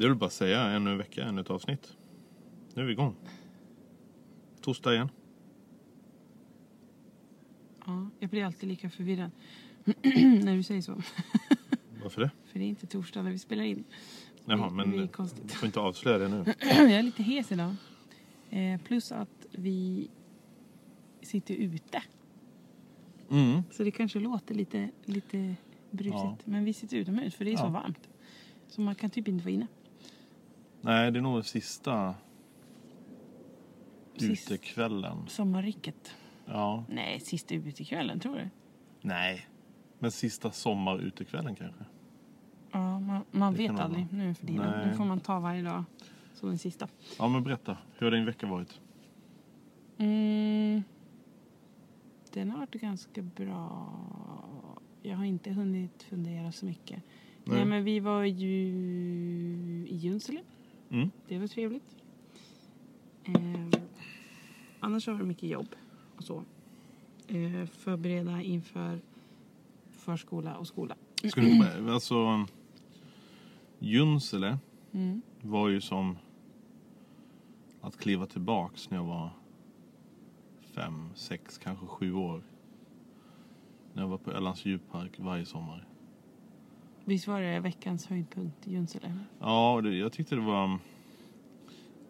Det 0.00 0.08
vill 0.08 0.16
bara 0.18 0.30
säga, 0.30 0.60
ännu 0.62 0.90
en 0.90 0.98
vecka, 0.98 1.24
ännu 1.24 1.40
ett 1.40 1.50
avsnitt. 1.50 1.96
Nu 2.74 2.82
är 2.82 2.86
vi 2.86 2.92
igång. 2.92 3.14
Torsdag 4.60 4.94
igen. 4.94 5.08
Ja, 7.86 8.10
jag 8.18 8.30
blir 8.30 8.44
alltid 8.44 8.68
lika 8.68 8.90
förvirrad 8.90 9.30
när 10.44 10.56
du 10.56 10.62
säger 10.62 10.80
så. 10.82 10.92
Varför 12.02 12.20
det? 12.20 12.30
För 12.44 12.58
det 12.58 12.64
är 12.64 12.68
inte 12.68 12.86
torsdag 12.86 13.22
när 13.22 13.30
vi 13.30 13.38
spelar 13.38 13.64
in. 13.64 13.84
Jaha, 14.44 14.70
men 14.70 14.90
du 14.90 15.08
får 15.48 15.66
inte 15.66 15.80
avslöja 15.80 16.18
det 16.18 16.28
nu. 16.28 16.44
jag 16.60 16.90
är 16.92 17.02
lite 17.02 17.22
hes 17.22 17.52
idag. 17.52 17.74
Eh, 18.50 18.80
plus 18.80 19.12
att 19.12 19.46
vi 19.50 20.08
sitter 21.22 21.54
ute. 21.54 22.02
Mm. 23.30 23.62
Så 23.70 23.84
det 23.84 23.90
kanske 23.90 24.20
låter 24.20 24.54
lite, 24.54 24.90
lite 25.04 25.54
brusigt. 25.90 26.14
Ja. 26.14 26.36
Men 26.44 26.64
vi 26.64 26.72
sitter 26.72 26.96
utomhus 26.96 27.34
för 27.34 27.44
det 27.44 27.52
är 27.52 27.56
så 27.56 27.64
Ja. 27.64 27.68
varmt. 27.68 28.08
Så 28.68 28.80
man 28.80 28.94
kan 28.94 29.10
typ 29.10 29.28
inte 29.28 29.44
vara 29.44 29.54
inne. 29.54 29.66
Nej, 30.80 31.10
det 31.10 31.18
är 31.18 31.22
nog 31.22 31.44
sista 31.44 32.14
Sist- 34.16 34.50
utekvällen. 34.50 35.16
Sommarrycket. 35.28 36.14
Ja, 36.46 36.84
Nej, 36.88 37.20
sista 37.20 37.54
utekvällen 37.54 38.20
tror 38.20 38.34
du? 38.36 38.48
nej. 39.00 39.46
Men 39.98 40.10
sista 40.10 40.50
sommarutekvällen 40.50 41.54
kanske. 41.54 41.84
Ja, 42.72 43.00
man, 43.00 43.24
man 43.30 43.52
Det 43.52 43.58
vet 43.58 43.66
kan 43.66 43.76
det 43.76 43.82
aldrig 43.82 44.06
nu 44.12 44.34
för 44.34 44.46
tiden. 44.46 44.70
Nej. 44.70 44.86
Nu 44.86 44.94
får 44.94 45.04
man 45.04 45.20
ta 45.20 45.40
varje 45.40 45.62
dag 45.62 45.84
som 46.34 46.48
den 46.48 46.58
sista. 46.58 46.88
Ja, 47.18 47.28
men 47.28 47.44
berätta. 47.44 47.76
Hur 47.98 48.06
har 48.06 48.10
din 48.16 48.24
vecka 48.26 48.46
varit? 48.46 48.80
Mm. 49.98 50.82
Den 52.32 52.50
har 52.50 52.58
varit 52.58 52.74
ganska 52.74 53.22
bra. 53.22 53.92
Jag 55.02 55.16
har 55.16 55.24
inte 55.24 55.50
hunnit 55.50 56.02
fundera 56.02 56.52
så 56.52 56.66
mycket. 56.66 57.02
Nej, 57.44 57.56
Nej. 57.56 57.64
men 57.64 57.84
vi 57.84 58.00
var 58.00 58.24
ju 58.24 58.68
i 59.88 59.96
Junsele. 59.96 60.40
Mm. 60.90 61.10
Det 61.28 61.38
var 61.38 61.46
trevligt. 61.46 61.96
Eh, 63.24 63.80
annars 64.80 65.06
har 65.06 65.14
det 65.14 65.24
mycket 65.24 65.48
jobb 65.50 65.74
och 66.16 66.24
så. 66.24 66.44
Eh, 67.28 67.66
förbereda 67.66 68.42
inför 68.42 69.00
förskola 69.90 70.56
och 70.56 70.66
skola. 70.66 70.96
Ska 71.24 71.40
du, 71.40 71.92
alltså, 71.92 72.46
Junsele 73.78 74.58
Mm. 74.92 75.22
var 75.42 75.68
ju 75.68 75.80
som 75.80 76.16
att 77.80 77.96
kliva 77.96 78.26
tillbaks 78.26 78.90
när 78.90 78.98
jag 78.98 79.04
var 79.04 79.30
fem, 80.60 81.08
sex, 81.14 81.58
kanske 81.58 81.86
sju 81.86 82.14
år. 82.14 82.42
När 83.92 84.02
jag 84.02 84.08
var 84.08 84.18
på 84.18 84.30
Ölands 84.32 84.64
djurpark 84.64 85.18
varje 85.18 85.46
sommar. 85.46 85.86
Visst 87.10 87.26
var 87.26 87.40
det 87.40 87.60
veckans 87.60 88.06
höjdpunkt 88.06 88.68
i 88.68 88.72
Junsele? 88.72 89.14
Ja, 89.38 89.80
det, 89.82 89.96
jag 89.96 90.12
tyckte 90.12 90.34
det 90.34 90.40
var... 90.40 90.78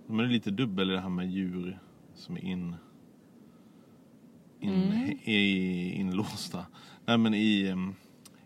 De 0.07 0.21
är 0.21 0.27
lite 0.27 0.51
dubbel 0.51 0.91
i 0.91 0.95
det 0.95 1.01
här 1.01 1.09
med 1.09 1.31
djur 1.31 1.79
som 2.15 2.37
är 2.37 2.45
in... 2.45 2.75
in 4.61 4.73
Mm. 4.73 5.19
i, 5.25 5.93
inlåsta. 5.95 6.67
Nej 7.07 7.19
men 7.19 7.35
i, 7.35 7.75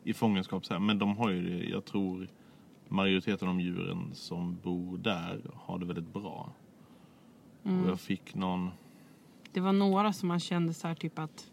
i 0.04 0.14
fångenskap 0.14 0.66
så 0.66 0.74
här. 0.74 0.80
Men 0.80 0.98
de 0.98 1.16
har 1.16 1.30
ju 1.30 1.58
det, 1.58 1.64
jag 1.64 1.84
tror 1.84 2.28
majoriteten 2.88 3.48
av 3.48 3.60
djuren 3.60 4.10
som 4.12 4.58
bor 4.62 4.98
där 4.98 5.40
har 5.54 5.78
det 5.78 5.86
väldigt 5.86 6.12
bra. 6.12 6.52
Mm. 7.64 7.84
Och 7.84 7.90
jag 7.90 8.00
fick 8.00 8.34
någon... 8.34 8.70
Det 9.52 9.60
var 9.60 9.72
några 9.72 10.12
som 10.12 10.28
man 10.28 10.40
kände 10.40 10.74
så 10.74 10.88
här 10.88 10.94
typ 10.94 11.18
att... 11.18 11.50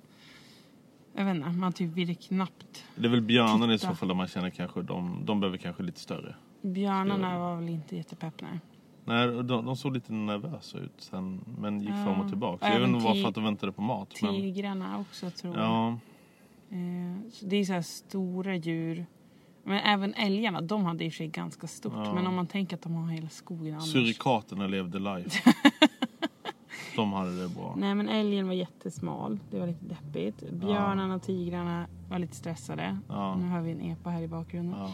Jag 1.15 1.25
vet 1.25 1.35
inte, 1.35 1.49
man 1.49 1.73
typ 1.73 1.91
ville 1.93 2.13
knappt. 2.13 2.85
Det 2.95 3.05
är 3.05 3.09
väl 3.09 3.21
björnarna 3.21 3.73
i 3.73 3.79
så 3.79 3.95
fall 3.95 4.07
där 4.07 4.15
man 4.15 4.27
känner 4.27 4.49
kanske 4.49 4.81
de, 4.81 5.25
de 5.25 5.39
behöver 5.39 5.57
kanske 5.57 5.83
lite 5.83 5.99
större. 5.99 6.35
Björnarna 6.61 7.39
var 7.39 7.55
väl 7.55 7.69
inte 7.69 7.95
jättepepp 7.95 8.41
nej. 8.41 8.59
Nej, 9.05 9.27
de, 9.27 9.65
de 9.65 9.75
såg 9.75 9.93
lite 9.93 10.13
nervösa 10.13 10.77
ut 10.77 10.93
sen, 10.97 11.41
men 11.57 11.79
gick 11.81 11.89
fram 11.89 12.19
och 12.19 12.25
Ja. 12.25 12.29
tillbaka. 12.29 12.65
Jag 12.65 12.71
vet 12.71 12.79
Även 12.79 12.95
inte 12.95 13.05
varför 13.07 13.21
ti- 13.21 13.27
att 13.27 13.35
de 13.35 13.43
väntade 13.43 13.71
på 13.71 13.81
mat. 13.81 14.13
Men, 14.21 14.31
Tigrarna 14.35 14.99
också 14.99 15.29
tror 15.29 15.55
jag. 15.55 15.65
ja, 15.65 15.97
Eh, 16.73 17.29
så 17.31 17.45
det 17.45 17.55
är 17.55 17.63
så 17.65 17.73
här 17.73 17.81
stora 17.81 18.55
djur. 18.55 19.05
Men 19.63 19.77
även 19.79 20.13
älgarna, 20.13 20.61
de 20.61 20.85
hade 20.85 21.05
i 21.05 21.09
och 21.09 21.13
för 21.13 21.17
sig 21.17 21.27
ganska 21.27 21.67
stort. 21.67 21.93
Ja. 21.95 22.13
Men 22.13 22.27
om 22.27 22.35
man 22.35 22.47
tänker 22.47 22.75
att 22.75 22.81
de 22.81 22.95
har 22.95 23.07
hela 23.11 23.29
skogen 23.29 23.73
annars. 23.73 23.91
surikaterna 23.91 24.67
levde 24.67 24.99
life. 24.99 25.53
de 27.01 27.13
hade 27.13 27.43
det 27.43 27.49
bra. 27.49 27.75
Nej 27.77 27.95
men 27.95 28.09
älgen 28.09 28.47
var 28.47 28.53
jättesmal. 28.53 29.39
Det 29.51 29.59
var 29.59 29.67
lite 29.67 29.85
deppigt. 29.85 30.51
Björnarna 30.51 31.15
och 31.15 31.21
tigrarna 31.21 31.87
var 32.09 32.19
lite 32.19 32.35
stressade. 32.35 32.97
Ja. 33.09 33.35
Nu 33.35 33.47
har 33.47 33.61
vi 33.61 33.71
en 33.71 33.81
epa 33.81 34.09
här 34.09 34.21
i 34.21 34.27
bakgrunden. 34.27 34.79
Ja. 34.79 34.85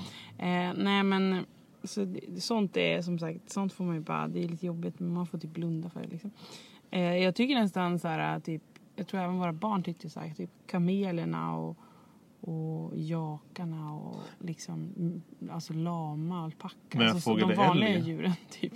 Eh, 0.46 0.74
nej 0.76 1.04
men 1.04 1.46
så 1.84 2.16
sånt 2.40 2.78
är 2.78 3.02
som 3.02 3.20
sagt, 3.20 3.50
sånt 3.52 3.74
får 3.74 3.84
man 3.84 3.96
ju 3.96 4.02
bara, 4.02 4.28
det 4.28 4.44
är 4.44 4.48
lite 4.48 4.66
jobbigt 4.66 5.00
men 5.00 5.14
man 5.14 5.28
får 5.28 5.38
typ 5.38 5.54
blunda 5.54 5.90
för 5.90 6.02
det 6.02 6.08
liksom. 6.08 6.32
Eh, 6.92 7.02
jag 7.18 7.36
tycker 7.36 7.56
nästan 7.56 8.00
så 8.00 8.08
här 8.08 8.40
typ, 8.40 8.62
jag 8.96 9.08
tror 9.08 9.22
även 9.22 9.38
våra 9.40 9.54
barn 9.54 9.84
tyckte 9.84 10.10
så 10.10 10.20
här, 10.20 10.30
typ 10.34 10.50
kamelerna 10.68 11.56
och, 11.56 11.78
och 12.42 12.92
jakarna 12.98 13.94
och 13.94 14.16
liksom 14.40 14.92
alltså 15.52 15.74
lama, 15.74 16.44
alpacka. 16.44 16.76
Men 16.98 17.02
jag 17.02 17.16
Alltså 17.16 17.30
så 17.40 17.48
de 17.48 17.56
vanliga 17.56 17.90
älg. 17.90 18.10
djuren 18.10 18.34
typ, 18.50 18.74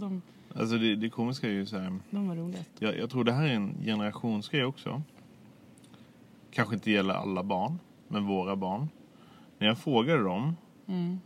de, 0.00 0.22
Alltså 0.54 0.78
det, 0.78 0.96
det 0.96 1.10
komiska 1.10 1.46
är 1.46 1.52
ju 1.52 1.66
så 1.66 1.78
här. 1.78 1.98
de 2.10 2.28
var 2.28 2.36
roligast. 2.36 2.70
Jag, 2.78 2.98
jag 2.98 3.10
tror 3.10 3.24
det 3.24 3.32
här 3.32 3.44
är 3.46 3.54
en 3.54 3.74
generationsgrej 3.84 4.64
också. 4.64 5.02
Kanske 6.50 6.74
inte 6.74 6.90
gäller 6.90 7.14
alla 7.14 7.42
barn, 7.42 7.78
men 8.08 8.24
våra 8.26 8.56
barn. 8.56 8.88
När 9.58 9.66
jag 9.66 9.78
frågade 9.78 10.22
dem 10.22 10.56
Mm. 10.86 11.20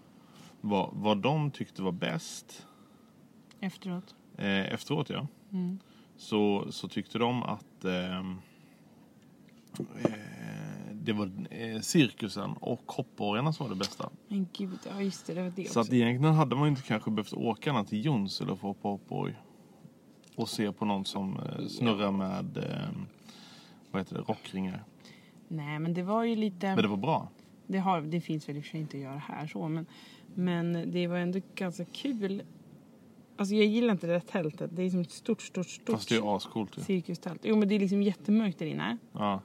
vad, 0.60 0.90
vad 0.92 1.18
de 1.18 1.50
tyckte 1.50 1.82
var 1.82 1.92
bäst 1.92 2.66
Efteråt. 3.60 4.14
eh, 4.36 4.72
efteråt, 4.72 5.10
ja. 5.10 5.26
Mm. 5.52 5.78
Så, 6.16 6.66
så 6.72 6.88
tyckte 6.88 7.18
de 7.18 7.42
att 7.42 7.84
ehm, 7.84 8.36
eh, 9.78 10.33
det 11.04 11.12
var 11.12 11.30
eh, 11.50 11.80
cirkusen 11.80 12.52
och 12.60 12.82
hoppborgarna 12.92 13.52
som 13.52 13.64
var 13.66 13.74
det 13.74 13.78
bästa. 13.78 14.10
Men 14.28 14.48
gud, 14.52 14.78
ja 14.90 15.02
just 15.02 15.26
det, 15.26 15.34
det 15.34 15.42
var 15.42 15.52
det 15.56 15.64
Så 15.64 15.68
också. 15.68 15.80
att 15.80 15.92
egentligen 15.92 16.34
hade 16.34 16.56
man 16.56 16.64
ju 16.64 16.70
inte 16.70 16.82
kanske 16.82 17.10
behövt 17.10 17.32
åka 17.32 17.72
ner 17.72 17.84
till 17.84 18.04
Junsele 18.04 18.46
för 18.48 18.54
att 18.54 18.60
hoppa 18.62 18.88
hoppborg. 18.88 19.34
och 20.36 20.48
se 20.48 20.72
på 20.72 20.84
någon 20.84 21.04
som 21.04 21.36
eh, 21.36 21.66
snurrar 21.66 22.10
med 22.10 22.56
eh, 22.56 22.88
vad 23.90 24.00
heter 24.02 24.14
det, 24.16 24.20
rockringar. 24.22 24.84
Nej, 25.48 25.78
men 25.78 25.94
det 25.94 26.02
var 26.02 26.24
ju 26.24 26.36
lite... 26.36 26.66
Men 26.66 26.82
det 26.82 26.88
var 26.88 26.96
bra. 26.96 27.28
Det, 27.66 27.78
har, 27.78 28.00
det 28.00 28.20
finns 28.20 28.48
väl 28.48 28.56
i 28.56 28.60
och 28.60 28.64
för 28.64 28.70
sig 28.70 28.80
inte 28.80 28.96
att 28.96 29.02
göra 29.02 29.18
här 29.18 29.46
så, 29.46 29.68
men, 29.68 29.86
men 30.34 30.90
det 30.90 31.06
var 31.06 31.16
ändå 31.16 31.40
ganska 31.54 31.84
kul. 31.84 32.42
Alltså 33.36 33.54
jag 33.54 33.66
gillar 33.66 33.92
inte 33.92 34.06
det 34.06 34.12
där 34.12 34.20
tältet. 34.20 34.70
Det 34.72 34.82
är 34.82 34.90
som 34.90 35.00
ett 35.00 35.10
stort, 35.10 35.42
stort, 35.42 35.66
stort 35.66 35.94
Fast 35.94 36.08
det 36.08 36.16
är 36.16 36.36
ascoolt 36.36 36.78
ju. 36.78 36.82
cirkustält. 36.82 37.40
Jo, 37.44 37.56
men 37.56 37.68
det 37.68 37.74
är 37.74 37.78
liksom 37.80 38.02
jättemörkt 38.02 38.58
där 38.58 38.66
inne. 38.66 38.96
Ja. 39.12 39.40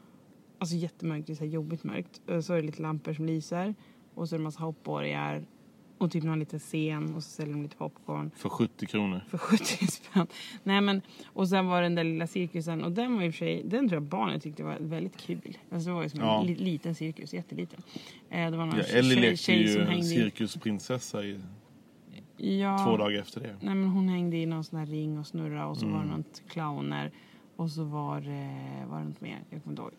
Alltså 0.60 0.76
jättemörkt, 0.76 1.28
det 1.28 1.34
är 1.34 1.36
så 1.36 1.44
här 1.44 1.52
jobbigt 1.52 1.84
mörkt. 1.84 2.22
Så 2.42 2.54
är 2.54 2.58
det 2.58 2.62
lite 2.62 2.82
lampor 2.82 3.14
som 3.14 3.26
lyser. 3.26 3.76
Och 4.14 4.30
så 4.30 4.36
är 4.36 4.38
det 4.38 4.42
en 4.42 4.44
massa 4.44 4.64
hoppborgar. 4.64 5.44
Och 5.98 6.12
typ 6.12 6.24
någon 6.24 6.40
liten 6.40 6.60
scen. 6.60 7.16
Och 7.16 7.24
så 7.24 7.30
säljer 7.30 7.54
de 7.54 7.62
lite 7.64 7.76
popcorn. 7.76 8.32
För 8.36 8.50
70 8.50 8.86
kronor. 8.86 9.22
För 9.30 9.38
70 9.38 9.88
spänn. 9.88 10.28
Nej 10.64 10.82
men, 10.82 11.02
och 11.26 11.50
sen 11.50 11.68
var 11.68 11.82
det 11.82 11.86
den 11.86 11.96
där 11.96 12.04
lilla 12.04 12.28
cirkusen. 12.28 12.84
Och 12.84 12.92
den 12.92 13.16
var 13.16 13.24
i 13.24 13.30
och 13.30 13.34
för 13.34 13.38
sig, 13.40 13.64
den 13.66 13.90
tror 13.90 14.02
jag 14.02 14.10
barnen 14.10 14.40
tyckte 14.40 14.64
var 14.64 14.78
väldigt 14.80 15.18
kul. 15.18 15.58
Alltså 15.72 15.90
det 15.90 15.96
var 15.96 16.04
ju 16.04 16.10
som 16.10 16.20
Ja. 16.20 16.40
en 16.42 16.48
li, 16.48 16.56
liten 16.56 16.96
cirkus, 16.96 17.34
jätteliten. 17.34 17.82
Eh, 18.30 18.52
det 18.52 18.58
var 18.58 18.66
någon 18.66 18.78
Ja, 18.78 18.84
Ellie 18.84 19.10
tjej, 19.16 19.22
lekte 19.22 19.44
tjej 19.44 19.62
ju 19.74 19.84
hängde 19.84 20.06
i... 20.06 20.10
cirkusprinsessa 20.10 21.24
i 21.24 21.40
Ja, 22.38 22.78
två 22.86 22.98
dagar 22.98 23.20
efter 23.20 23.42
det. 23.42 23.56
Nej 23.62 23.76
men 23.76 23.90
hon 23.90 24.10
hängde 24.10 24.38
i 24.38 24.46
någon 24.46 24.64
sån 24.64 24.80
här 24.80 24.86
ring 24.86 25.20
och 25.20 25.28
snurra 25.28 25.68
och 25.68 25.78
så 25.78 25.86
var 25.86 25.98
det 25.98 26.04
Mm. 26.04 26.18
något 26.18 26.42
clowner. 26.50 27.12
Och 27.56 27.72
så 27.72 27.84
var, 27.84 28.22
det- 28.22 28.86
var 28.90 29.00
det 29.00 29.06
något 29.06 29.22
mer, 29.22 29.40
jag 29.50 29.64
kommer 29.64 29.72
inte 29.74 29.82
ihåg. 29.82 29.92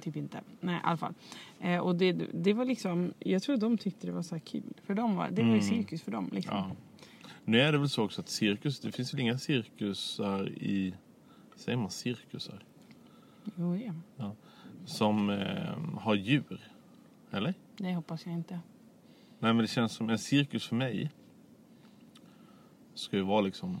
Typ 0.00 0.16
inte. 0.16 0.40
Nej 0.60 0.74
i 0.76 0.80
alla 0.82 0.96
fall. 0.96 1.14
Eh, 1.60 1.78
och 1.78 1.96
det, 1.96 2.12
det 2.32 2.52
var 2.52 2.64
liksom, 2.64 3.12
jag 3.18 3.42
tror 3.42 3.56
de 3.56 3.78
tyckte 3.78 4.06
det 4.06 4.12
var 4.12 4.22
så 4.22 4.34
här 4.34 4.40
kul. 4.42 4.74
För 4.84 4.94
dem 4.94 5.16
var, 5.16 5.30
det 5.30 5.42
var 5.42 5.48
ju 5.48 5.54
Mm. 5.54 5.62
cirkus 5.68 6.02
för 6.02 6.12
dem 6.12 6.28
liksom. 6.32 6.54
Ja. 6.56 6.70
Nu 7.44 7.60
är 7.60 7.72
det 7.72 7.78
väl 7.78 7.88
så 7.88 8.04
också 8.04 8.20
att 8.20 8.28
cirkus, 8.28 8.80
det 8.80 8.92
finns 8.92 9.14
väl 9.14 9.20
inga 9.20 9.38
cirkusar 9.38 10.48
i, 10.48 10.94
säger 11.56 11.78
man 11.78 11.90
cirkusar? 11.90 12.64
Jo, 13.56 13.76
ja. 14.16 14.34
Som 14.84 15.30
eh, 15.30 15.98
har 16.00 16.14
djur. 16.14 16.60
Eller? 17.30 17.54
Det 17.76 17.94
hoppas 17.94 18.26
jag 18.26 18.34
inte. 18.34 18.54
Nej 19.38 19.52
men 19.54 19.58
det 19.58 19.66
känns 19.68 19.92
som 19.92 20.10
en 20.10 20.18
cirkus 20.18 20.66
för 20.66 20.76
mig. 20.76 21.10
Ska 22.94 23.16
ju 23.16 23.22
vara 23.22 23.40
liksom 23.40 23.78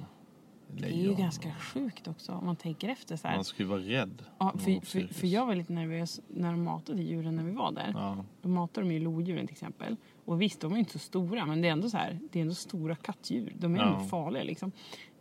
Det 0.76 0.84
är 0.86 0.90
ju 0.90 0.96
lejon. 1.02 1.16
ganska 1.16 1.50
sjukt 1.54 2.08
också 2.08 2.32
om 2.32 2.46
man 2.46 2.56
tänker 2.56 2.88
efter 2.88 3.16
så 3.16 3.28
här. 3.28 3.34
Man 3.36 3.44
ska 3.44 3.62
ju 3.62 3.68
vara 3.68 3.80
rädd. 3.80 4.22
Ja, 4.38 4.52
för, 4.58 4.80
på 4.80 4.86
för, 4.86 5.14
för 5.14 5.26
jag 5.26 5.46
var 5.46 5.54
lite 5.54 5.72
nervös 5.72 6.20
när 6.28 6.50
de 6.50 6.64
matade 6.64 7.02
djuren 7.02 7.36
när 7.36 7.44
vi 7.44 7.50
var 7.52 7.72
där. 7.72 7.90
Ja. 7.94 8.24
Då 8.42 8.48
matade 8.48 8.86
de 8.86 8.92
ju 8.94 9.00
lodjuren 9.00 9.46
till 9.46 9.54
exempel. 9.54 9.96
Och 10.24 10.42
visst, 10.42 10.60
de 10.60 10.72
är 10.72 10.76
inte 10.76 10.92
så 10.92 10.98
stora, 10.98 11.46
men 11.46 11.60
det 11.62 11.68
är 11.68 11.72
ändå 11.72 11.88
så 11.90 11.96
här, 11.96 12.18
det 12.32 12.38
är 12.38 12.42
ändå 12.42 12.54
stora 12.54 12.94
kattdjur. 12.96 13.52
De 13.58 13.74
är 13.74 13.78
Ja. 13.78 13.86
ändå 13.94 14.08
farliga 14.08 14.42
liksom. 14.42 14.72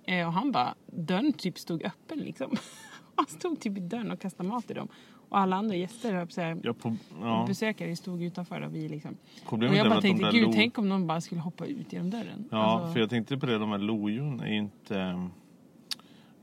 Eh, 0.03 0.27
och 0.27 0.33
han 0.33 0.51
bara, 0.51 0.75
dörren 0.85 1.33
typ 1.33 1.59
stod 1.59 1.83
öppen 1.85 2.19
liksom. 2.19 2.51
han 3.15 3.25
stod 3.25 3.59
typ 3.59 3.77
i 3.77 3.81
dörren 3.81 4.11
och 4.11 4.19
kastade 4.19 4.49
mat 4.49 4.71
i 4.71 4.73
dem. 4.73 4.87
Och 5.29 5.37
alla 5.39 5.55
andra 5.55 5.75
gäster, 5.75 6.11
på 6.13 6.17
att 6.21 6.31
säga, 6.31 6.57
Ja, 6.63 6.73
pro- 6.73 6.97
ja. 7.21 7.45
besökare 7.47 7.95
stod 7.95 8.23
utanför 8.23 8.61
och 8.61 8.75
vi 8.75 8.89
liksom. 8.89 9.17
Och 9.45 9.63
jag 9.63 9.87
bara 9.89 9.95
de 9.95 10.01
tänkte, 10.01 10.29
gud 10.31 10.43
lo- 10.47 10.51
tänk 10.53 10.77
om 10.77 10.89
någon 10.89 11.07
bara 11.07 11.21
skulle 11.21 11.41
hoppa 11.41 11.65
ut 11.65 11.93
genom 11.93 12.09
dörren. 12.09 12.45
Ja, 12.51 12.57
Alltså, 12.57 12.93
för 12.93 12.99
jag 12.99 13.09
tänkte 13.09 13.37
på 13.37 13.45
det, 13.45 13.57
de 13.57 13.69
här 13.71 13.77
lodjuren 13.77 14.39
är 14.39 14.47
ju 14.47 14.57
inte... 14.57 15.29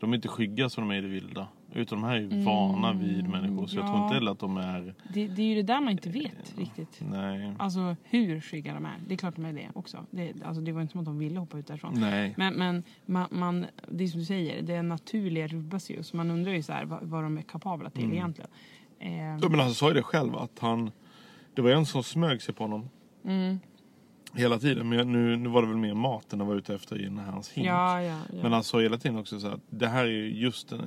De 0.00 0.12
är 0.12 0.16
inte 0.16 0.28
skygga 0.28 0.68
som 0.68 0.88
de 0.88 0.94
är 0.94 0.98
i 0.98 1.00
det 1.00 1.08
vilda. 1.08 1.48
Utan 1.74 2.00
de 2.00 2.06
här 2.08 2.16
är 2.16 2.20
ju 2.20 2.44
vana 2.44 2.92
vid 2.92 3.28
människor. 3.28 3.66
Så 3.66 3.76
jag 3.76 3.86
tror 3.86 3.96
Mm, 3.96 4.00
ja. 4.00 4.04
inte 4.04 4.14
heller 4.14 4.32
att 4.32 4.38
de 4.38 4.56
är... 4.56 4.94
det, 5.14 5.26
det 5.28 5.42
är 5.42 5.46
ju 5.46 5.54
det 5.54 5.62
där 5.62 5.80
man 5.80 5.88
inte 5.92 6.10
vet 6.10 6.58
riktigt. 6.58 7.00
Nej. 7.10 7.52
Alltså 7.58 7.96
hur 8.04 8.40
skygga 8.40 8.74
de 8.74 8.84
är. 8.84 8.96
Det 9.06 9.14
är 9.14 9.18
klart 9.18 9.36
de 9.36 9.44
är 9.44 9.52
det 9.52 9.68
också. 9.74 10.06
Det, 10.10 10.32
alltså, 10.44 10.62
det 10.62 10.72
var 10.72 10.80
inte 10.80 10.92
som 10.92 11.00
att 11.00 11.04
de 11.06 11.18
ville 11.18 11.38
hoppa 11.40 11.58
ut 11.58 11.66
därifrån. 11.66 11.94
Nej. 11.96 12.34
Men, 12.36 12.54
men 12.54 12.82
man, 13.06 13.28
man, 13.30 13.66
det 13.88 14.04
är 14.04 14.08
som 14.08 14.20
du 14.20 14.26
säger, 14.26 14.62
det 14.62 14.82
naturliga 14.82 15.46
rubbas 15.46 15.90
ju. 15.90 16.02
Så 16.02 16.16
man 16.16 16.30
undrar 16.30 16.52
ju 16.52 16.62
så 16.62 16.72
här, 16.72 16.84
vad, 16.84 17.02
vad 17.02 17.22
de 17.22 17.38
är 17.38 17.42
kapabla 17.42 17.90
till 17.90 18.12
egentligen. 18.12 18.50
Eh, 18.98 19.22
Ja, 19.42 19.48
men 19.48 19.60
han 19.60 19.70
sa 19.74 19.88
ju 19.88 19.94
det 19.94 20.02
själv 20.02 20.36
att 20.36 20.58
han... 20.58 20.90
Det 21.54 21.62
var 21.62 21.70
en 21.70 21.86
som 21.86 22.02
smög 22.02 22.42
sig 22.42 22.54
på 22.54 22.64
honom. 22.64 22.88
Mm. 23.24 23.58
Hela 24.34 24.58
tiden. 24.58 24.88
Men 24.88 25.12
nu, 25.12 25.36
nu 25.36 25.48
var 25.48 25.62
det 25.62 25.68
väl 25.68 25.76
mer 25.76 25.94
maten 25.94 26.40
han 26.40 26.48
var 26.48 26.54
ute 26.56 26.74
efter 26.74 27.00
i 27.00 27.04
den 27.04 27.18
här 27.18 27.32
hans 27.32 27.48
hink. 27.48 27.66
ja, 27.66 28.02
ja, 28.02 28.18
ja. 28.32 28.42
Men 28.42 28.52
han 28.52 28.64
sa 28.64 28.80
hela 28.80 28.98
tiden 28.98 29.18
också 29.18 29.40
så 29.40 29.46
att 29.48 29.60
det 29.70 29.86
här 29.88 30.04
är 30.04 30.08
ju 30.10 30.30
just 30.40 30.72
en, 30.72 30.80
eh, 30.80 30.86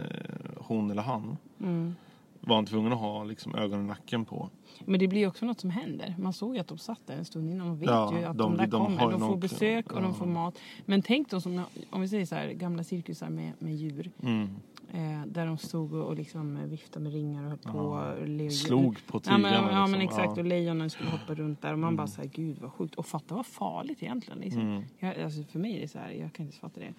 hon 0.57 0.91
eller 0.91 1.01
han. 1.01 1.37
Mm. 1.59 1.95
Var 2.43 2.55
han 2.55 2.65
tvungen 2.65 2.93
att 2.93 2.99
ha 2.99 3.23
liksom 3.23 3.55
ögonen 3.55 3.85
i 3.85 3.87
nacken 3.87 4.25
på. 4.25 4.49
Men 4.85 4.99
det 4.99 5.07
blir 5.07 5.19
ju 5.19 5.27
också 5.27 5.45
något 5.45 5.59
som 5.59 5.69
händer. 5.69 6.15
Man 6.19 6.33
såg 6.33 6.55
ju 6.55 6.61
att 6.61 6.67
de 6.67 6.77
satt 6.77 6.99
där 7.07 7.17
en 7.17 7.25
stund 7.25 7.49
innan. 7.49 7.67
Man 7.67 7.79
vet 7.79 7.89
Ja, 7.89 8.17
ju 8.19 8.23
att 8.25 8.37
de- 8.37 8.51
de, 8.51 8.57
där 8.57 8.67
de 8.67 8.85
kommer. 8.85 9.01
De 9.01 9.11
får 9.11 9.19
någon- 9.19 9.39
besök 9.39 9.91
och 9.91 10.01
de 10.01 10.07
ja. 10.07 10.13
får 10.13 10.25
mat. 10.25 10.55
Men 10.85 11.01
tänk 11.01 11.29
då 11.29 11.41
som, 11.41 11.61
om 11.89 12.01
vi 12.01 12.07
säger 12.07 12.25
så 12.25 12.35
här, 12.35 12.47
gamla 12.51 12.83
cirkusar 12.83 13.29
med, 13.29 13.51
med 13.59 13.75
djur. 13.75 14.11
Mm. 14.23 14.49
Eh, 14.93 15.25
där 15.25 15.45
de 15.45 15.57
stod 15.57 15.93
och, 15.93 16.07
och 16.07 16.15
liksom 16.15 16.57
eh, 16.57 16.63
viftade 16.65 17.03
med 17.03 17.13
ringar 17.13 17.43
och 17.43 17.49
höll 17.49 17.57
på. 17.57 17.79
Och 17.79 18.27
le- 18.27 18.49
Slog 18.49 19.07
på 19.07 19.17
Ja 19.17 19.19
tigrarna. 19.19 19.61
men, 19.65 19.73
ja, 19.75 19.87
men 19.87 19.99
liksom. 19.99 20.19
exakt. 20.19 20.37
Ja. 20.37 20.41
Och 20.43 20.47
lejonen 20.47 20.89
skulle 20.89 21.09
hoppa 21.09 21.33
runt 21.33 21.61
där. 21.61 21.73
Och 21.73 21.79
man 21.79 21.95
bara 21.95 22.07
såhär, 22.07 22.29
gud 22.33 22.57
vad 22.59 22.71
sjukt. 22.73 22.95
Och 22.95 23.05
fatta 23.05 23.35
vad 23.35 23.45
farligt 23.45 24.03
egentligen. 24.03 24.39
Liksom. 24.39 24.61
Mm. 24.61 24.83
Jag, 24.99 25.19
alltså, 25.19 25.43
för 25.43 25.59
mig 25.59 25.77
är 25.77 25.81
det 25.81 25.87
så 25.87 25.99
här, 25.99 26.11
jag 26.11 26.33
kan 26.33 26.45
inte 26.45 26.57
fatta 26.57 26.79
det. 26.79 26.93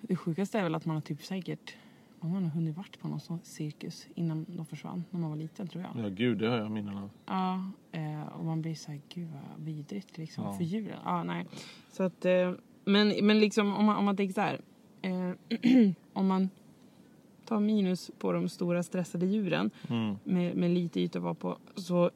Det 0.00 0.16
sjukaste 0.16 0.58
är 0.58 0.62
väl 0.62 0.74
att 0.74 0.84
man 0.86 0.96
har 0.96 1.00
typ 1.00 1.22
säkert 1.22 1.74
man 2.20 2.30
har 2.30 2.40
nog 2.40 2.50
hunnit 2.50 2.76
varit 2.76 2.98
på 3.00 3.08
någon 3.08 3.20
sån 3.20 3.40
cirkus 3.42 4.06
innan 4.14 4.46
de 4.48 4.66
försvann. 4.66 5.04
När 5.10 5.20
man 5.20 5.30
var 5.30 5.36
liten 5.36 5.68
tror 5.68 5.84
jag. 5.94 6.04
Ja, 6.04 6.08
gud, 6.08 6.38
det 6.38 6.48
har 6.48 6.56
jag 6.56 6.70
minnen 6.70 6.96
av. 6.98 7.10
Ja, 7.26 7.70
eh, 7.92 8.26
och 8.38 8.44
man 8.44 8.62
blir 8.62 8.74
så 8.74 8.90
här, 8.90 9.00
gud 9.14 9.28
vad 9.28 9.64
vidrigt 9.66 10.18
liksom 10.18 10.44
Ja. 10.44 10.52
för 10.52 10.64
djuren. 10.64 10.98
Ja, 11.04 11.22
nej. 11.22 11.46
Så 11.92 12.02
att, 12.02 12.24
eh, 12.24 12.52
men, 12.84 13.12
men 13.26 13.40
liksom 13.40 13.76
om 13.76 13.84
man, 13.84 13.96
om 13.96 14.04
man 14.04 14.16
tänker 14.16 14.34
så 14.34 14.40
här. 14.40 14.60
Eh, 15.06 15.30
om 16.12 16.26
man 16.26 16.50
tar 17.44 17.60
minus 17.60 18.10
på 18.18 18.32
de 18.32 18.48
stora 18.48 18.82
stressade 18.82 19.26
djuren 19.26 19.70
Mm. 19.88 20.16
med, 20.24 20.56
med 20.56 20.70
lite 20.70 21.00
yta 21.00 21.18
att 21.18 21.22
vara 21.22 21.34
på. 21.34 21.58
Så 21.74 22.10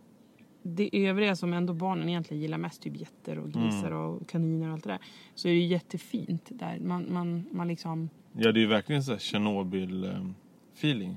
det 0.62 0.90
övriga 1.06 1.36
som 1.36 1.52
ändå 1.52 1.72
barnen 1.72 2.08
egentligen 2.08 2.40
gillar 2.42 2.58
mest, 2.58 2.82
typ 2.82 2.96
getter 2.96 3.38
och 3.38 3.52
grisar 3.52 3.86
Mm. 3.90 3.98
och 4.00 4.28
kaniner 4.28 4.66
och 4.66 4.72
allt 4.72 4.84
det 4.84 4.90
där. 4.90 4.98
Så 5.34 5.48
är 5.48 5.52
det 5.52 5.58
ju 5.58 5.66
jättefint 5.66 6.48
där. 6.48 6.78
Man, 6.80 7.06
man, 7.12 7.44
man 7.52 7.68
liksom, 7.68 8.10
Ja, 8.32 8.52
det 8.52 8.58
är 8.58 8.62
ju 8.62 8.66
verkligen 8.66 9.02
så 9.04 9.10
här 9.12 9.18
Tjernobyl-feeling. 9.18 11.14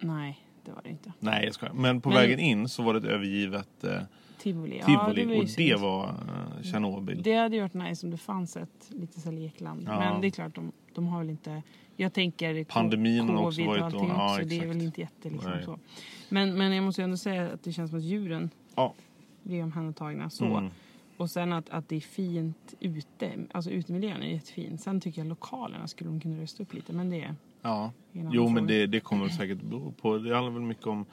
nej 0.00 0.38
det 0.64 0.72
var 0.72 0.82
det 0.82 0.90
inte. 0.90 1.12
Nej, 1.18 1.44
jag 1.44 1.54
skojar. 1.54 1.74
Men 1.74 2.00
på 2.00 2.08
Men- 2.08 2.18
vägen 2.18 2.38
in 2.38 2.68
så 2.68 2.82
var 2.82 2.92
det 2.94 2.98
ett 2.98 3.04
övergivet 3.04 3.84
eh, 3.84 4.00
Tivoli, 4.38 4.78
ja, 4.78 4.86
tivoli. 4.86 5.24
var 5.24 5.32
ju 5.32 5.38
och 5.38 5.44
det 5.44 5.50
synd. 5.50 5.80
var 5.80 6.04
eh, 6.08 6.62
Tjernobyl. 6.62 7.22
Det 7.22 7.34
hade 7.34 7.56
ju 7.56 7.62
varit 7.62 7.74
nice 7.74 8.06
om 8.06 8.10
det 8.10 8.16
fanns 8.16 8.56
ett 8.56 8.88
lite 8.88 9.20
så 9.20 9.30
här 9.30 9.36
lekland. 9.38 9.84
Ja. 9.86 9.98
Men 9.98 10.20
det 10.20 10.26
är 10.26 10.30
klart, 10.30 10.54
de, 10.54 10.72
de 10.94 11.06
har 11.06 11.18
väl 11.18 11.30
inte... 11.30 11.62
Jag 11.96 12.12
tänker 12.12 12.64
Pandemin 12.64 13.28
har 13.28 13.36
covid 13.36 13.46
också 13.46 13.60
och 13.60 13.66
varit 13.66 13.82
allting 13.82 14.08
då. 14.08 14.14
Ja, 14.14 14.34
också. 14.34 14.48
det 14.48 14.58
är 14.58 14.66
väl 14.66 14.82
inte 14.82 15.00
jätte 15.00 15.30
liksom 15.30 15.50
Nej. 15.50 15.64
så. 15.64 15.78
Men, 16.28 16.54
men 16.58 16.72
jag 16.72 16.84
måste 16.84 17.00
ju 17.00 17.04
ändå 17.04 17.16
säga 17.16 17.52
att 17.52 17.62
det 17.62 17.72
känns 17.72 17.90
som 17.90 17.98
att 17.98 18.04
djuren 18.04 18.50
Ja. 18.74 18.94
blir 19.42 19.62
omhändertagna 19.62 20.30
så. 20.30 20.44
Mm. 20.44 20.70
Och 21.16 21.30
sen 21.30 21.52
att, 21.52 21.70
att 21.70 21.88
det 21.88 21.96
är 21.96 22.00
fint 22.00 22.74
ute. 22.80 23.32
Alltså 23.52 23.70
utemiljön 23.70 24.22
är 24.22 24.26
jättefin. 24.26 24.78
Sen 24.78 25.00
tycker 25.00 25.20
jag 25.20 25.28
lokalerna 25.28 25.88
skulle 25.88 26.10
de 26.10 26.20
kunna 26.20 26.42
rösta 26.42 26.62
upp 26.62 26.74
lite. 26.74 26.92
Men 26.92 27.10
det 27.10 27.22
är 27.22 27.34
ja. 27.62 27.92
Jo, 28.12 28.48
men 28.48 28.66
det, 28.66 28.86
det 28.86 29.00
kommer 29.00 29.28
säkert 29.28 29.62
bero 29.62 29.92
på. 29.92 30.18
Det 30.18 30.34
handlar 30.34 30.52
väl 30.52 30.62
mycket 30.62 30.86
om... 30.86 31.06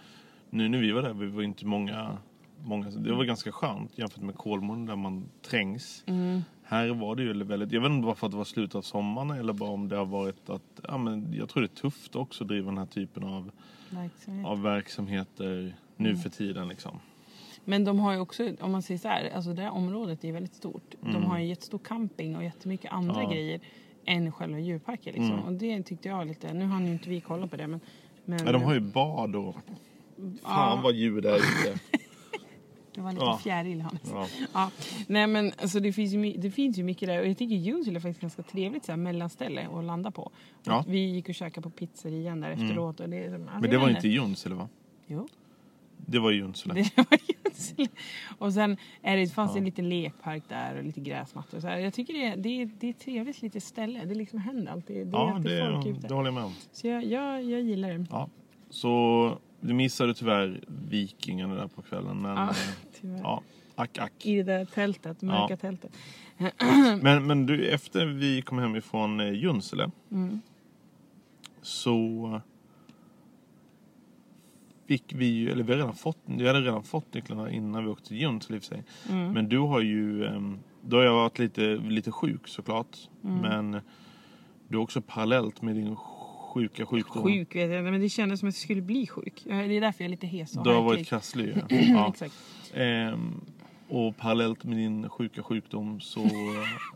Nu 0.50 0.70
när 0.70 0.78
vi 0.78 0.92
var 0.92 1.02
där, 1.02 1.14
vi 1.14 1.28
var 1.28 1.44
inte 1.44 1.66
många... 1.66 2.18
många 2.64 2.90
det 2.90 3.14
var 3.14 3.24
ganska 3.24 3.52
skönt 3.52 3.98
jämfört 3.98 4.24
med 4.24 4.36
Kolmården 4.36 4.86
där 4.86 4.96
man 4.96 5.26
trängs. 5.42 6.04
Mm. 6.08 6.42
Här 6.70 6.90
var 6.90 7.16
det 7.16 7.24
ju 7.24 7.44
väldigt... 7.44 7.72
Jag 7.72 7.82
vet 7.82 7.92
inte 7.92 8.08
om 8.08 8.30
det 8.32 8.38
var 8.38 8.44
slutet 8.44 8.76
av 8.76 8.82
sommaren 8.82 9.30
eller 9.32 9.54
bara 9.54 9.70
om 9.70 9.88
det 9.90 9.96
har 9.96 10.06
varit 10.06 10.50
att... 10.50 10.82
Ja, 10.88 10.98
men 10.98 11.34
jag 11.34 11.50
tror 11.50 11.62
det 11.62 11.66
är 11.74 11.76
tufft 11.82 12.16
också 12.16 12.44
att 12.44 12.48
driva 12.48 12.66
den 12.68 12.78
här 12.78 12.86
typen 12.86 13.24
av, 13.24 13.52
verksamhet. 13.90 14.46
av 14.46 14.62
verksamheter 14.62 15.76
nu 15.98 16.10
Mm. 16.10 16.22
för 16.22 16.30
tiden 16.30 16.68
liksom. 16.68 17.00
Men 17.66 17.84
de 17.84 18.00
har 18.00 18.14
ju 18.14 18.20
också, 18.20 18.52
om 18.60 18.72
man 18.72 18.82
säger 18.82 18.98
så 19.00 19.08
här, 19.08 19.30
alltså 19.36 19.54
det 19.54 19.62
här 19.62 19.72
området 19.72 20.24
är 20.24 20.32
väldigt 20.32 20.54
stort. 20.56 20.96
De 21.02 21.24
har 21.24 21.40
ju 21.40 21.46
jättestor 21.46 21.80
camping 21.84 22.36
och 22.38 22.44
jättemycket 22.44 22.92
andra 22.92 23.14
Mm. 23.16 23.26
Ja. 23.26 23.32
grejer 23.32 23.60
än 24.06 24.32
själva 24.32 24.60
djurparken. 24.60 25.14
Liksom. 25.14 25.34
Mm. 25.34 25.46
Och 25.46 25.54
det 25.54 25.84
tyckte 25.84 26.10
jag 26.10 26.28
lite, 26.28 26.54
nu 26.54 26.66
hann 26.66 26.86
ju 26.86 26.92
inte 26.92 27.10
vi 27.10 27.22
kolla 27.22 27.48
på 27.48 27.58
det 27.58 27.68
men... 27.68 27.80
men 28.26 28.46
Ja, 28.46 28.52
de 28.52 28.64
har 28.64 28.74
ju 28.74 28.80
bad 28.80 29.36
och... 29.36 29.56
Fan 29.56 30.38
Ja. 30.44 30.80
vad 30.84 30.94
djur 30.94 31.22
det 31.22 31.30
är 31.30 31.36
ute. 31.36 31.80
Det 33.00 33.04
var 33.04 33.12
lite 33.12 33.26
Ja. 33.26 33.38
fjäril 33.44 33.82
Hannes. 33.82 34.02
Ja. 34.14 34.28
Ja. 34.54 34.72
Nej 35.08 35.28
men 35.28 35.52
alltså 35.62 35.80
det 35.80 35.94
finns, 35.94 36.14
ju, 36.14 36.34
det 36.38 36.52
finns 36.52 36.78
ju 36.78 36.84
mycket 36.84 37.08
där 37.10 37.20
och 37.22 37.28
jag 37.28 37.38
tycker 37.38 37.56
Junsele 37.56 37.98
är 37.98 38.02
faktiskt 38.02 38.22
ganska 38.22 38.44
trevligt 38.44 38.86
så 38.86 38.92
här, 38.92 38.98
mellanställe 38.98 39.68
att 39.74 39.84
landa 39.84 40.12
på. 40.12 40.32
Ja. 40.64 40.74
Mm. 40.80 40.92
Vi 40.92 41.00
gick 41.00 41.30
och 41.30 41.36
käkade 41.36 41.64
på 41.64 41.70
pizzerian 41.70 42.42
där 42.42 42.50
efteråt. 42.52 43.00
Och 43.00 43.10
det, 43.10 43.24
alltså, 43.34 43.60
Men 43.62 43.70
det 43.70 43.78
var 43.78 43.90
inte 43.90 44.08
i 44.08 44.12
Junsele 44.12 44.56
va? 44.56 44.70
Jo. 45.08 45.28
Det 45.98 46.20
var 46.20 46.32
i 46.32 46.36
Junsele. 46.36 46.74
Det 46.96 46.98
var 46.98 47.18
Junsele. 47.46 47.88
Och 48.38 48.54
sen 48.54 48.78
är 49.02 49.18
det, 49.18 49.28
fanns 49.28 49.54
det 49.54 49.60
en 49.60 49.66
liten 49.66 49.90
lekpark 49.90 50.44
där 50.50 50.78
och 50.78 50.84
lite 50.84 51.00
gräsmattor. 51.02 51.58
och 51.58 51.62
Så 51.62 51.68
här. 51.68 51.78
Jag 51.78 51.94
tycker 51.94 52.14
det 52.14 52.26
är, 52.26 52.38
det, 52.38 52.50
är, 52.62 52.70
det 52.80 52.88
är 52.88 52.92
ett 52.92 53.00
trevligt 53.00 53.42
litet 53.42 53.64
ställe. 53.64 54.06
Det 54.06 54.16
liksom 54.16 54.40
händer 54.40 54.72
alltid. 54.72 55.08
Det 55.08 55.18
är 55.18 55.20
Ja, 55.22 55.34
alltid 55.36 55.52
det, 55.52 55.72
folk 55.74 55.86
ute. 55.86 56.08
det 56.08 56.14
håller 56.14 56.28
jag 56.28 56.34
med 56.34 56.44
om. 56.44 56.54
Så 56.72 56.88
jag, 56.88 57.04
jag, 57.06 57.44
jag 57.44 57.62
gillar 57.62 57.90
det. 57.94 58.06
Ja. 58.10 58.30
Så 58.70 59.38
du 59.62 59.74
missade 59.74 60.14
tyvärr 60.14 60.64
Vikingarna 60.68 61.56
där 61.56 61.68
på 61.68 61.82
kvällen. 61.82 62.22
Men 62.22 62.38
Ja, 62.38 62.48
ja, 62.48 62.54
tyvärr. 63.02 63.20
ja 63.20 63.42
ack 63.76 63.98
ack. 63.98 64.26
I 64.26 64.36
det 64.36 64.44
där 64.44 64.66
tältet, 64.66 65.22
mörka 65.22 65.54
Ja. 65.54 65.58
tältet. 65.58 65.92
Men, 67.02 67.28
men 67.28 67.46
du, 67.46 67.68
efter 67.70 68.06
vi 68.06 68.42
kom 68.42 68.58
hem 68.60 68.76
ifrån 68.76 69.20
eh, 69.20 69.34
Junsele 69.34 69.92
Mm. 70.12 70.42
så 71.62 72.42
fick 74.88 75.14
vi 75.14 75.26
ju, 75.26 75.52
eller 75.52 75.64
vi 75.64 75.72
hade 75.72 75.84
redan 75.84 75.96
fått, 75.96 76.18
vi 76.26 76.48
hade 76.48 76.62
redan 76.62 76.84
fått 76.84 77.14
nycklarna 77.14 77.52
innan 77.52 77.84
vi 77.86 77.90
åkte 77.90 78.08
till 78.08 78.18
Junsele 78.22 78.56
i 78.56 78.60
och 78.60 78.64
för 78.64 78.68
sig. 78.76 78.84
Mm. 79.10 79.32
Men 79.34 79.50
du 79.50 79.58
har 79.58 79.82
ju, 79.82 80.30
då 80.82 80.98
har 80.98 81.04
jag 81.04 81.14
varit 81.14 81.40
lite, 81.40 81.62
lite 81.76 82.12
sjuk 82.12 82.48
såklart. 82.48 82.98
Mm. 83.24 83.38
Men 83.38 83.82
du 84.68 84.78
har 84.78 84.84
också 84.84 85.02
parallellt 85.02 85.62
med 85.62 85.76
din 85.76 85.96
sjuka 86.50 86.86
sjukdom. 86.86 87.24
Sjuk 87.24 87.56
vet 87.56 87.72
jag 87.72 87.84
men 87.84 88.02
det 88.02 88.10
kändes 88.10 88.40
som 88.40 88.50
att 88.50 88.56
jag 88.56 88.62
skulle 88.62 88.82
bli 88.82 89.08
sjuk. 89.08 89.42
Det 89.46 89.54
är 89.54 89.82
därför 89.82 90.04
jag 90.04 90.06
är 90.06 90.10
lite 90.10 90.28
hes 90.28 90.58
och 90.58 90.64
Du 90.64 90.70
har 90.70 90.82
varit 90.82 91.08
krasslig 91.08 91.54
ja. 91.56 91.78
ja. 91.80 92.10
Exakt. 92.10 92.34
Ehm, 92.74 93.42
och 93.88 94.18
parallellt 94.18 94.64
med 94.64 94.78
din 94.78 95.10
sjuka 95.10 95.44
sjukdom 95.44 96.00
så 96.02 96.20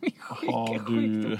sjuka 0.01 0.51
har 0.51 0.91
du... 0.91 1.37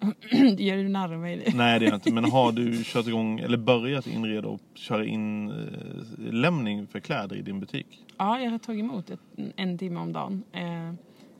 Gör 0.64 0.76
du 0.76 0.88
narr 0.88 1.16
mig? 1.16 1.52
Nej 1.54 1.80
det 1.80 1.86
är 1.86 1.90
jag 1.90 1.96
inte. 1.96 2.12
Men 2.12 2.24
har 2.24 2.52
du 2.52 2.82
kört 2.84 3.06
igång 3.06 3.40
eller 3.40 3.58
börjat 3.58 4.06
inreda 4.06 4.48
och 4.48 4.60
köra 4.74 5.04
in 5.04 5.50
eh, 5.50 6.32
lämning 6.32 6.86
för 6.86 7.00
kläder 7.00 7.36
i 7.36 7.42
din 7.42 7.60
butik? 7.60 8.04
Ja, 8.16 8.40
jag 8.40 8.50
har 8.50 8.58
tagit 8.58 8.80
emot 8.80 9.10
ett, 9.10 9.20
en 9.56 9.78
timme 9.78 10.00
om 10.00 10.12
dagen. 10.12 10.42
Eh, 10.52 10.92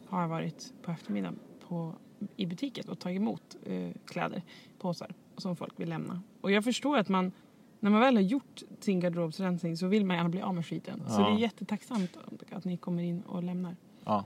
har 0.09 0.21
jag 0.21 0.29
varit 0.29 0.73
på 0.83 0.91
eftermiddagen 0.91 1.39
på, 1.69 1.95
i 2.37 2.47
butiken 2.47 2.89
och 2.89 2.99
tagit 2.99 3.17
emot 3.17 3.57
eh, 3.67 3.91
kläder, 4.07 4.43
påsar 4.79 5.09
som 5.41 5.57
folk 5.57 5.81
vill 5.81 5.89
lämna. 5.89 6.23
Och 6.41 6.51
jag 6.53 6.65
förstår 6.65 6.99
att 6.99 7.09
man, 7.09 7.33
när 7.81 7.91
man 7.91 8.01
väl 8.01 8.15
har 8.17 8.23
gjort 8.23 8.63
sin 8.81 9.01
garderobsrensning 9.01 9.77
så 9.77 9.87
vill 9.87 10.05
man 10.05 10.17
gärna 10.17 10.29
bli 10.29 10.41
av 10.43 10.55
med 10.55 10.67
skiten. 10.67 11.03
Så 11.07 11.21
Ja. 11.21 11.29
det 11.29 11.35
är 11.35 11.39
jättetacksamt 11.39 12.19
att 12.53 12.65
ni 12.65 12.77
kommer 12.77 13.03
in 13.03 13.21
och 13.23 13.43
lämnar. 13.43 13.77
Ja. 14.05 14.25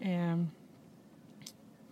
Eh, 0.00 0.44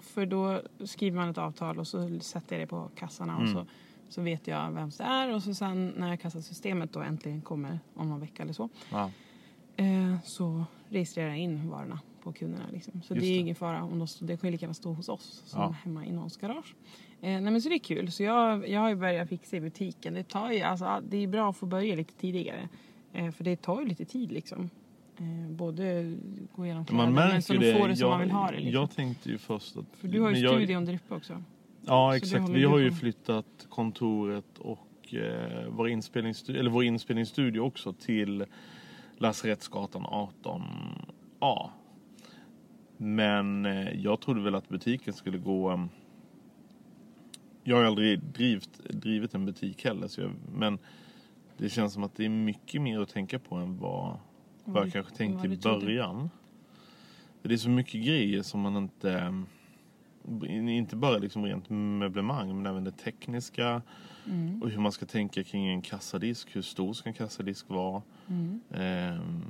för 0.01 0.27
då 0.27 0.63
skriver 0.85 1.17
man 1.17 1.29
ett 1.31 1.39
avtal 1.39 1.79
och 1.79 1.87
så 1.87 2.21
sätter 2.21 2.57
jag 2.59 2.63
det 2.63 2.71
på 2.71 2.91
kassarna 2.95 3.37
och 3.37 3.43
Mm. 3.43 3.55
så, 3.55 3.67
så 4.09 4.23
vet 4.23 4.47
jag 4.47 4.73
vem 4.73 4.91
det 4.99 5.05
är. 5.05 5.35
Och 5.35 5.43
så 5.43 5.55
sen 5.55 5.93
när 5.97 6.17
kassasystemet 6.17 6.93
då 6.93 7.01
äntligen 7.01 7.41
kommer 7.41 7.81
om 7.95 8.09
någon 8.09 8.21
vecka 8.21 8.43
eller 8.43 8.53
så 8.53 8.69
ja. 8.93 9.11
eh, 9.77 10.17
så 10.25 10.65
registrerar 10.89 11.29
jag 11.29 11.39
in 11.39 11.71
varorna 11.71 12.01
på 12.27 12.33
kunderna. 12.33 12.65
Liksom. 12.73 13.03
Så 13.03 13.15
Just 13.15 13.27
det 13.27 13.31
är 13.33 13.35
det. 13.35 13.39
ingen 13.41 13.55
fara. 13.55 13.83
om 13.83 13.99
de, 13.99 14.07
Det 14.21 14.37
kan 14.37 14.49
ju 14.49 14.53
lika 14.53 14.63
gärna 14.65 14.75
stå 14.75 14.93
hos 14.93 15.09
oss 15.09 15.43
som 15.47 15.61
Ja. 15.61 15.75
hemma 15.85 16.07
i 16.07 16.13
någons 16.13 16.37
garage. 16.37 16.75
Eh, 17.21 17.29
nej, 17.31 17.41
men 17.41 17.63
så 17.63 17.69
det 17.69 17.75
är 17.75 17.79
kul. 17.79 18.13
Så 18.13 18.23
jag, 18.23 18.69
jag 18.69 18.81
har 18.81 18.89
ju 18.89 18.95
börjat 18.95 19.29
fixa 19.29 19.57
i 19.57 19.61
butiken. 19.61 20.15
Det, 20.15 20.23
tar 20.29 20.51
ju, 20.53 20.61
alltså, 20.61 21.03
det 21.09 21.17
är 21.17 21.27
bra 21.29 21.51
att 21.51 21.57
få 21.57 21.67
börja 21.67 21.95
lite 21.97 22.15
tidigare. 22.15 22.69
Eh, 23.13 23.31
för 23.31 23.45
det 23.45 23.57
tar 23.63 23.81
ju 23.81 23.87
lite 23.89 24.05
tid 24.05 24.33
liksom. 24.33 24.71
Eh, 25.19 25.51
både 25.51 26.15
gå 26.57 26.65
igenom 26.65 26.85
kläder 26.85 27.05
Man 27.05 27.15
men 27.15 27.43
så 27.43 27.53
de 27.53 27.59
det. 27.59 27.79
får 27.79 27.89
det 27.89 27.97
som 27.97 28.05
jag, 28.09 28.11
man 28.11 28.21
vill 28.21 28.31
ha 28.31 28.47
det. 28.51 28.57
Liksom. 28.57 28.73
jag 28.73 28.91
tänkte 28.91 29.29
ju 29.31 29.39
först 29.39 29.77
att... 29.77 29.85
för 29.97 30.09
du 30.09 30.21
har 30.21 30.31
ju 30.31 30.37
jag- 30.39 30.55
studion 30.55 30.85
där 30.85 30.95
uppe 30.95 31.15
också. 31.15 31.43
Ja 31.87 32.11
Så 32.13 32.17
exakt. 32.17 32.49
Vi 32.49 32.65
har 32.65 32.79
ju 32.79 32.93
flyttat 32.93 33.67
kontoret 33.69 34.59
och 34.59 35.15
eh, 35.15 35.67
vår, 35.69 35.89
inspelningsstudio, 35.89 36.61
eller 36.61 36.71
vår 36.71 36.85
inspelningsstudio 36.85 37.61
också 37.61 37.93
till 37.93 38.45
Lasarettsgatan 39.19 40.03
18A. 40.03 41.69
Men 42.97 43.67
eh, 43.67 44.01
jag 44.01 44.21
trodde 44.21 44.41
väl 44.41 44.55
att 44.55 44.69
butiken 44.69 45.13
skulle 45.15 45.39
gå... 45.39 45.71
em, 45.71 45.89
jag 47.65 47.77
har 47.77 47.85
aldrig 47.85 48.21
drivit, 48.23 48.79
drivit 48.89 49.35
en 49.35 49.47
butik 49.47 49.85
heller. 49.85 50.09
Så 50.09 50.21
jag, 50.21 50.31
men 50.55 50.79
det 51.57 51.69
känns 51.69 51.93
som 51.93 52.05
att 52.05 52.15
det 52.17 52.25
är 52.25 52.29
mycket 52.29 52.83
mer 52.83 53.01
att 53.01 53.09
tänka 53.09 53.39
på 53.39 53.55
än 53.57 53.79
vad, 53.79 54.17
vad 54.65 54.77
jag 54.83 54.87
du- 54.87 54.91
kanske 54.91 55.17
tänkte 55.17 55.49
i 55.49 55.57
början. 55.57 56.31
Det 57.43 57.55
är 57.55 57.59
så 57.59 57.69
mycket 57.71 58.05
grejer 58.05 58.43
som 58.43 58.61
man 58.61 58.77
inte... 58.77 59.13
em, 59.19 59.47
Inte 60.69 60.97
bara 60.97 61.19
liksom 61.19 61.45
rent 61.45 61.71
möblemang 61.71 62.57
men 62.57 62.67
även 62.67 62.85
det 62.85 62.91
tekniska. 62.93 63.83
Mm. 64.27 64.63
Och 64.63 64.71
hur 64.71 64.79
man 64.81 64.93
ska 64.93 65.07
tänka 65.07 65.45
kring 65.45 65.67
en 65.69 65.83
kassadisk. 65.83 66.57
Hur 66.57 66.63
stor 66.63 66.93
ska 66.93 67.09
en 67.09 67.15
kassadisk 67.15 67.69
vara? 67.69 68.03
Mm. 68.29 68.61
Ehm, 68.71 69.43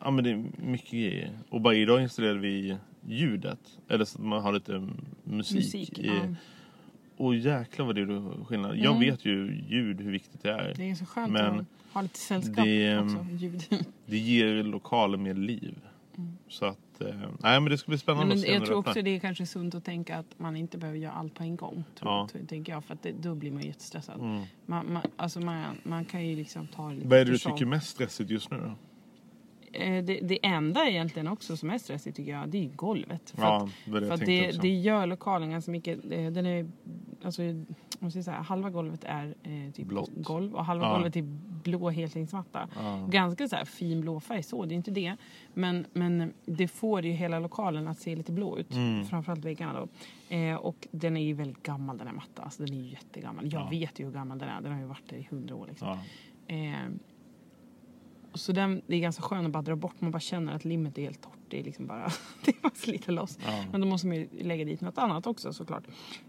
ja 0.00 0.10
men 0.10 0.24
det 0.24 0.30
är 0.30 0.44
mycket 0.56 0.90
grejer. 0.90 1.38
Och 1.48 1.60
bara 1.60 1.74
idag 1.74 2.02
installerade 2.02 2.38
vi 2.40 2.76
ljudet. 3.06 3.58
Eller 3.88 4.04
så 4.04 4.18
att 4.18 4.24
man 4.24 4.42
har 4.42 4.52
lite 4.52 4.88
musik. 5.24 5.56
Musik. 5.56 5.98
i, 5.98 6.06
Ja. 6.06 6.34
Och 7.16 7.34
jäklar 7.34 7.86
vad 7.86 7.94
det 7.94 8.00
är 8.00 8.44
skillnad. 8.44 8.76
Jag 8.76 8.96
Mm. 8.96 9.00
vet 9.00 9.24
ju 9.24 9.62
ljud 9.68 10.00
hur 10.00 10.10
viktigt 10.12 10.42
det 10.42 10.50
är. 10.52 10.74
Det 10.76 10.90
är 10.90 10.94
så 10.94 11.04
skönt 11.06 11.32
Men 11.32 11.60
att 11.60 11.66
ha 11.92 12.02
lite 12.02 12.18
sällskap 12.18 12.64
det, 12.64 12.98
också. 12.98 13.26
Ljud. 13.30 13.62
Det 14.06 14.18
ger 14.18 14.62
lokalen 14.62 15.22
mer 15.22 15.34
liv. 15.34 15.74
Så 16.48 16.64
att, 16.66 17.00
eh, 17.00 17.14
nej 17.38 17.60
men 17.60 17.64
det 17.64 17.78
ska 17.78 17.88
bli 17.90 17.98
spännande 17.98 18.26
men 18.26 18.38
att 18.38 18.40
se 18.44 18.52
jag 18.52 18.64
tror 18.66 18.76
också 18.76 19.02
det 19.02 19.10
är 19.10 19.18
kanske 19.20 19.46
sunt 19.46 19.74
att 19.74 19.84
tänka 19.84 20.18
att 20.18 20.38
man 20.38 20.56
inte 20.56 20.78
behöver 20.78 20.98
göra 20.98 21.12
allt 21.12 21.34
på 21.34 21.42
en 21.42 21.56
gång. 21.56 21.84
Tror, 21.98 22.12
Ja. 22.12 22.28
tror, 22.32 22.46
tänker 22.46 22.72
jag, 22.72 22.84
för 22.84 22.94
att 22.94 23.02
det, 23.02 23.12
då 23.22 23.34
blir 23.34 23.50
man 23.50 23.62
jättestressad. 23.62 24.20
Mm. 24.20 24.42
Man, 24.66 24.92
man, 24.92 25.02
alltså 25.16 25.40
man, 25.40 25.64
man 25.82 26.04
kan 26.04 26.26
ju 26.26 26.36
liksom 26.36 26.66
ta 26.66 26.88
det 26.88 26.94
lite 26.94 27.08
Vad 27.08 27.18
är 27.18 27.24
det 27.24 27.30
du 27.30 27.38
tycker 27.38 27.62
är 27.62 27.66
mest 27.66 27.86
stressigt 27.88 28.30
just 28.30 28.50
nu 28.50 28.56
då? 28.58 28.72
Eh, 29.72 30.04
det, 30.04 30.20
det 30.22 30.46
enda 30.46 30.88
egentligen 30.88 31.28
också 31.28 31.56
som 31.56 31.70
är 31.70 31.78
stressigt 31.78 32.16
tycker 32.16 32.32
jag, 32.32 32.48
det 32.48 32.64
är 32.64 32.68
golvet. 32.68 33.30
För 33.30 33.42
Ja, 33.42 33.68
det 33.84 33.90
var 33.90 34.00
det 34.00 34.12
att 34.14 34.20
det, 34.26 34.50
det 34.62 34.68
gör 34.68 35.06
lokalen 35.06 35.50
ganska 35.50 35.70
mycket. 35.70 35.98
eh, 36.12 36.26
Den 36.26 36.46
är, 36.46 36.70
alltså, 37.24 37.42
om 37.42 37.66
man 37.98 38.10
säger 38.10 38.24
så 38.24 38.30
här, 38.30 38.42
halva 38.42 38.70
golvet 38.70 39.04
är 39.04 39.34
eh, 39.42 39.72
typ 39.72 39.86
Blått. 39.86 40.10
golv 40.14 40.54
och 40.54 40.64
halva 40.64 40.84
Ja. 40.86 40.92
golvet 40.94 41.16
är 41.16 41.22
blå 41.62 41.90
heltäckningsmatta. 41.90 42.68
Ja. 42.76 43.06
Ganska 43.10 43.48
så 43.48 43.56
här 43.56 43.64
fin 43.64 44.00
blå 44.00 44.20
färg 44.20 44.42
så, 44.42 44.64
det 44.64 44.74
är 44.74 44.76
inte 44.76 44.90
det. 44.90 45.16
Men, 45.54 45.86
men 45.92 46.32
det 46.46 46.68
får 46.68 47.04
ju 47.04 47.12
hela 47.12 47.38
lokalen 47.38 47.88
att 47.88 47.98
se 47.98 48.16
lite 48.16 48.32
blå 48.32 48.58
ut. 48.58 48.72
Mm. 48.74 49.04
Framförallt 49.04 49.44
väggarna 49.44 49.80
då. 49.80 49.88
Eh, 50.36 50.54
och 50.56 50.88
den 50.90 51.16
är 51.16 51.24
ju 51.24 51.34
väldigt 51.34 51.62
gammal 51.62 51.98
den 51.98 52.06
här 52.06 52.14
mattan. 52.14 52.44
Alltså, 52.44 52.62
den 52.62 52.74
är 52.74 52.80
ju 52.80 52.88
jättegammal. 52.90 53.52
Jag 53.52 53.62
Ja. 53.62 53.68
vet 53.70 54.00
ju 54.00 54.04
hur 54.04 54.12
gammal 54.12 54.38
den 54.38 54.48
är. 54.48 54.60
Den 54.60 54.72
har 54.72 54.80
ju 54.80 54.86
varit 54.86 55.08
där 55.10 55.16
i 55.16 55.26
hundra 55.30 55.54
år. 55.54 55.66
Liksom. 55.66 55.98
Eh, 56.46 56.56
så 58.34 58.52
den, 58.52 58.82
det 58.86 58.96
är 58.96 59.00
ganska 59.00 59.22
skönt 59.22 59.46
att 59.46 59.52
bara 59.52 59.62
dra 59.62 59.76
bort. 59.76 60.00
Man 60.00 60.10
bara 60.10 60.20
känner 60.20 60.54
att 60.54 60.64
limmet 60.64 60.98
är 60.98 61.02
helt 61.02 61.22
torrt. 61.22 61.38
Det 61.48 61.60
är 61.60 61.64
liksom 61.64 61.86
bara, 61.86 62.08
det 62.44 62.50
är 62.50 62.62
bara 62.62 62.72
slita 62.74 63.12
loss. 63.12 63.38
Ja. 63.46 63.64
Men 63.72 63.80
då 63.80 63.86
måste 63.86 64.06
man 64.06 64.16
ju 64.16 64.28
lägga 64.40 64.64
dit 64.64 64.80
något 64.80 64.98
annat 64.98 65.26
också 65.26 65.52
såklart. 65.52 65.84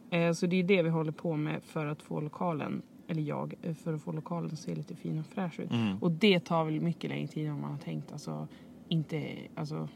Eh, 0.10 0.34
så 0.34 0.46
det 0.46 0.56
är 0.56 0.64
det 0.64 0.84
vi 0.84 0.90
håller 0.90 1.12
på 1.12 1.36
med 1.36 1.64
för 1.64 1.86
att 1.86 2.02
få 2.02 2.22
lokalen, 2.22 2.82
eller 3.08 3.22
jag, 3.22 3.54
eh, 3.62 3.74
för 3.74 3.94
att 3.94 4.02
få 4.02 4.12
lokalen 4.12 4.52
att 4.54 4.60
se 4.60 4.76
lite 4.76 4.96
fin 4.96 5.20
och 5.20 5.26
fräsch 5.26 5.60
ut. 5.60 5.72
Mm. 5.72 5.98
Och 5.98 6.12
det 6.12 6.40
tar 6.40 6.66
väl 6.66 6.82
mycket 6.82 7.10
längre 7.10 7.28
tid 7.28 7.48
än 7.48 7.62
man 7.62 7.72
har 7.72 7.78
tänkt. 7.78 8.12
Alltså, 8.12 8.48
inte, 8.88 9.38
alltså 9.56 9.90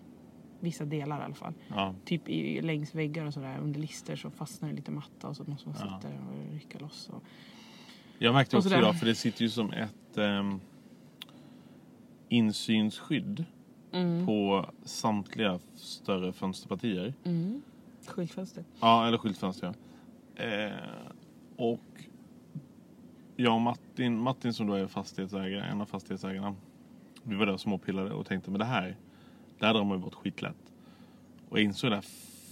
vissa 0.60 0.86
delar 0.86 1.22
i 1.22 1.24
alla 1.24 1.36
fall. 1.36 1.54
Ja. 1.68 1.96
Typ 2.06 2.30
i, 2.30 2.62
längs 2.62 2.96
väggar 2.96 3.26
och 3.26 3.34
sådär 3.34 3.58
under 3.62 3.80
lister 3.80 4.16
så 4.16 4.30
fastnar 4.30 4.70
det 4.70 4.76
lite 4.76 4.92
matta 4.92 5.28
och 5.28 5.36
så 5.38 5.44
måste 5.44 5.70
man 5.70 5.78
Ja. 5.80 5.86
sitta 6.00 6.14
där 6.14 6.20
och 6.48 6.54
rycka 6.54 6.80
loss. 6.80 7.10
Och, 7.14 7.24
Jag 8.18 8.34
märkte 8.34 8.58
också 8.58 8.78
idag, 8.78 9.00
för 9.00 9.06
det 9.06 9.16
sitter 9.16 9.42
ju 9.42 9.50
som 9.50 9.72
ett 9.72 10.18
um, 10.18 10.60
insynsskydd 12.30 13.46
mm, 13.92 14.26
på 14.26 14.70
samtliga 14.84 15.60
större 15.76 16.34
fönsterpartier. 16.34 17.14
mm. 17.24 17.62
Skyltfönster. 18.08 18.64
Ja, 18.80 19.08
eller 19.08 19.18
skyltfönster. 19.18 19.74
ja. 20.36 20.44
Eh, 20.44 20.72
och 21.56 21.80
jag 23.36 23.56
och 23.56 23.62
Martin, 23.62 24.18
Martin 24.18 24.54
som 24.54 24.68
då 24.68 24.74
är 24.74 24.88
fastighetsägare, 24.88 25.62
en 25.62 25.82
av 25.82 25.86
fastighetsägarna. 25.86 26.56
Vi 27.24 27.36
var 27.36 27.46
där 27.46 27.54
och 27.54 27.62
småpillade 27.62 28.14
och 28.14 28.26
tänkte, 28.26 28.52
men 28.52 28.60
det 28.60 28.66
här, 28.66 28.96
det 29.60 29.66
här 29.66 29.74
drar 29.74 29.84
man 29.84 29.98
ju 29.98 30.04
bort 30.04 30.14
skitlätt. 30.14 30.74
Och 31.50 31.60
jag 31.60 31.64
insåg 31.64 31.92
där, 31.92 32.04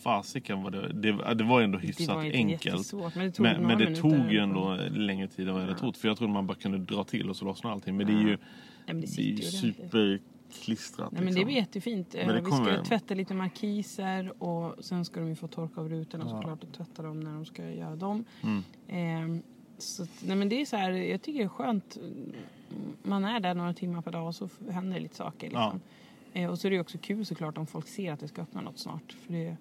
fasiken 0.03 0.63
vad 0.63 0.71
det, 0.71 0.93
det, 0.93 1.33
det 1.33 1.43
var 1.43 1.61
ändå 1.61 1.77
Det 1.77 1.87
hyfsat 1.87 2.15
var 2.15 2.23
inte 2.23 2.37
enkelt. 2.37 2.93
Men 2.93 3.25
det 3.25 3.31
tog, 3.31 3.43
Men, 3.43 3.61
men 3.61 3.77
det 3.77 3.95
tog 3.95 4.31
ju 4.31 4.39
ändå 4.39 4.77
längre 4.91 5.27
tid 5.27 5.47
än 5.47 5.53
vad 5.53 5.63
jag 5.63 5.67
hade 5.67 5.79
trott. 5.79 5.97
För 5.97 6.07
jag 6.07 6.17
trodde 6.17 6.33
man 6.33 6.47
bara 6.47 6.57
kunde 6.57 6.77
dra 6.77 7.03
till 7.03 7.29
och 7.29 7.35
så 7.35 7.45
lossnade 7.45 7.73
allting. 7.73 7.97
Men 7.97 8.07
det 8.07 8.13
är 8.13 8.21
ju, 8.21 8.37
Nej, 8.85 8.95
men 8.95 9.01
det 9.01 9.01
det 9.01 9.05
är 9.05 9.41
sitter 9.41 9.43
ju 9.43 9.73
superklistrat. 9.73 11.11
Nej, 11.11 11.21
men 11.23 11.25
det 11.25 11.39
liksom. 11.39 11.45
blir 11.45 11.55
jättefint. 11.55 12.13
Men 12.13 12.27
det 12.27 12.33
Eh, 12.33 12.43
Vi 12.43 12.49
kommer- 12.51 12.73
ska 12.73 12.83
tvätta 12.83 13.13
lite 13.13 13.33
markiser 13.33 14.43
och 14.43 14.85
sen 14.85 15.05
ska 15.05 15.19
de 15.19 15.29
ju 15.29 15.35
få 15.35 15.47
torka 15.47 15.81
av 15.81 15.89
rutorna 15.89 16.23
Ja. 16.27 16.29
såklart 16.29 16.63
och 16.63 16.71
tvätta 16.73 17.01
dem 17.03 17.19
när 17.19 17.33
de 17.33 17.45
ska 17.45 17.69
göra 17.69 17.95
dem. 17.95 18.25
Mm. 18.43 18.63
Ehm, 18.87 19.41
så 19.77 20.05
nej, 20.25 20.35
men 20.35 20.49
det 20.49 20.61
är 20.61 20.65
så 20.65 20.75
här, 20.77 20.91
jag 20.91 21.21
tycker 21.21 21.39
det 21.39 21.45
är 21.45 21.49
skönt. 21.49 21.97
Man 23.03 23.25
är 23.25 23.39
där 23.39 23.53
några 23.55 23.73
timmar 23.73 24.01
per 24.01 24.11
dag 24.11 24.27
och 24.27 24.35
så 24.35 24.49
händer 24.69 24.93
det 24.97 24.99
lite 25.03 25.15
saker. 25.15 25.47
Liksom. 25.49 25.81
Eh, 26.33 26.49
och 26.49 26.59
så 26.59 26.67
är 26.67 26.71
det 26.71 26.79
också 26.79 26.97
kul 26.97 27.25
såklart 27.25 27.57
om 27.57 27.67
folk 27.67 27.87
ser 27.87 28.11
att 28.13 28.19
det 28.19 28.27
ska 28.27 28.41
öppna 28.41 28.61
något 28.61 28.79
snart. 28.79 29.11
För 29.13 29.33
det, 29.33 29.55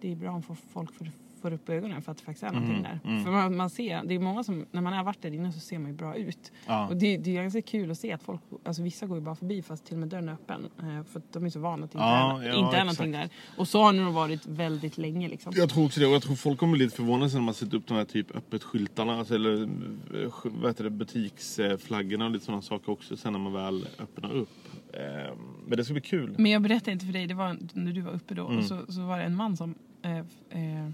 det 0.00 0.12
är 0.12 0.16
bra 0.16 0.30
om 0.30 0.42
folk 0.42 0.92
får, 0.92 1.10
får 1.46 1.52
upp 1.52 1.68
ögonen 1.68 2.02
för 2.02 2.12
att 2.12 2.18
det 2.18 2.24
faktiskt 2.24 2.42
är 2.44 2.52
någonting 2.52 2.76
Mm, 2.78 2.82
där. 2.82 3.00
mm. 3.10 3.24
För 3.24 3.30
man, 3.30 3.56
man 3.56 3.70
ser, 3.70 4.02
det 4.04 4.14
är 4.14 4.18
många 4.18 4.44
som, 4.44 4.66
när 4.70 4.82
man 4.82 4.92
har 4.92 5.04
varit 5.04 5.22
där 5.22 5.34
inne 5.34 5.52
så 5.52 5.60
ser 5.60 5.78
man 5.78 5.90
ju 5.90 5.96
bra 5.96 6.16
ut. 6.16 6.52
Ja. 6.66 6.88
Och 6.88 6.96
det, 6.96 7.16
det 7.16 7.36
är 7.36 7.42
ganska 7.42 7.62
kul 7.62 7.90
att 7.90 7.98
se 7.98 8.12
att 8.12 8.22
folk, 8.22 8.40
alltså 8.64 8.82
vissa 8.82 9.06
går 9.06 9.18
ju 9.18 9.24
bara 9.24 9.34
förbi 9.34 9.62
fast 9.62 9.84
till 9.84 9.94
och 9.94 9.98
med 10.00 10.08
dörren 10.08 10.28
är 10.28 10.32
öppen. 10.32 10.68
Eh, 10.78 11.04
för 11.04 11.18
att 11.18 11.32
de 11.32 11.44
är 11.44 11.50
så 11.50 11.60
vana 11.60 11.84
att 11.84 11.92
det 11.92 11.96
inte, 11.96 12.04
Ja, 12.06 12.42
är, 12.42 12.48
ja, 12.48 12.54
inte 12.64 12.76
är 12.76 12.80
någonting 12.84 13.12
där. 13.12 13.28
Och 13.56 13.68
så 13.68 13.82
har 13.82 13.92
det 13.92 14.00
nog 14.00 14.14
varit 14.14 14.46
väldigt 14.46 14.98
länge 14.98 15.28
liksom. 15.28 15.52
Jag 15.56 15.70
tror 15.70 15.84
också 15.86 16.00
det. 16.00 16.06
Och 16.06 16.12
jag 16.12 16.22
tror 16.22 16.34
folk 16.36 16.58
kommer 16.58 16.72
bli 16.72 16.84
lite 16.84 16.96
förvånade 16.96 17.30
sen 17.30 17.40
när 17.40 17.44
man 17.44 17.54
sätter 17.54 17.76
upp 17.76 17.86
de 17.86 17.94
här 17.94 18.04
typ 18.04 18.36
öppet 18.36 18.62
skyltarna. 18.62 19.18
Alltså, 19.18 19.34
eller 19.34 19.62
eh, 19.62 20.30
vad 20.44 20.70
heter 20.70 20.84
det, 20.84 20.90
butiksflaggorna 20.90 22.24
och 22.24 22.30
lite 22.30 22.44
sådana 22.44 22.62
saker 22.62 22.92
också. 22.92 23.16
Sen 23.16 23.32
när 23.32 23.40
man 23.40 23.52
väl 23.52 23.86
öppnar 23.98 24.32
upp. 24.32 24.48
Eh, 24.92 25.34
Men 25.66 25.76
det 25.78 25.84
ska 25.84 25.92
bli 25.92 26.02
kul. 26.02 26.34
Men 26.38 26.52
jag 26.52 26.62
berättade 26.62 26.92
inte 26.92 27.06
för 27.06 27.12
dig, 27.12 27.26
det 27.26 27.34
var 27.34 27.56
när 27.72 27.92
du 27.92 28.00
var 28.00 28.12
uppe 28.12 28.34
då. 28.34 28.46
Mm. 28.46 28.58
Och 28.58 28.64
så, 28.64 28.92
så 28.92 29.00
var 29.00 29.18
det 29.18 29.24
en 29.24 29.36
man 29.36 29.56
som... 29.56 29.74
Eh, 30.02 30.18
eh, 30.18 30.90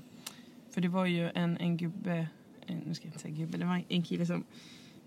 för 0.73 0.81
det 0.81 0.88
var 0.88 1.07
ju 1.07 1.31
en, 1.35 1.57
en 1.57 1.76
gubbe... 1.76 2.29
Eh, 2.67 2.76
eh, 2.76 2.83
nu 2.87 2.95
ska 2.95 3.07
jag 3.07 3.09
inte 3.11 3.19
säga 3.19 3.35
gubbe, 3.35 3.59
det 3.59 3.64
var 3.64 3.83
en 3.88 4.02
kille 4.02 4.26
som, 4.26 4.45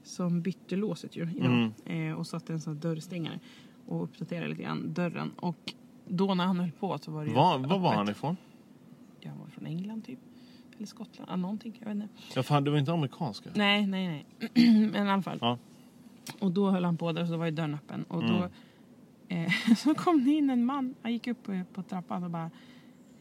som 0.03 0.41
bytte 0.41 0.75
låset 0.75 1.15
ju 1.15 1.21
idag. 1.35 1.71
Mm. 1.85 2.09
Eh, 2.11 2.17
och 2.19 2.27
satte 2.27 2.53
en 2.53 2.61
sån 2.61 2.73
här 2.73 2.81
dörrstängare 2.81 3.39
och 3.87 4.03
uppdaterade 4.03 4.47
lite 4.47 4.63
grann 4.63 4.93
dörren. 4.93 5.31
Och 5.35 5.73
då 6.07 6.33
när 6.35 6.45
han 6.45 6.59
höll 6.59 6.71
på 6.71 6.97
så 6.97 7.11
var 7.11 7.23
det 7.23 7.29
ju 7.29 7.35
Var, 7.35 7.57
var 7.57 7.67
var 7.79 7.87
öppet. 7.89 7.97
han 7.97 8.09
ifrån? 8.09 8.37
Ja, 9.19 9.29
han 9.29 9.39
var 9.39 9.47
från 9.47 9.65
England 9.65 10.05
typ. 10.05 10.19
Eller 10.77 10.87
Skottland, 10.87 11.31
ja, 11.31 11.35
någonting. 11.35 11.77
Jag 11.79 11.85
vet 11.87 11.95
inte. 11.95 12.07
Ja, 12.35 12.43
fan, 12.43 12.63
det 12.63 12.71
var 12.71 12.77
inte 12.77 12.93
amerikanska. 12.93 13.49
Nej, 13.53 13.87
nej, 13.87 14.07
nej. 14.07 14.25
Men 14.91 15.07
i 15.07 15.09
alla 15.11 15.21
fall. 15.21 15.37
Ja. 15.41 15.57
Och 16.39 16.51
då 16.51 16.69
höll 16.71 16.85
han 16.85 16.97
på 16.97 17.11
där 17.11 17.21
och 17.21 17.27
så 17.27 17.37
var 17.37 17.45
ju 17.45 17.51
dörren 17.51 17.73
öppen. 17.73 18.03
Och 18.03 18.23
Mm. 18.23 18.35
då 18.35 18.49
eh, 19.35 19.51
så 19.77 19.95
kom 19.95 20.23
det 20.25 20.31
in 20.31 20.49
en 20.49 20.65
man. 20.65 20.95
Han 21.01 21.11
gick 21.13 21.27
upp 21.27 21.43
på, 21.43 21.61
på 21.73 21.83
trappan 21.83 22.23
och 22.23 22.29
bara 22.31 22.51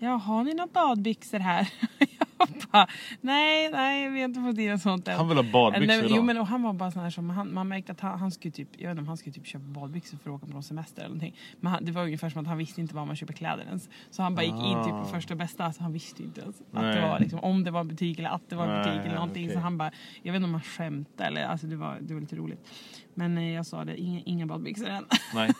Ja, 0.04 0.10
har 0.16 0.44
ni 0.44 0.54
några 0.54 0.70
badbyxor 0.72 1.38
här? 1.38 1.68
jag 2.38 2.48
bara, 2.72 2.86
nej, 3.20 3.70
nej, 3.70 4.08
vi 4.10 4.18
har 4.20 4.24
inte 4.28 4.40
fått 4.40 4.58
in 4.58 4.70
något 4.70 4.80
sånt 4.82 5.08
än. 5.08 5.16
Han 5.16 5.28
vill 5.28 5.36
ha 5.38 5.44
badbyxor 5.52 5.86
Nej, 5.86 5.96
men- 5.96 6.06
idag. 6.06 6.16
Jo 6.16 6.22
men 6.22 6.38
och 6.38 6.46
han 6.46 6.62
var 6.62 6.72
bara 6.72 6.90
sån 6.90 7.02
här 7.02 7.10
som, 7.10 7.30
han, 7.30 7.54
man 7.54 7.68
märkte 7.68 7.92
att 7.92 8.00
han, 8.00 8.18
han 8.18 8.30
skulle 8.30 8.52
typ, 8.52 8.68
jag 8.72 8.82
vet 8.88 8.90
inte 8.90 9.00
om 9.00 9.08
han 9.08 9.16
skulle 9.16 9.32
typ 9.32 9.46
köpa 9.46 9.64
badbyxor 9.64 10.18
för 10.18 10.30
att 10.30 10.36
åka 10.36 10.46
på 10.46 10.52
någon 10.52 10.62
semester 10.62 11.00
eller 11.02 11.08
någonting. 11.14 11.34
Men 11.60 11.72
han, 11.72 11.84
det 11.84 11.92
var 11.92 12.02
ungefär 12.04 12.30
som 12.30 12.40
att 12.40 12.46
han 12.46 12.58
visste 12.58 12.80
inte 12.80 12.94
var 12.94 13.06
man 13.06 13.16
köper 13.16 13.32
kläder 13.32 13.64
ens. 13.64 13.88
Så 14.10 14.22
han 14.22 14.34
bara 14.34 14.42
gick 14.42 14.54
in 14.54 14.84
typ 14.84 14.90
på 14.92 14.96
Ah. 14.96 15.04
första 15.04 15.34
bästa, 15.34 15.72
så 15.72 15.82
han 15.82 15.92
visste 15.92 16.22
inte 16.22 16.40
ens 16.40 16.60
att 16.60 16.66
Nej. 16.82 16.94
det 16.94 17.00
var 17.02 17.20
liksom, 17.20 17.38
om 17.40 17.64
det 17.64 17.70
var 17.70 17.84
butik 17.84 18.18
eller 18.18 18.30
att 18.30 18.48
det 18.50 18.56
var 18.56 18.66
Nej, 18.66 18.78
butik 18.84 19.00
eller 19.06 19.14
någonting. 19.14 19.44
okej. 19.44 19.54
Så 19.56 19.60
han 19.60 19.78
bara, 19.78 19.90
jag 20.22 20.32
vet 20.32 20.36
inte 20.40 20.46
om 20.46 20.54
han 20.54 20.62
skämtade 20.62 21.26
eller 21.28 21.44
alltså 21.46 21.66
det 21.66 21.76
var, 21.76 21.98
det 22.00 22.14
var 22.14 22.20
lite 22.20 22.36
roligt. 22.36 22.68
Men 23.14 23.38
eh, 23.38 23.52
jag 23.52 23.66
sa 23.66 23.84
det, 23.84 23.96
inga, 24.00 24.20
inga 24.20 24.46
badbyxor 24.46 24.86
än. 24.88 25.04
Nej. 25.34 25.50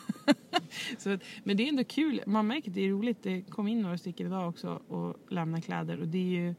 Så, 0.99 1.19
men 1.45 1.57
det 1.57 1.63
är 1.65 1.69
ändå 1.69 1.85
kul. 1.85 2.21
Man 2.27 2.47
märker 2.47 2.71
att 2.71 2.75
det 2.75 2.81
är 2.81 2.91
roligt. 2.91 3.23
Det 3.23 3.43
kom 3.43 3.69
in 3.69 3.83
några 3.83 3.99
stycken 3.99 4.27
idag 4.27 4.49
också 4.49 4.69
och 4.89 5.17
lämnar 5.33 5.61
kläder. 5.61 6.01
Och 6.01 6.09
det 6.09 6.19
är 6.19 6.41
ju, 6.43 6.55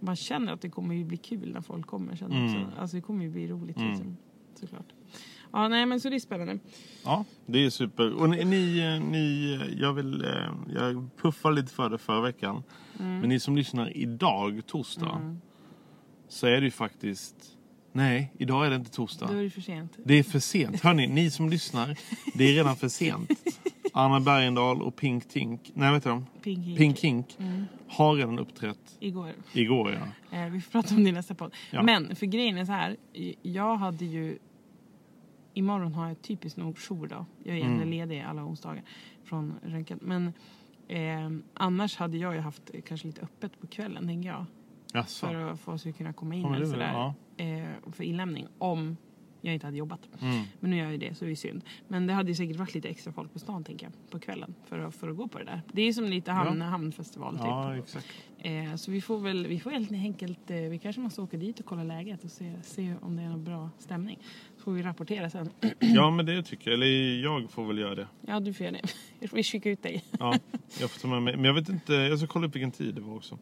man 0.00 0.16
känner 0.16 0.52
att 0.52 0.60
det 0.60 0.68
kommer 0.70 0.94
ju 0.94 1.04
bli 1.04 1.16
kul 1.16 1.52
när 1.52 1.60
folk 1.60 1.86
kommer 1.86 2.16
sen 2.16 2.32
Mm. 2.32 2.44
också. 2.44 2.80
Alltså 2.80 2.96
det 2.96 3.00
kommer 3.02 3.24
ju 3.24 3.30
bli 3.30 3.48
roligt 3.48 3.76
Mm. 3.76 3.88
liksom, 3.90 4.16
såklart. 4.54 4.86
Ja, 5.52 5.68
nej 5.68 5.86
men 5.86 6.00
så 6.00 6.08
det 6.10 6.16
är 6.16 6.20
spännande. 6.20 6.58
Ja, 7.04 7.24
det 7.46 7.58
är 7.66 7.70
super. 7.70 8.12
Och 8.14 8.30
ni, 8.30 8.44
ni, 8.44 9.00
ni 9.10 9.58
jag 9.80 9.92
vill, 9.92 10.24
eh, 10.24 10.30
jag 10.74 11.08
puffar 11.16 11.52
lite 11.52 11.72
för 11.72 11.90
det 11.90 11.98
förra 11.98 12.20
veckan. 12.20 12.62
Mm. 13.00 13.18
Men 13.20 13.28
ni 13.28 13.40
som 13.40 13.56
lyssnar 13.56 13.96
idag, 13.96 14.62
torsdag, 14.66 15.36
så 16.28 16.46
är 16.46 16.50
det 16.60 16.64
ju 16.64 16.70
faktiskt, 16.70 17.58
nej, 17.92 18.32
idag 18.38 18.66
är 18.66 18.70
det 18.70 18.76
inte 18.76 18.90
torsdag. 18.90 19.26
Då 19.26 19.34
är 19.38 19.42
det 19.42 19.50
för 19.50 19.60
sent. 19.60 19.92
Det 20.04 20.14
är 20.14 20.22
för 20.22 20.38
sent. 20.38 20.80
Hörni, 20.80 21.06
ni 21.06 21.30
som 21.30 21.48
lyssnar, 21.48 21.98
det 22.34 22.44
är 22.44 22.52
redan 22.54 22.76
för 22.76 22.88
sent. 22.88 23.30
Anna 23.92 24.20
Bergendahl 24.20 24.82
och 24.82 24.96
Pink 24.96 25.28
Tink, 25.28 25.70
nej 25.74 25.92
vet 25.92 26.04
du 26.04 26.10
de? 26.10 26.26
Pink 26.42 26.66
Hink. 26.66 26.78
Pink 26.78 27.00
Hink 27.00 27.38
har 27.88 28.14
redan 28.14 28.38
uppträtt 28.38 28.96
Igår. 29.00 29.32
igår. 29.52 29.98
Ja. 30.30 30.38
Eh, 30.38 30.50
vi 30.50 30.60
får 30.60 30.70
prata 30.70 30.94
om 30.94 31.04
det 31.04 31.08
i 31.10 31.12
nästa 31.12 31.34
podd. 31.34 31.54
Ja. 31.70 31.82
Men 31.82 32.16
för 32.16 32.26
grejen 32.26 32.56
är 32.58 32.64
så 32.64 32.72
här. 32.72 32.96
Jag 33.42 33.76
hade 33.76 34.04
ju... 34.04 34.38
Imorgon 35.54 35.92
har 35.94 36.08
jag 36.08 36.22
typiskt 36.22 36.58
nog 36.58 36.78
jour 36.78 37.06
då. 37.06 37.26
Jag 37.44 37.56
är 37.56 37.60
Mm. 37.60 37.74
mm. 37.76 37.90
ledig 37.90 38.20
alla 38.20 38.44
onsdagar 38.44 38.82
från 39.24 39.54
röntgen. 39.62 39.98
Men 40.02 40.32
eh, 40.88 41.30
annars 41.54 41.96
hade 41.96 42.16
jag 42.18 42.34
ju 42.34 42.40
haft 42.40 42.70
kanske 42.86 43.06
lite 43.06 43.20
öppet 43.20 43.60
på 43.60 43.66
kvällen 43.66 44.06
tänker 44.06 44.28
jag. 44.28 44.44
Jaså. 44.92 45.26
För 45.26 45.34
att 45.34 45.60
få 45.60 45.78
sig 45.78 45.92
kunna 45.92 46.12
komma 46.12 46.34
in 46.34 46.42
Ja, 46.42 46.54
eller 46.56 46.66
sådär. 46.66 47.12
Eh, 47.36 47.92
för 47.92 48.04
inlämning. 48.04 48.46
Om 48.58 48.96
jag 49.44 49.54
inte 49.54 49.66
hade 49.66 49.76
jobbat. 49.76 50.08
Mm. 50.20 50.42
Men 50.60 50.70
nu 50.70 50.76
gör 50.76 50.84
jag 50.84 50.92
ju 50.92 50.98
det 50.98 51.14
så 51.14 51.24
det 51.24 51.30
är 51.30 51.34
synd. 51.34 51.64
Men 51.88 52.06
det 52.06 52.12
hade 52.12 52.28
ju 52.28 52.34
säkert 52.34 52.56
varit 52.56 52.74
lite 52.74 52.88
extra 52.88 53.12
folk 53.12 53.32
på 53.32 53.38
stan 53.38 53.64
tänker 53.64 53.86
jag. 53.86 54.10
På 54.10 54.18
kvällen. 54.18 54.54
För 54.64 54.78
att, 54.78 54.94
för 54.94 55.08
att 55.08 55.16
gå 55.16 55.28
på 55.28 55.38
det 55.38 55.44
där. 55.44 55.60
Det 55.72 55.82
är 55.82 55.92
som 55.92 56.04
lite 56.04 56.32
hamn, 56.32 56.60
Ja. 56.60 56.64
hamnfestival 56.66 57.34
typ. 57.36 57.44
Ja, 57.46 57.76
exakt. 57.76 58.06
Eh, 58.38 58.74
så 58.74 58.90
vi 58.90 59.00
får 59.00 59.18
väl, 59.18 59.46
vi 59.46 59.60
får 59.60 59.70
helt 59.70 59.92
enkelt, 59.92 60.50
eh, 60.50 60.56
vi 60.56 60.78
kanske 60.78 61.00
måste 61.00 61.20
åka 61.22 61.36
dit 61.36 61.60
och 61.60 61.66
kolla 61.66 61.82
läget 61.82 62.24
och 62.24 62.30
se, 62.30 62.54
se 62.62 62.94
om 63.02 63.16
det 63.16 63.22
är 63.22 63.28
någon 63.28 63.44
bra 63.44 63.70
stämning. 63.78 64.18
Får 64.64 64.72
vi 64.72 64.82
rapportera 64.82 65.30
sen. 65.30 65.50
Ja, 65.80 66.10
men 66.10 66.26
det 66.26 66.42
tycker 66.42 66.70
jag. 66.70 66.74
Eller 66.74 67.22
jag 67.22 67.50
får 67.50 67.66
väl 67.66 67.78
göra 67.78 67.94
det. 67.94 68.06
ja, 68.26 68.40
du 68.40 68.52
får 68.54 68.66
göra 68.66 68.76
det. 69.20 69.28
Vi 69.32 69.42
skickar 69.42 69.70
ut 69.70 69.82
dig. 69.82 70.04
Ja, 70.18 70.34
jag 70.80 70.90
får 70.90 71.00
ta 71.00 71.08
med 71.08 71.22
mig. 71.22 71.36
Men 71.36 71.44
jag 71.44 71.54
vet 71.54 71.68
inte, 71.68 71.92
jag 71.94 72.18
ska 72.18 72.26
kolla 72.28 72.46
upp 72.46 72.54
vilken 72.54 72.70
tid 72.70 72.94
det 72.94 73.00
var 73.00 73.16
också. 73.16 73.38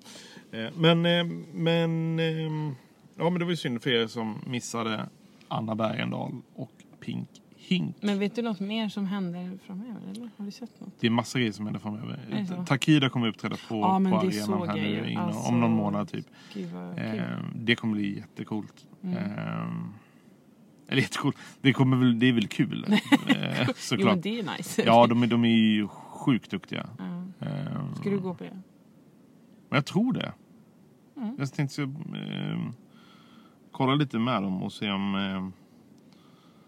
Eh, 0.52 0.66
Men, 0.76 1.06
eh, 1.06 1.24
men, 1.52 2.18
eh, 2.18 2.72
ja 3.16 3.30
men 3.30 3.35
det 3.38 3.44
var 3.44 3.50
ju 3.50 3.56
synd 3.56 3.83
för 3.83 3.90
er 3.90 4.06
som 4.06 4.38
missade 4.46 5.09
Anna 5.48 5.74
Bergendahl 5.74 6.33
och 6.54 6.72
Pink 7.00 7.28
Hink. 7.56 7.96
Men 8.00 8.18
vet 8.18 8.35
du 8.37 8.42
något 8.42 8.61
mer 8.61 8.88
som 8.88 9.06
händer 9.06 9.59
framöver? 9.66 10.00
Eller 10.11 10.30
har 10.37 10.44
du 10.44 10.50
sett 10.50 10.80
något? 10.80 10.92
Det 11.00 11.06
är 11.06 11.11
massa 11.11 11.38
grejer 11.38 11.52
som 11.52 11.64
händer 11.66 11.80
framöver. 11.80 12.64
Takida 12.66 13.09
kommer 13.09 13.28
uppträda 13.28 13.56
på, 13.68 13.74
Ja, 13.76 14.00
på 14.11 14.16
arenan 14.16 14.68
här 14.68 14.76
nu 14.76 15.11
inom, 15.11 15.24
Alltså, 15.24 15.40
om 15.48 15.61
någon 15.61 15.70
månad 15.72 16.09
typ. 16.09 16.26
Gud 16.54 16.70
vad. 16.70 16.98
Eh, 16.98 17.22
det 17.54 17.74
kommer 17.76 17.94
bli 17.94 18.16
jättecoolt. 18.16 18.87
Mm. 19.02 19.16
Eh, 19.16 19.66
eller 20.90 21.03
jättecoolt. 21.03 21.37
Det, 21.61 21.72
kommer 21.72 21.96
väl, 21.96 22.18
det 22.18 22.26
är 22.29 22.33
väl 22.33 22.48
kul. 22.48 22.85
eh, 23.29 23.64
jo, 23.68 23.72
såklart. 23.76 24.12
men 24.14 24.20
det 24.20 24.38
är 24.40 24.57
nice. 24.57 24.83
Ja, 24.87 25.07
de, 25.07 25.22
är- 25.22 25.26
de 25.26 25.44
är 25.44 25.48
ju 25.48 25.88
sjukt 25.88 26.50
duktiga. 26.50 26.87
Ja. 26.98 27.46
Eh, 27.46 27.94
Ska 27.94 28.11
du 28.11 28.18
gå 28.18 28.35
på 28.35 28.44
det? 28.44 28.50
Men 29.68 29.76
jag 29.76 29.87
tror 29.87 30.12
det. 30.12 30.33
Mm. 31.16 31.35
Jag 31.38 31.53
tänkte 31.53 31.74
så, 31.74 31.83
eh, 31.83 32.70
kolla 33.72 33.94
lite 33.94 34.18
med 34.18 34.42
dem 34.42 34.62
och 34.62 34.72
se 34.72 34.90
om... 34.90 35.14
Eh, 35.14 35.48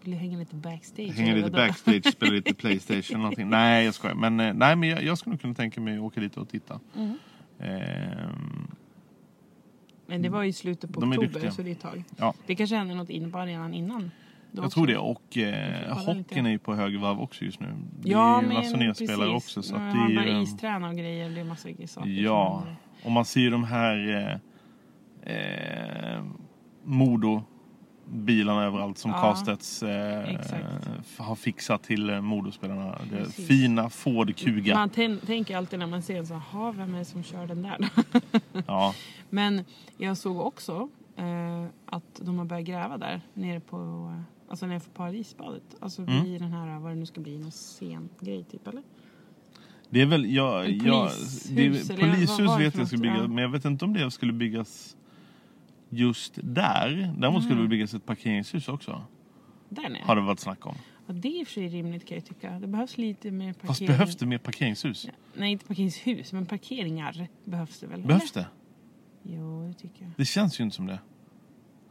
Vill 0.03 0.11
du 0.11 0.17
hänga 0.17 0.37
lite 0.37 0.55
backstage? 0.55 1.11
hänga 1.11 1.31
eller 1.31 1.41
lite 1.41 1.51
vadå? 1.51 1.67
backstage, 1.67 2.13
spela 2.13 2.31
lite 2.31 2.53
Playstation 2.61 3.17
någonting. 3.21 3.49
Nej, 3.49 3.85
jag 3.85 3.93
skojar. 3.93 4.15
Men, 4.15 4.39
eh, 4.39 4.53
nej, 4.53 4.75
men 4.75 4.89
jag, 4.89 5.03
jag 5.03 5.17
skulle 5.17 5.31
nog 5.33 5.41
kunna 5.41 5.53
tänka 5.53 5.81
mig 5.81 5.95
att 5.97 6.01
åka 6.03 6.19
dit 6.21 6.37
och 6.37 6.49
titta. 6.49 6.79
Mm. 6.95 7.17
Men 10.05 10.21
det 10.21 10.29
var 10.29 10.43
ju 10.43 10.49
i 10.49 10.53
slutet 10.53 10.93
på 10.93 10.99
De 10.99 11.11
är 11.11 11.15
oktober 11.15 11.33
duktiga. 11.33 11.51
så 11.51 11.61
det 11.61 11.69
är 11.69 11.71
ett 11.71 11.81
tag. 11.81 12.03
Ja. 12.17 12.33
Det 12.45 12.55
kanske 12.55 12.75
händer 12.75 12.95
något 12.95 13.09
inne 13.09 13.29
på 13.29 13.37
arenan 13.39 13.73
innan. 13.73 14.11
Då 14.51 14.59
jag 14.59 14.65
också. 14.65 14.75
tror 14.75 14.87
det. 14.87 14.97
Och 14.97 15.37
eh, 15.37 15.79
lite. 15.79 15.93
hockeyn 16.11 16.45
är 16.45 16.49
ju 16.49 16.59
på 16.59 16.75
hög 16.75 16.99
varv 16.99 17.21
också 17.21 17.45
just 17.45 17.59
nu. 17.59 17.67
Det 18.01 18.11
är 18.13 18.41
ju 18.41 18.47
massa 18.53 18.77
nya 18.77 18.93
spelare 18.93 19.29
också. 19.29 19.61
Så 19.63 19.75
att 19.75 19.81
det 19.93 19.99
är 19.99 20.09
ju, 20.09 20.15
börjar 20.15 20.35
eh, 20.35 20.43
isträna 20.43 20.89
och 20.89 20.95
grejer. 20.95 21.29
Det 21.29 21.39
är 21.39 21.43
massa 21.43 21.69
saker 21.69 21.87
som 21.87 22.03
Ja, 22.15 22.55
händer. 22.57 22.75
och 23.03 23.11
man 23.11 23.25
ser 23.25 23.39
ju 23.41 23.49
de 23.49 23.63
här 23.63 24.39
eh, 25.25 25.33
eh, 25.35 26.23
Modo 26.83 27.43
bilarna 28.05 28.63
överallt 28.63 28.97
som 28.97 29.11
Ja, 29.11 29.21
Carstedts 29.21 29.83
eh, 29.83 30.37
har 31.17 31.35
fixat 31.35 31.83
till 31.83 32.09
eh, 32.09 32.21
Modospelarna. 32.21 32.97
Det 33.11 33.31
fina 33.31 33.89
Ford 33.89 34.35
Kuga. 34.35 34.73
Man 34.75 34.89
tän- 34.89 35.25
tänker 35.25 35.57
alltid 35.57 35.79
när 35.79 35.87
man 35.87 36.01
ser 36.01 36.17
en 36.19 36.27
så 36.27 36.33
här, 36.33 36.41
"Ha, 36.41 36.71
vem 36.71 36.93
är 36.95 36.99
det 36.99 37.05
som 37.05 37.23
kör 37.23 37.47
den 37.47 37.61
där? 37.61 37.89
Ja, 38.67 38.95
Men 39.29 39.65
jag 39.97 40.17
såg 40.17 40.39
också 40.39 40.89
eh, 41.15 41.65
att 41.85 42.19
de 42.21 42.37
har 42.37 42.45
börjat 42.45 42.65
gräva 42.65 42.97
där 42.97 43.21
nere 43.33 43.59
på 43.59 43.77
eh, 44.15 44.21
Alltså 44.49 44.65
nere 44.65 44.79
för 44.79 44.91
Parisbadet. 44.91 45.63
Alltså 45.79 46.01
Mm. 46.01 46.23
vid 46.23 46.41
den 46.41 46.51
här, 46.53 46.79
vad 46.79 46.91
det 46.91 46.95
nu 46.95 47.05
ska 47.05 47.21
bli, 47.21 47.37
någon 47.39 47.51
scen 47.51 48.09
grej 48.19 48.43
typ 48.51 48.67
eller? 48.67 48.81
det 49.89 50.01
är 50.01 50.05
väl... 50.05 50.33
Jag, 50.33 50.65
polishus, 50.65 51.43
det, 51.43 51.65
eller 51.65 51.69
vad 51.89 51.99
polishus 51.99 52.37
det 52.37 52.57
vet 52.63 52.77
jag 52.77 52.87
ska 52.87 52.97
byggas, 52.97 53.17
Ja. 53.21 53.27
men 53.27 53.37
jag 53.37 53.49
vet 53.49 53.65
inte 53.65 53.85
om 53.85 53.93
det 53.93 54.11
skulle 54.11 54.33
byggas 54.33 54.95
just 55.95 56.39
där. 56.43 57.13
Däremot 57.17 57.43
skulle 57.43 57.55
det 57.55 57.59
Mm. 57.61 57.69
byggas 57.69 57.93
ett 57.93 58.05
parkeringshus 58.05 58.67
också. 58.67 59.01
Där 59.69 59.89
nere? 59.89 60.01
Har 60.05 60.15
det 60.15 60.21
varit 60.21 60.39
snack 60.39 60.65
om. 60.65 60.75
Ja, 61.07 61.13
det 61.13 61.27
är 61.27 61.39
i 61.39 61.43
och 61.43 61.47
för 61.47 61.53
sig 61.53 61.67
rimligt 61.67 62.05
kan 62.07 62.15
jag 62.17 62.25
tycka. 62.25 62.59
Det 62.59 62.67
behövs 62.67 62.97
lite 62.97 63.31
mer 63.31 63.53
parkering. 63.53 63.67
Fast 63.67 63.87
behövs 63.87 64.15
det 64.15 64.25
mer 64.25 64.37
parkeringshus? 64.37 65.07
Nej, 65.33 65.51
inte 65.51 65.65
parkeringshus, 65.65 66.33
men 66.33 66.45
parkeringar 66.45 67.27
behövs 67.45 67.79
det 67.79 67.87
väl? 67.87 68.01
Behövs 68.01 68.31
det? 68.31 68.45
Jo, 69.23 69.67
det 69.67 69.73
tycker 69.73 70.01
jag. 70.03 70.11
Det 70.17 70.25
känns 70.25 70.59
ju 70.59 70.63
inte 70.63 70.75
som 70.75 70.87
det. 70.87 70.99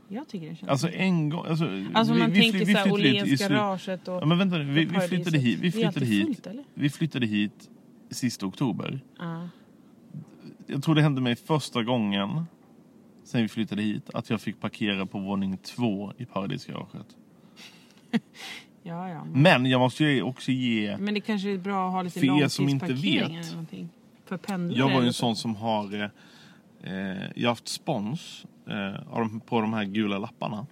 Jag 0.08 0.28
tycker 0.28 0.50
det 0.50 0.56
känns 0.56 0.70
Alltså 0.70 0.86
det. 0.86 0.92
en 0.92 1.28
gång... 1.28 1.46
Alltså, 1.46 1.64
Alltså 1.94 2.12
vi- 2.14 2.18
man 2.20 2.30
vi 2.30 2.40
tänker 2.40 2.58
vi 2.58 2.72
såhär 2.72 2.84
flyttade 2.84 3.02
hit 3.08 3.14
i 3.16 3.20
Åhléns 3.22 3.38
slut- 3.40 3.50
garaget 3.50 4.08
och... 4.08 4.22
Ja, 4.22 4.26
men 4.26 4.38
vänta 4.38 4.58
nu, 4.58 4.64
vi, 4.64 4.84
vi 4.84 5.00
flyttade 5.00 5.38
hit, 5.38 5.58
vi 5.58 5.66
Det 5.68 5.72
flyttade 5.72 6.06
hit, 6.06 6.26
fullt, 6.26 6.46
eller? 6.46 6.64
vi 6.74 6.90
flyttade 6.90 7.26
hit 7.26 7.70
sista 8.10 8.46
oktober. 8.46 9.00
Ja. 9.18 9.48
Jag 10.66 10.82
tror 10.82 10.94
det 10.94 11.02
hände 11.02 11.20
mig 11.20 11.36
första 11.36 11.82
gången 11.82 12.44
sen 13.24 13.42
vi 13.42 13.48
flyttade 13.48 13.82
hit 13.82 14.11
att 14.14 14.30
jag 14.30 14.40
fick 14.40 14.61
parkera 14.61 15.06
på 15.06 15.18
våning 15.18 15.56
två 15.56 16.12
i 16.16 16.24
Paradisgaraget. 16.24 17.06
ja, 18.82 19.08
ja. 19.08 19.24
Men, 19.24 19.42
Men 19.42 19.66
jag 19.66 19.78
måste 19.78 20.04
ju 20.04 20.22
också 20.22 20.52
ge... 20.52 20.96
men 20.96 21.14
det 21.14 21.20
kanske 21.20 21.50
är 21.50 21.58
bra 21.58 21.87
att 21.87 21.92
ha 21.92 22.02
lite 22.02 22.20
För 22.20 22.42
er 22.42 22.48
som 22.48 22.68
inte 22.68 22.92
vet. 22.92 23.56
För 24.24 24.37
pendlare. 24.37 24.78
Jag 24.78 24.94
var 24.94 25.00
ju 25.00 25.06
en 25.06 25.12
så. 25.12 25.18
sån 25.18 25.37
som 25.37 25.56
har... 25.56 25.94
Eh, 25.94 26.02
eh, 26.82 27.30
jag 27.35 27.48
har 27.48 27.48
haft 27.48 27.68
spons 27.68 28.46
eh, 28.66 29.38
på 29.46 29.61
de 29.61 29.72
här 29.72 29.85
gula 29.85 30.18
lapparna. 30.18 30.66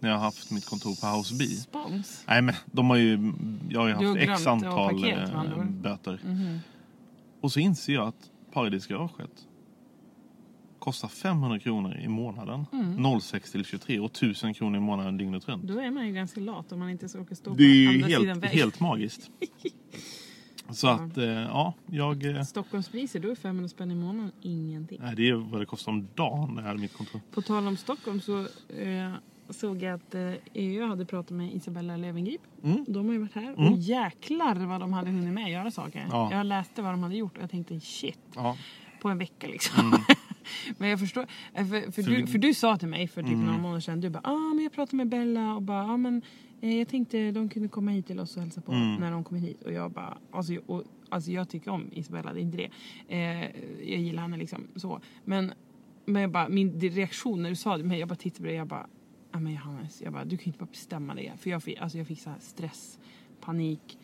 När 0.00 0.08
jag 0.08 0.16
har 0.16 0.24
haft 0.24 0.50
mitt 0.50 0.66
kontor 0.66 1.00
på 1.00 1.18
House 1.18 1.34
B. 1.38 1.44
Spons. 1.44 2.24
Nej 2.28 2.42
men 2.42 2.54
de 2.66 2.90
har 2.90 2.96
ju... 2.96 3.32
Jag 3.68 3.80
har 3.80 3.88
ju 3.88 3.94
har 3.94 4.04
haft 4.04 4.18
glömt 4.18 4.30
x 4.30 4.46
antal 4.46 5.00
paket, 5.00 5.28
eh, 5.28 5.64
böter. 5.64 6.20
Mhm. 6.24 6.58
Och 7.40 7.52
så 7.52 7.60
inser 7.60 7.92
jag 7.92 8.08
att 8.08 8.30
Paradisgaraget 8.52 9.46
kostar 10.86 11.08
500 11.08 11.58
kronor 11.58 11.96
i 11.96 12.08
månaden. 12.08 12.66
Mm. 12.72 13.20
06 13.20 13.52
till 13.52 13.64
23 13.64 13.98
och 14.00 14.10
1000 14.10 14.54
kronor 14.54 14.76
i 14.76 14.80
månaden 14.80 15.16
dygnet 15.16 15.48
runt. 15.48 15.62
Då 15.64 15.78
är 15.80 15.90
man 15.90 16.06
ju 16.06 16.12
ganska 16.12 16.40
lat 16.40 16.72
om 16.72 16.78
man 16.78 16.90
inte 16.90 17.08
ska 17.08 17.20
åka 17.20 17.34
stå 17.34 17.54
Det 17.54 17.64
är 17.64 17.86
på 17.86 17.92
ju 17.92 18.02
andra 18.04 18.06
sidan 18.18 18.26
helt, 18.28 18.44
vägen. 18.44 18.58
helt 18.58 18.80
magiskt. 18.80 19.30
Så 20.70 20.88
att, 20.88 21.16
eh, 21.18 21.24
ja, 21.26 21.74
jag... 21.86 22.24
Eh, 22.36 22.42
Stockholmspriser, 22.42 23.20
då 23.20 23.30
är 23.30 23.34
500 23.34 23.68
spänn 23.68 23.90
i 23.90 23.94
månaden 23.94 24.32
ingenting. 24.42 24.98
nej, 25.02 25.14
det 25.16 25.28
är 25.28 25.34
vad 25.34 25.60
det 25.60 25.66
kostar 25.66 25.92
om 25.92 26.08
dagen 26.14 26.54
när 26.54 26.62
jag 26.62 26.68
hade 26.68 26.80
mitt 26.80 26.96
kontor. 26.96 27.20
På 27.30 27.42
tal 27.42 27.66
om 27.66 27.76
Stockholm 27.76 28.20
så 28.20 28.40
eh, 28.78 29.12
såg 29.50 29.82
jag 29.82 29.94
att 29.94 30.14
eh, 30.14 30.32
EU 30.54 30.86
hade 30.86 31.04
pratat 31.06 31.30
med 31.30 31.54
Isabella 31.54 31.96
Löwengrip. 31.96 32.40
Mm. 32.64 32.84
De 32.88 33.06
har 33.06 33.12
ju 33.12 33.18
varit 33.18 33.34
här 33.34 33.54
och 33.70 33.78
jäklar 33.78 34.54
vad 34.66 34.80
de 34.80 34.92
hade 34.92 35.10
hunnit 35.10 35.34
med 35.34 35.44
att 35.44 35.50
göra 35.50 35.70
saker. 35.70 36.06
Ja. 36.10 36.28
Jag 36.32 36.46
läste 36.46 36.82
vad 36.82 36.92
de 36.92 37.02
hade 37.02 37.16
gjort 37.16 37.36
och 37.36 37.42
jag 37.42 37.50
tänkte 37.50 37.80
shit, 37.80 38.18
Ja. 38.34 38.56
på 39.02 39.08
en 39.08 39.18
vecka 39.18 39.46
liksom. 39.46 39.98
men 40.78 40.88
jag 40.88 41.00
förstår, 41.00 41.26
eh, 41.54 41.66
för, 41.66 41.92
för, 41.92 42.02
du, 42.02 42.26
för 42.26 42.38
du 42.38 42.54
sa 42.54 42.76
till 42.76 42.88
mig 42.88 43.08
för 43.08 43.22
typ 43.22 43.38
några 43.38 43.58
månader 43.58 43.80
sedan, 43.80 44.00
du 44.00 44.10
bara 44.10 44.20
ah, 44.24 44.54
men 44.54 44.64
jag 44.64 44.72
pratade 44.72 44.96
med 44.96 45.08
Bella 45.08 45.54
och 45.54 45.62
bara 45.62 45.84
ah, 45.84 45.96
men 45.96 46.22
eh, 46.60 46.78
jag 46.78 46.88
tänkte 46.88 47.30
de 47.30 47.48
kunde 47.48 47.68
komma 47.68 47.90
hit 47.90 48.06
till 48.06 48.20
oss 48.20 48.36
och 48.36 48.42
hälsa 48.42 48.60
på 48.60 48.72
när 48.72 49.10
de 49.10 49.24
kommer 49.24 49.40
hit. 49.40 49.62
Och 49.62 49.72
jag 49.72 49.90
bara, 49.90 50.18
alltså, 50.30 50.54
och, 50.66 50.84
alltså 51.08 51.30
jag 51.30 51.48
tycker 51.48 51.70
om 51.70 51.88
Isabella, 51.92 52.32
det 52.32 52.40
är 52.40 52.42
inte 52.42 52.56
det. 52.56 52.70
Eh, 53.08 53.50
jag 53.90 54.00
gillar 54.00 54.22
henne 54.22 54.36
liksom 54.36 54.68
så. 54.76 55.00
Men, 55.24 55.52
men 56.04 56.22
jag 56.22 56.30
bara, 56.30 56.48
min 56.48 56.80
reaktion 56.80 57.42
när 57.42 57.50
du 57.50 57.56
sa 57.56 57.72
det 57.72 57.78
till 57.78 57.88
mig, 57.88 57.98
jag 57.98 58.08
bara 58.08 58.14
tittade 58.14 58.40
på 58.40 58.46
det 58.46 58.54
jag 58.54 58.66
bara, 58.66 58.86
ja 59.32 59.40
men 59.40 59.52
Johannes, 59.52 60.02
jag 60.02 60.12
bara, 60.12 60.24
du 60.24 60.36
kan 60.36 60.46
inte 60.46 60.58
bara 60.58 60.70
bestämma 60.70 61.14
det. 61.14 61.32
För 61.38 61.50
jag 61.50 61.62
alltså 61.80 61.98
jag 61.98 62.06
fick 62.06 62.20
så 62.20 62.30
här 62.30 62.38
stress, 62.40 62.98
panik 63.40 63.98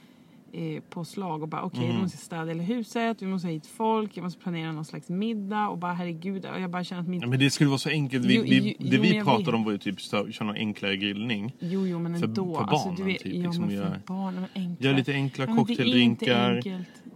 eh, 0.53 0.83
på 0.91 1.05
slag 1.05 1.43
och 1.43 1.49
bara 1.49 1.63
okej, 1.63 1.85
Mm. 1.85 1.97
vi 1.97 2.03
måste 2.03 2.19
städa 2.19 2.45
hela 2.45 2.63
huset, 2.63 3.23
vi 3.23 3.27
måste 3.27 3.49
ha 3.49 3.53
hit 3.53 3.67
folk, 3.67 4.17
jag 4.17 4.23
måste 4.25 4.41
planera 4.41 4.73
någon 4.73 4.85
slags 4.85 5.09
middag 5.09 5.69
och 5.69 5.79
bara 5.79 5.93
herregud. 5.93 6.47
Och 6.47 6.61
jag 6.61 6.71
bara 6.71 6.85
känner 6.85 7.03
att 7.03 7.09
min... 7.09 7.21
Ja, 7.21 7.27
men 7.27 7.39
det 7.39 7.51
skulle 7.51 7.69
vara 7.71 7.79
så 7.79 7.89
enkelt. 7.89 8.25
Vi, 8.25 8.35
Jo, 8.37 8.43
vi, 8.43 8.77
jo, 8.79 8.89
det 8.91 8.97
jo, 8.97 9.03
vi 9.03 9.13
pratade 9.23 9.45
vet. 9.45 9.55
om 9.55 9.65
var 9.65 9.73
ju 9.73 9.79
typ 9.79 10.01
köra 10.01 10.47
någon 10.47 10.57
enklare 10.57 10.97
grillning. 10.97 11.55
Jo, 11.59 11.87
jo, 11.87 11.99
men 11.99 12.15
ändå. 12.15 12.55
för 12.55 12.63
alltså, 12.63 12.89
du 12.89 12.95
barnen, 12.97 13.07
vet, 13.07 13.23
typ, 13.23 13.35
ja, 13.35 13.43
liksom 13.43 13.69
för 13.69 13.75
gör- 13.77 14.01
barnen, 14.07 14.45
enkla. 14.55 14.87
Gör 14.89 14.95
lite 14.97 15.13
enkla 15.13 15.45
Ja, 15.49 15.55
cocktaildrinkar. 15.57 16.63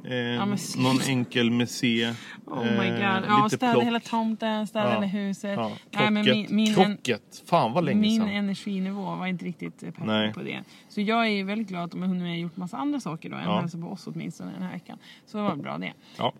Eh, 0.04 0.56
sluta. 0.56 0.88
någon 0.88 1.00
enkel 1.08 1.50
mesé. 1.50 2.14
Oh 2.46 2.62
my 2.64 2.70
god. 2.70 2.78
eh, 3.00 3.22
Ja, 3.28 3.48
städa 3.48 3.72
plock. 3.72 3.84
hela 3.84 4.00
tomten, 4.00 4.66
städa 4.66 4.84
Ja. 4.84 4.94
hela 4.94 5.06
huset. 5.06 5.56
Ja, 5.56 5.70
Nej, 5.92 6.06
krocket. 6.24 6.34
min, 6.34 6.46
min, 6.56 6.74
krocket. 6.74 7.42
Fan 7.46 7.72
vad 7.72 7.84
länge 7.84 8.00
min 8.00 8.20
sedan. 8.20 8.28
energinivå 8.28 9.02
var 9.02 9.26
inte 9.26 9.44
riktigt 9.44 9.82
eh, 9.82 9.88
Nej. 10.04 10.28
peppad 10.28 10.34
på 10.34 10.42
det. 10.50 10.62
Så 10.88 11.00
jag 11.00 11.28
är 11.28 11.44
väldigt 11.44 11.68
glad 11.68 11.84
att 11.84 11.90
de 11.90 12.00
har 12.00 12.08
hunnit 12.08 12.22
med 12.22 12.40
gjort 12.40 12.56
massa 12.56 12.76
andra 12.76 13.00
saker 13.00 13.25
då 13.28 13.36
än 13.36 13.42
Ja. 13.44 13.60
hälsa 13.60 13.78
på 13.78 13.86
oss 13.86 14.06
åtminstone 14.06 14.52
den 14.52 14.62
här 14.62 14.72
veckan. 14.72 14.98
Så 15.26 15.36
det 15.38 15.42
var 15.44 15.56
bra 15.56 15.78
det. 15.78 15.92
Ja. 16.18 16.32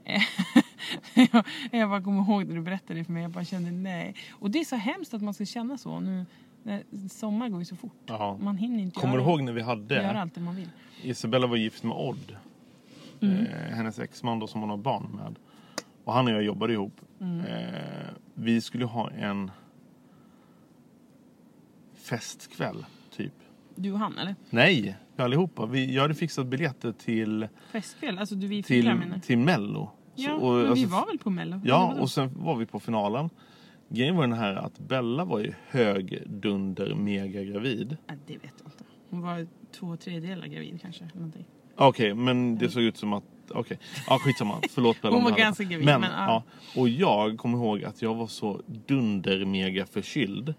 jag, 1.14 1.44
jag 1.81 1.88
bara 1.90 2.03
kommer 2.03 2.22
ihåg 2.22 2.44
när 2.46 2.55
du 2.55 2.61
berättade 2.62 2.99
det 3.01 3.05
för 3.05 3.12
mig. 3.12 3.22
Jag 3.22 3.31
bara 3.31 3.44
kände 3.44 3.70
nej. 3.70 4.14
Och 4.31 4.51
det 4.51 4.59
är 4.61 4.64
så 4.64 4.77
hemskt 4.77 5.14
att 5.14 5.22
man 5.22 5.35
ska 5.35 5.44
känna 5.44 5.79
så 5.79 6.01
nu. 6.01 6.27
När 6.62 7.09
sommar 7.09 7.49
går 7.49 7.59
ju 7.59 7.64
så 7.64 7.77
fort. 7.77 7.92
Ja. 8.07 8.38
Man 8.40 8.57
hinner 8.57 8.83
inte 8.83 9.01
Kommer 9.01 9.16
du 9.16 9.22
göra, 9.22 9.31
ihåg 9.31 9.42
när 9.42 9.53
vi 9.53 9.62
hade... 9.62 9.94
göra 9.94 10.20
allt 10.20 10.35
det 10.35 10.40
man 10.40 10.57
vill. 10.57 10.68
Isabella 11.03 11.46
var 11.46 11.57
gift 11.57 11.83
med 11.83 11.96
Odd. 11.96 12.37
Mm. 13.20 13.46
Eh, 13.46 13.53
hennes 13.77 13.99
exman 13.99 14.38
då 14.38 14.46
som 14.46 14.61
hon 14.61 14.70
har 14.70 14.77
barn 14.77 15.20
med. 15.25 15.35
Och 16.05 16.12
han 16.12 16.27
och 16.27 16.33
jag 16.33 16.42
jobbade 16.42 16.72
ihop. 16.72 17.01
Mm. 17.20 17.40
Eh, 17.46 18.11
vi 18.35 18.61
skulle 18.61 18.85
ha 18.85 19.11
en 19.11 19.51
festkväll, 21.94 22.85
typ. 23.11 23.33
Du 23.76 23.92
och 23.92 23.98
han 23.98 24.18
eller? 24.18 24.34
Nej, 24.50 24.96
allihopa. 25.16 25.66
Vi, 25.66 25.94
jag 25.94 26.02
hade 26.02 26.14
fixat 26.14 26.46
biljetter 26.46 26.92
till, 26.92 27.48
Festkväll? 27.72 28.18
Alltså 28.18 28.34
du 28.34 28.46
vi 28.46 28.62
till, 28.62 28.84
menar 28.84 29.18
till 29.18 29.38
Mello. 29.38 29.90
Så- 30.14 30.22
Ja, 30.22 30.34
och, 30.34 30.52
men 30.54 30.62
vi 30.62 30.68
alltså, 30.68 30.86
var 30.86 31.06
väl 31.06 31.18
på 31.18 31.30
mello? 31.30 31.60
Ja, 31.64 31.94
och 32.00 32.10
sen 32.10 32.30
var 32.34 32.56
vi 32.56 32.66
på 32.66 32.80
finalen. 32.80 33.30
Grejen 33.88 34.16
var 34.16 34.22
den 34.26 34.38
här 34.38 34.54
att 34.54 34.78
Bella 34.78 35.24
var 35.24 35.38
ju 35.40 35.52
högdunder 35.68 36.94
mega 36.94 37.42
gravid. 37.42 37.96
Nej, 38.08 38.18
det 38.26 38.32
vet 38.32 38.42
jag 38.62 38.66
inte. 38.66 38.84
Hon 39.10 39.20
var 39.22 39.46
två 39.72 39.96
tredjedelar 39.96 40.46
gravid 40.46 40.78
kanske. 40.82 41.08
Okej, 41.76 42.14
men 42.14 42.58
det 42.58 42.68
såg 42.68 42.82
ut 42.82 42.96
som 42.96 43.12
att... 43.12 43.24
Okej, 43.50 43.78
ja 44.06 44.18
skitsamma. 44.18 44.61
Förlåt 44.70 45.02
Bella. 45.02 45.14
Hon 45.14 45.24
var 45.24 45.30
ganska 45.38 45.64
gravid, 45.64 45.87
Men, 45.87 46.00
men, 46.00 46.11
ja. 46.11 46.26
ja. 46.74 46.80
Och 46.80 46.88
jag 46.88 47.38
kommer 47.38 47.59
ihåg 47.59 47.85
att 47.85 48.02
jag 48.02 48.14
var 48.14 48.26
så 48.26 48.61
dunder 48.87 49.44
mega 49.44 49.87
förkyld. 49.87 50.54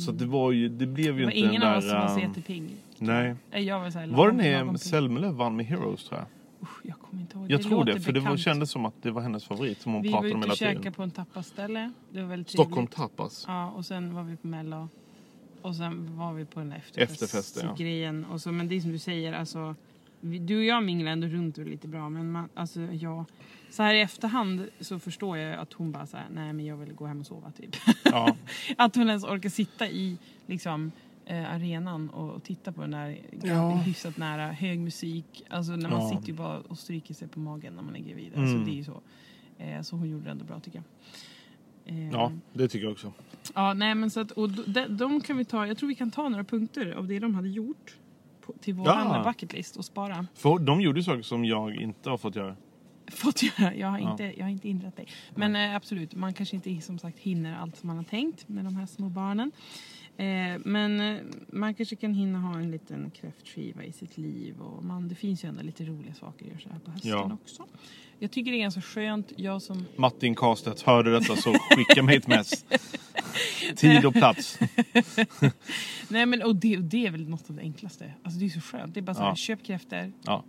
Så 0.00 0.12
det 0.12 0.26
var 0.26 0.52
ju, 0.52 0.68
det 0.68 0.86
blev 0.86 1.14
Det 1.14 1.20
ju 1.20 1.24
var 1.24 1.32
inte 1.32 1.48
ingen 1.48 1.60
den 1.60 1.70
av 1.72 1.78
oss 1.78 1.88
som 1.88 1.98
var 1.98 2.08
så 2.08 2.14
där... 2.14 2.22
äh, 2.22 2.28
jättepigg. 2.28 2.70
Nej. 2.98 3.36
Jag 3.50 3.80
var 3.80 3.90
så 3.90 3.98
här 3.98 4.06
Var 4.06 4.30
det 4.30 4.64
när. 4.64 4.76
Selmelöv 4.76 5.34
vann 5.34 5.56
med 5.56 5.66
Heroes 5.66 6.04
tror 6.04 6.20
jag? 6.20 6.26
Usch, 6.62 6.80
Jag 6.82 6.98
kommer 6.98 7.22
inte 7.22 7.38
ihåg. 7.38 7.50
Jag 7.50 7.62
tror 7.62 7.84
det, 7.84 8.00
för 8.00 8.12
det 8.12 8.20
var, 8.20 8.24
bekant. 8.24 8.40
kändes 8.40 8.70
som 8.70 8.84
att 8.84 8.94
det 9.02 9.10
var 9.10 9.22
hennes 9.22 9.44
favorit 9.44 9.80
som 9.80 9.92
hon 9.92 10.02
Vi 10.02 10.08
var 10.08 10.18
pratade 10.20 10.34
om 10.34 10.40
ute 10.42 10.50
och 10.50 10.56
käkade 10.56 10.90
på 10.90 11.02
en 11.02 11.10
tapasställe. 11.10 11.92
Det 12.12 12.20
var 12.22 12.28
väldigt 12.28 12.50
Stockholm 12.50 12.86
trevligt. 12.86 13.16
Tapas. 13.16 13.44
Ja, 13.48 13.70
och 13.70 13.84
sen 13.86 14.14
var 14.14 14.22
vi 14.22 14.36
på 14.36 14.46
mello. 14.46 14.88
Och 15.62 15.76
sen 15.76 16.16
var 16.16 16.32
vi 16.32 16.44
på 16.44 16.60
en 16.60 16.72
Efterfest, 16.72 17.22
efterfestgrejen. 17.22 18.24
Och 18.24 18.40
så, 18.40 18.52
men 18.52 18.68
det 18.68 18.74
är 18.76 18.80
som 18.80 18.92
du 18.92 18.98
säger, 18.98 19.32
alltså, 19.32 19.74
du 20.20 20.56
och 20.58 20.64
jag 20.64 20.82
minglar 20.84 21.12
ändå 21.12 21.26
runt 21.26 21.58
och 21.58 21.66
lite 21.66 21.88
bra. 21.88 22.08
Men 22.08 22.32
man, 22.32 22.48
alltså, 22.54 22.80
jag, 22.80 23.24
så 23.70 23.82
här 23.82 23.94
i 23.94 24.00
efterhand 24.00 24.68
så 24.80 24.98
förstår 24.98 25.38
jag 25.38 25.58
att 25.58 25.72
hon 25.72 25.92
bara 25.92 26.06
så 26.06 26.16
här, 26.16 26.26
nej 26.34 26.52
men 26.52 26.64
jag 26.66 26.76
vill 26.76 26.92
gå 26.92 27.06
hem 27.06 27.20
och 27.20 27.26
sova 27.26 27.50
typ. 27.50 27.76
Ja. 28.04 28.36
att 28.76 28.96
hon 28.96 29.08
ens 29.08 29.24
orkar 29.24 29.48
sitta 29.48 29.88
i 29.88 30.18
liksom, 30.46 30.92
eh, 31.26 31.54
arenan 31.54 32.10
och, 32.10 32.30
och 32.30 32.42
titta 32.42 32.72
på 32.72 32.80
den 32.80 32.90
där 32.90 33.18
Ja. 33.42 33.70
hyfsat 33.86 34.16
nära, 34.16 34.46
hög 34.52 34.78
musik. 34.78 35.42
Alltså 35.50 35.72
när 35.76 35.88
man 35.90 36.00
Ja. 36.00 36.08
sitter 36.10 36.28
ju 36.28 36.34
bara 36.34 36.58
och 36.58 36.78
stryker 36.78 37.14
sig 37.14 37.28
på 37.28 37.40
magen 37.40 37.74
när 37.74 37.82
man 37.82 37.96
är 37.96 38.00
gravid. 38.00 38.32
Alltså, 38.36 38.54
Mm. 38.54 38.64
det 38.64 38.70
är 38.70 38.74
ju 38.76 38.84
så. 38.84 39.00
Eh, 39.58 39.82
så 39.82 39.96
hon 39.96 40.10
gjorde 40.10 40.24
det 40.24 40.30
ändå 40.30 40.44
bra 40.44 40.60
tycker 40.60 40.78
jag. 40.78 40.84
Eh, 41.96 42.10
ja, 42.10 42.32
det 42.52 42.68
tycker 42.68 42.84
jag 42.84 42.92
också. 42.92 43.12
Ja, 43.54 43.74
nej 43.74 43.94
men 43.94 44.10
så 44.10 44.20
att, 44.20 44.30
och 44.30 44.50
de, 44.50 44.96
de 44.96 45.20
kan 45.20 45.36
vi 45.36 45.44
ta, 45.44 45.66
jag 45.66 45.78
tror 45.78 45.88
vi 45.88 45.94
kan 45.94 46.10
ta 46.10 46.28
några 46.28 46.44
punkter 46.44 46.90
av 46.92 47.06
det 47.08 47.18
de 47.18 47.34
hade 47.34 47.48
gjort 47.48 47.96
till 48.60 48.74
vår 48.74 48.86
Ja. 48.86 49.22
bucket 49.26 49.52
list 49.52 49.76
och 49.76 49.84
spara. 49.84 50.26
För 50.34 50.58
de 50.58 50.80
gjorde 50.80 51.02
saker 51.02 51.22
som 51.22 51.44
jag 51.44 51.74
inte 51.74 52.10
har 52.10 52.18
fått 52.18 52.36
göra. 52.36 52.56
Fått 53.10 53.42
göra, 53.42 53.74
jag 53.74 53.88
har 53.88 53.98
Ja. 53.98 54.10
inte, 54.10 54.22
jag 54.38 54.44
har 54.44 54.50
inte 54.50 54.68
hindrat 54.68 54.96
dig. 54.96 55.06
Men 55.34 55.56
eh, 55.56 55.76
absolut, 55.76 56.14
man 56.14 56.32
kanske 56.34 56.56
inte 56.56 56.80
som 56.80 56.98
sagt 56.98 57.18
hinner 57.18 57.58
allt 57.58 57.76
som 57.76 57.86
man 57.86 57.96
har 57.96 58.04
tänkt 58.04 58.48
med 58.48 58.64
de 58.64 58.76
här 58.76 58.86
små 58.86 59.08
barnen. 59.08 59.52
Eh, 60.16 60.58
men 60.64 61.00
eh, 61.00 61.22
man 61.48 61.74
kanske 61.74 61.96
kan 61.96 62.14
hinna 62.14 62.38
ha 62.38 62.58
en 62.58 62.70
liten 62.70 63.10
kräftskiva 63.10 63.84
i 63.84 63.92
sitt 63.92 64.18
liv. 64.18 64.60
Och 64.60 64.84
man, 64.84 65.08
det 65.08 65.14
finns 65.14 65.44
ju 65.44 65.48
ändå 65.48 65.62
lite 65.62 65.84
roliga 65.84 66.14
saker 66.14 66.44
att 66.44 66.50
göra 66.50 66.60
så 66.60 66.68
här 66.68 66.78
på 66.78 66.90
hösten 66.90 67.10
Ja. 67.10 67.38
också. 67.42 67.66
Jag 68.18 68.30
tycker 68.30 68.50
det 68.50 68.56
är 68.56 68.60
ganska 68.60 68.80
skönt, 68.80 69.32
jag 69.36 69.62
som 69.62 69.84
Martin 69.96 70.34
Karstedt, 70.34 70.82
hörde 70.82 71.10
detta 71.12 71.36
så 71.36 71.52
skicka 71.76 72.02
mig 72.02 72.16
ett 72.16 72.26
mess. 72.26 72.64
Tid 73.76 74.04
och 74.04 74.12
plats. 74.14 74.58
Nej 76.08 76.26
men 76.26 76.42
och 76.42 76.56
det, 76.56 76.76
och 76.76 76.82
det 76.84 77.06
är 77.06 77.10
väl 77.10 77.28
något 77.28 77.50
av 77.50 77.56
det 77.56 77.62
enklaste. 77.62 78.14
Alltså 78.22 78.40
det 78.40 78.46
är 78.46 78.48
så 78.48 78.60
skönt. 78.60 78.94
Det 78.94 79.00
är 79.00 79.02
bara 79.02 79.14
så 79.14 79.22
här, 79.22 79.28
Ja. 79.28 79.34
köp 79.36 79.62
kräftor. 79.64 80.12
Ja. 80.22 80.44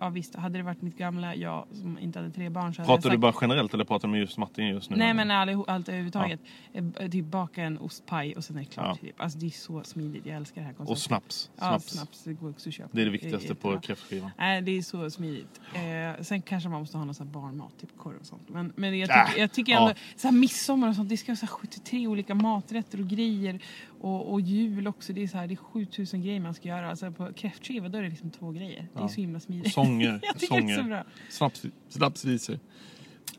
Ja 0.00 0.08
visst, 0.08 0.34
hade 0.36 0.58
det 0.58 0.62
varit 0.62 0.82
mitt 0.82 0.98
gamla 0.98 1.34
jag 1.34 1.66
som 1.72 1.98
inte 1.98 2.18
hade 2.18 2.30
tre 2.30 2.48
barn 2.50 2.74
så 2.74 2.82
hade 2.82 2.86
Pratar 2.86 3.10
jag 3.10 3.18
du 3.20 3.22
sagt, 3.22 3.38
bara 3.40 3.46
generellt 3.48 3.74
eller 3.74 3.84
pratar 3.84 4.08
du 4.08 4.12
med 4.12 4.20
just 4.20 4.38
Martin 4.38 4.66
just 4.66 4.90
nu? 4.90 4.96
Nej 4.96 5.14
men 5.14 5.30
allihop, 5.30 5.68
allt 5.70 5.88
överhuvudtaget. 5.88 6.40
Eh, 6.72 7.10
Typ 7.10 7.24
baka 7.24 7.62
en 7.62 7.78
ostpaj 7.78 8.36
och 8.36 8.44
sen 8.44 8.56
är 8.56 8.60
det 8.60 8.66
klart. 8.66 8.98
Ja. 9.02 9.08
Typ. 9.08 9.20
Alltså 9.20 9.38
det 9.38 9.46
är 9.46 9.50
så 9.50 9.82
smidigt, 9.84 10.26
jag 10.26 10.36
älskar 10.36 10.60
det 10.60 10.66
här 10.66 10.74
konceptet. 10.74 10.90
Och 10.96 11.02
snaps. 11.02 11.50
Ja, 11.60 11.78
snaps. 11.80 12.24
Det 12.24 12.32
går 12.32 12.50
också 12.50 12.68
att 12.68 12.74
köpa. 12.74 12.88
Det 12.92 13.00
är 13.00 13.04
det 13.04 13.10
viktigaste 13.10 13.48
jättebra. 13.48 13.74
på 13.74 13.80
kräftskivan. 13.80 14.30
Nej, 14.38 14.62
det 14.62 14.78
är 14.78 14.82
så 14.82 15.10
smidigt. 15.10 15.60
Eh, 15.74 16.22
sen 16.22 16.42
kanske 16.42 16.68
man 16.68 16.80
måste 16.80 16.98
ha 16.98 17.04
någon 17.04 17.14
sån 17.14 17.32
barnmat, 17.32 17.72
typ 17.80 17.98
korv 17.98 18.16
och 18.20 18.26
sånt. 18.26 18.48
Men, 18.48 18.72
men 18.76 18.98
jag, 18.98 19.10
Äh, 19.10 19.26
tycker, 19.26 19.40
jag 19.40 19.52
tycker 19.52 19.72
ändå, 19.76 19.88
ja. 19.90 19.94
så 20.16 20.28
här 20.28 20.32
midsommar 20.34 20.88
och 20.88 20.94
sånt, 20.96 21.08
det 21.08 21.16
ska 21.16 21.32
vara 21.32 21.36
så 21.36 21.46
här 21.46 21.52
73 21.52 22.06
olika 22.06 22.34
maträtter 22.34 23.00
och 23.00 23.06
grejer. 23.08 23.60
Och, 24.04 24.32
och 24.32 24.40
jul 24.40 24.86
också, 24.86 25.12
det 25.12 25.22
är, 25.22 25.26
så 25.26 25.38
här, 25.38 25.46
det 25.46 25.54
är 25.54 25.56
7000 25.56 26.22
grejer 26.22 26.40
man 26.40 26.54
ska 26.54 26.68
göra. 26.68 26.90
Alltså 26.90 27.12
på 27.12 27.32
kräftskiva 27.32 27.88
då 27.88 27.98
är 27.98 28.02
det 28.02 28.08
liksom 28.08 28.30
två 28.30 28.50
grejer. 28.50 28.88
Det 28.92 28.98
är 28.98 29.02
Ja. 29.02 29.08
så 29.08 29.14
himla 29.20 29.36
Och 29.36 29.42
smidigt. 29.42 29.72
sånger. 29.72 30.20
jag 30.22 30.38
tycker 30.38 30.54
det 30.60 30.72
är 30.72 30.76
så 30.76 30.80
sånger. 30.82 30.88
bra. 30.88 31.04
Snaps, 31.30 31.66
snapsvisor. 31.88 32.58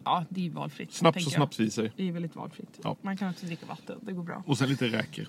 Ja, 0.03 0.25
det 0.29 0.45
är 0.45 0.49
valfritt. 0.49 0.93
Snaps 0.93 1.25
och 1.27 1.31
snapsvisor. 1.31 1.91
Det 1.95 2.07
är 2.07 2.11
väldigt 2.11 2.35
valfritt. 2.35 2.79
Ja. 2.83 2.95
Man 3.01 3.17
kan 3.17 3.29
också 3.29 3.45
dricka 3.45 3.65
vatten, 3.65 3.99
det 4.01 4.11
går 4.13 4.23
bra. 4.23 4.43
Och 4.47 4.57
sen 4.57 4.69
lite 4.69 4.85
räkor. 4.87 5.27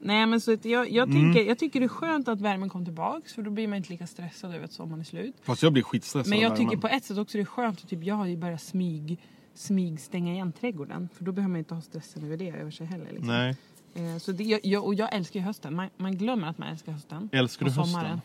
Nej 0.00 0.26
men 0.26 0.40
så 0.40 0.52
att 0.52 0.64
jag, 0.64 0.90
jag, 0.90 1.08
Mm. 1.10 1.34
tycker, 1.34 1.48
jag 1.48 1.58
tycker 1.58 1.80
det 1.80 1.86
är 1.86 1.88
skönt 1.88 2.28
att 2.28 2.40
värmen 2.40 2.68
kom 2.68 2.84
tillbaks 2.84 3.34
för 3.34 3.42
då 3.42 3.50
blir 3.50 3.68
man 3.68 3.76
inte 3.76 3.90
lika 3.90 4.06
stressad 4.06 4.54
över 4.54 4.64
att 4.64 4.72
sommaren 4.72 5.00
är 5.00 5.04
slut. 5.04 5.34
Fast 5.42 5.62
jag 5.62 5.72
blir 5.72 5.82
skitstressad 5.82 6.30
Men 6.30 6.36
av 6.38 6.42
jag 6.42 6.52
tycker 6.56 6.66
värmen. 6.66 6.80
på 6.80 6.88
ett 6.88 7.04
sätt 7.04 7.18
också 7.18 7.38
det 7.38 7.42
är 7.42 7.44
skönt 7.44 7.82
att 7.82 7.88
typ 7.88 8.04
jag 8.04 8.14
har 8.14 8.26
ju 8.26 8.36
börjat 8.36 8.62
smyg, 8.62 9.18
smyg 9.54 10.00
stänga 10.00 10.32
igen 10.32 10.52
trädgården. 10.52 11.08
För 11.14 11.24
då 11.24 11.32
behöver 11.32 11.50
man 11.50 11.58
inte 11.58 11.74
ha 11.74 11.82
stressen 11.82 12.24
över 12.24 12.36
det 12.36 12.50
över 12.50 12.70
sig 12.70 12.86
heller. 12.86 13.06
Liksom. 13.10 13.26
Nej. 13.26 13.56
Eh, 13.96 14.18
så 14.18 14.32
det, 14.32 14.44
jag, 14.44 14.60
jag, 14.64 14.84
och 14.84 14.94
jag 14.94 15.14
älskar 15.14 15.40
ju 15.40 15.46
hösten. 15.46 15.74
Man, 15.74 15.88
man 15.96 16.16
glömmer 16.16 16.48
att 16.48 16.58
man 16.58 16.68
älskar 16.68 16.92
hösten. 16.92 17.28
Älskar 17.32 17.66
du 17.66 17.72
hösten? 17.72 18.20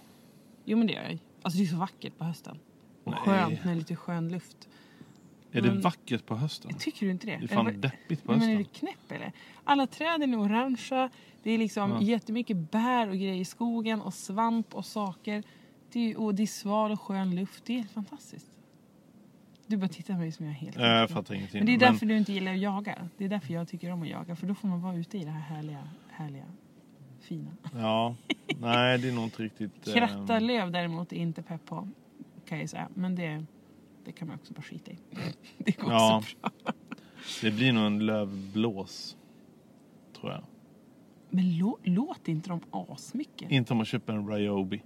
Jo 0.65 0.77
men 0.77 0.87
det 0.87 0.93
gör 0.93 1.03
jag. 1.03 1.19
Alltså 1.41 1.57
det 1.59 1.63
är 1.65 1.67
så 1.67 1.75
vackert 1.75 2.17
på 2.17 2.23
hösten. 2.23 2.59
Och 3.03 3.11
Nej. 3.11 3.19
skönt 3.25 3.63
med 3.65 3.77
lite 3.77 3.95
skön 3.95 4.29
luft. 4.29 4.67
Är 5.51 5.61
det 5.61 5.67
Men- 5.71 5.81
vackert 5.81 6.25
på 6.25 6.35
hösten? 6.35 6.73
Tycker 6.79 7.05
du 7.05 7.11
inte 7.11 7.25
det? 7.25 7.31
Det 7.31 7.35
är 7.35 7.37
Eller 7.37 7.47
fan 7.47 7.65
vad- 7.65 7.73
deppigt 7.75 8.23
på 8.23 8.31
Nej, 8.31 8.39
men 8.39 8.49
är 8.49 8.55
hösten. 8.55 8.73
du 8.73 8.79
knäpp 8.79 9.11
eller? 9.11 9.31
Alla 9.63 9.87
träden 9.87 10.33
är 10.33 10.39
orangea. 10.39 11.09
Det 11.43 11.51
är 11.51 11.57
liksom 11.57 11.91
Ja. 11.91 12.01
jättemycket 12.01 12.57
bär 12.71 13.07
och 13.09 13.15
grejer 13.15 13.35
i 13.35 13.45
skogen 13.45 14.01
och 14.01 14.13
svamp 14.13 14.75
och 14.75 14.85
saker. 14.85 15.43
Det 15.91 16.11
är, 16.11 16.19
och 16.19 16.35
det 16.35 16.43
är 16.43 16.47
sval 16.47 16.91
och 16.91 17.01
skön 17.01 17.35
luft. 17.35 17.65
Det 17.65 17.73
är 17.73 17.77
helt 17.77 17.91
fantastiskt. 17.91 18.51
Du 19.71 19.77
bara 19.77 19.87
tittar 19.87 20.13
på 20.13 20.19
mig 20.19 20.31
som 20.31 20.45
jag 20.45 20.55
är 20.55 20.59
helt 20.59 20.75
jag 20.75 21.07
knäpp. 21.07 21.11
fattar 21.17 21.35
ingenting. 21.35 21.59
Men 21.59 21.65
det 21.65 21.73
är 21.73 21.91
därför 21.91 22.05
du 22.05 22.17
inte 22.17 22.33
gillar 22.33 22.51
att 22.53 22.59
jaga. 22.59 23.09
Det 23.17 23.25
är 23.25 23.29
därför 23.29 23.53
jag 23.53 23.67
tycker 23.67 23.91
om 23.91 24.01
att 24.01 24.07
jaga. 24.07 24.35
För 24.35 24.47
då 24.47 24.55
får 24.55 24.67
man 24.67 24.81
vara 24.81 24.95
ute 24.95 25.17
i 25.17 25.23
det 25.23 25.29
här 25.31 25.55
härliga, 25.55 25.87
härliga, 26.09 26.45
fina. 27.19 27.51
Ja. 27.73 28.15
Nej, 28.59 28.97
det 28.99 29.07
är 29.09 29.13
nog 29.13 29.23
inte 29.23 29.43
riktigt... 29.43 29.71
eh, 29.87 29.93
Krattarlöv 29.93 30.71
däremot 30.71 31.13
är 31.13 31.17
inte 31.17 31.41
pepp 31.41 31.65
på. 31.65 31.87
kan 32.45 32.59
jag 32.59 32.69
säga. 32.69 32.87
Men 32.93 33.15
det, 33.15 33.45
det 34.05 34.11
kan 34.11 34.27
man 34.27 34.37
också 34.37 34.53
bara 34.53 34.61
skita 34.61 34.91
i. 34.91 34.97
Det 35.57 35.77
går 35.77 35.91
Ja. 35.91 36.17
också 36.17 36.35
bra. 36.41 36.73
Det 37.41 37.51
blir 37.51 37.73
nog 37.73 37.85
en 37.85 38.05
lövblås. 38.05 39.17
Tror 40.19 40.31
jag. 40.31 40.43
Men 41.29 41.57
lå, 41.57 41.77
låt 41.83 42.27
inte 42.27 42.49
dem 42.49 42.61
asmycket. 42.71 43.51
Inte 43.51 43.73
om 43.73 43.77
man 43.77 43.85
köper 43.85 44.13
en 44.13 44.27
Ryobi. 44.27 44.81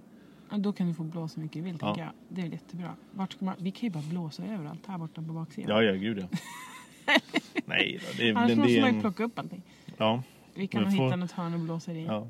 Ja, 0.50 0.56
då 0.58 0.72
kan 0.72 0.88
du 0.88 0.94
få 0.94 1.02
blåsa 1.02 1.34
så 1.34 1.40
mycket 1.40 1.54
du 1.54 1.60
vill 1.62 1.78
tänker 1.78 2.00
jag. 2.00 2.10
Det 2.28 2.40
är 2.42 2.46
jättebra. 2.46 2.90
Vart 3.10 3.32
ska 3.32 3.44
man, 3.44 3.54
vi 3.58 3.70
kan 3.70 3.80
ju 3.86 3.90
bara 3.90 4.02
blåsa 4.02 4.44
överallt 4.44 4.86
här 4.86 4.98
borta 4.98 5.22
på 5.22 5.32
baksidan. 5.32 5.70
Ja, 5.76 5.82
ja, 5.82 5.92
gud 5.92 6.18
ja. 6.18 6.38
Nej 7.64 7.98
då, 8.02 8.06
det, 8.18 8.28
är- 8.28 8.34
Annars 8.34 8.48
men 8.48 8.58
måste 8.58 8.74
det 8.74 8.80
man 8.80 8.94
ju 8.94 9.00
plocka 9.00 9.24
upp 9.24 9.38
allting. 9.38 9.62
Ja, 9.96 10.22
Vi 10.54 10.66
kan 10.66 10.82
nog 10.82 10.96
får- 10.96 11.04
hitta 11.04 11.16
något 11.16 11.32
hörn 11.32 11.54
och 11.54 11.60
blåsa 11.60 11.92
det 11.92 11.98
i. 11.98 12.04
ja. 12.04 12.26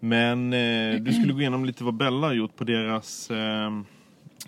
Men 0.00 0.52
eh, 0.52 1.00
du 1.00 1.12
skulle 1.12 1.32
gå 1.32 1.40
igenom 1.40 1.64
lite 1.64 1.84
vad 1.84 1.94
Bella 1.94 2.26
har 2.26 2.34
gjort 2.34 2.56
på 2.56 2.64
deras, 2.64 3.30
eh, 3.30 3.70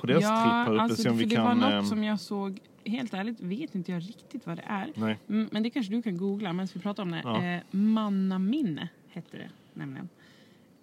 på 0.00 0.06
deras 0.06 0.22
ja, 0.22 0.28
tripp 0.42 0.52
här 0.52 0.72
uppe. 0.72 0.82
alltså, 0.82 1.02
se 1.02 1.08
om 1.10 1.16
för 1.18 1.24
vi 1.24 1.34
det 1.34 1.40
var 1.42 1.54
något 1.54 1.72
eh, 1.72 1.82
som 1.82 2.04
jag 2.04 2.20
såg, 2.20 2.58
helt 2.84 3.14
ärligt 3.14 3.40
vet 3.40 3.74
inte 3.74 3.92
jag 3.92 4.02
riktigt 4.02 4.46
vad 4.46 4.56
det 4.56 4.64
är. 4.66 4.92
Nej. 4.94 5.18
Mm, 5.28 5.48
Men 5.52 5.62
det 5.62 5.70
kanske 5.70 5.92
du 5.92 6.02
kan 6.02 6.16
googla 6.16 6.52
medan 6.52 6.68
vi 6.74 6.80
pratar 6.80 7.02
om 7.02 7.10
det. 7.10 7.20
Ja. 7.24 7.44
Eh, 7.44 7.60
mannaminne 7.70 8.88
hette 9.08 9.36
det 9.36 9.48
nämligen. 9.74 10.08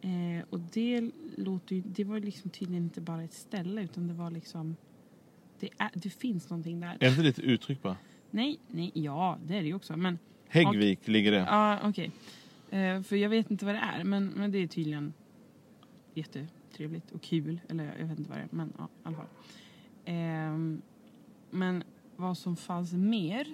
Eh, 0.02 0.46
och 0.50 0.60
det 0.60 1.12
låter 1.36 1.76
ju, 1.76 1.82
det 1.86 2.04
var 2.04 2.20
liksom 2.20 2.50
tydligen 2.50 2.84
inte 2.84 3.02
bara 3.02 3.24
ett 3.24 3.34
ställe 3.34 3.84
utan 3.84 4.08
det 4.08 4.14
var 4.14 4.32
liksom 4.32 4.76
det, 5.60 5.70
är, 5.78 5.90
det 5.94 6.10
finns 6.10 6.50
någonting 6.50 6.80
där. 6.80 6.98
Är 7.00 7.10
inte 7.10 7.22
det 7.22 7.30
ett 7.30 7.40
uttryck 7.40 7.82
bara? 7.82 7.98
Nej, 8.32 8.60
nej, 8.68 8.92
ja 8.94 9.38
det 9.46 9.58
är 9.58 9.62
det 9.62 9.68
ju 9.68 9.74
också. 9.74 9.98
Men 9.98 10.20
Häggvik 10.48 11.08
ligger 11.08 11.32
det. 11.32 11.38
Ja, 11.38 11.80
okej. 11.84 12.12
Eh, 12.70 13.02
för 13.02 13.16
jag 13.16 13.30
vet 13.30 13.52
inte 13.52 13.66
vad 13.66 13.76
det 13.76 13.80
är, 13.80 14.04
men, 14.04 14.28
men 14.28 14.52
det 14.52 14.58
är 14.58 14.68
tydligen 14.68 15.14
jättetrevligt 16.14 17.12
och 17.12 17.22
kul. 17.22 17.60
Eller 17.70 17.84
jag 18.00 18.08
vet 18.08 18.20
inte 18.20 18.30
vad 18.30 18.40
det 18.40 18.44
är, 18.44 18.48
men 18.52 18.74
ja, 18.78 18.84
i 18.84 19.08
alla 19.08 19.18
fall. 19.18 19.26
Ehm, 20.06 20.82
men 21.50 21.84
vad 22.16 22.38
som 22.38 22.56
fanns 22.56 22.94
mer? 22.94 23.48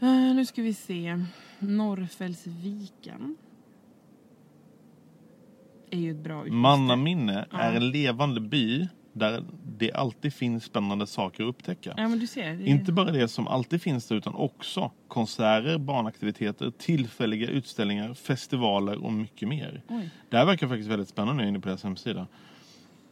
Eh, 0.00 0.34
nu 0.34 0.46
ska 0.46 0.62
vi 0.62 0.74
se. 0.74 1.24
Norrfällsviken. 1.58 3.36
Är 5.90 5.98
ju 5.98 6.10
ett 6.10 6.16
bra 6.24 6.38
utbyte. 6.40 6.54
Mannaminne 6.56 7.46
Ja. 7.52 7.58
är 7.58 7.72
en 7.76 7.90
levande 7.90 8.40
by 8.40 8.88
där 9.12 9.44
det 9.78 9.92
alltid 9.92 10.34
finns 10.34 10.64
spännande 10.64 11.06
saker 11.06 11.42
att 11.44 11.48
upptäcka. 11.48 11.94
Ja, 11.96 12.08
men 12.08 12.18
du 12.18 12.26
ser. 12.26 12.54
Det. 12.56 12.64
Inte 12.66 12.92
bara 12.92 13.10
det 13.10 13.28
som 13.28 13.48
alltid 13.48 13.82
finns 13.82 14.06
där 14.08 14.16
utan 14.16 14.34
också 14.34 14.90
konserter, 15.08 15.78
barnaktiviteter, 15.78 16.70
tillfälliga 16.78 17.48
utställningar, 17.48 18.14
festivaler 18.14 19.04
och 19.04 19.12
mycket 19.12 19.48
mer. 19.48 19.82
Oj. 19.88 20.10
Det 20.30 20.36
här 20.36 20.44
verkar 20.44 20.68
faktiskt 20.68 20.88
väldigt 20.90 21.08
spännande 21.08 21.48
inne 21.48 21.60
på 21.60 21.68
deras 21.68 21.82
hemsida. 21.84 22.26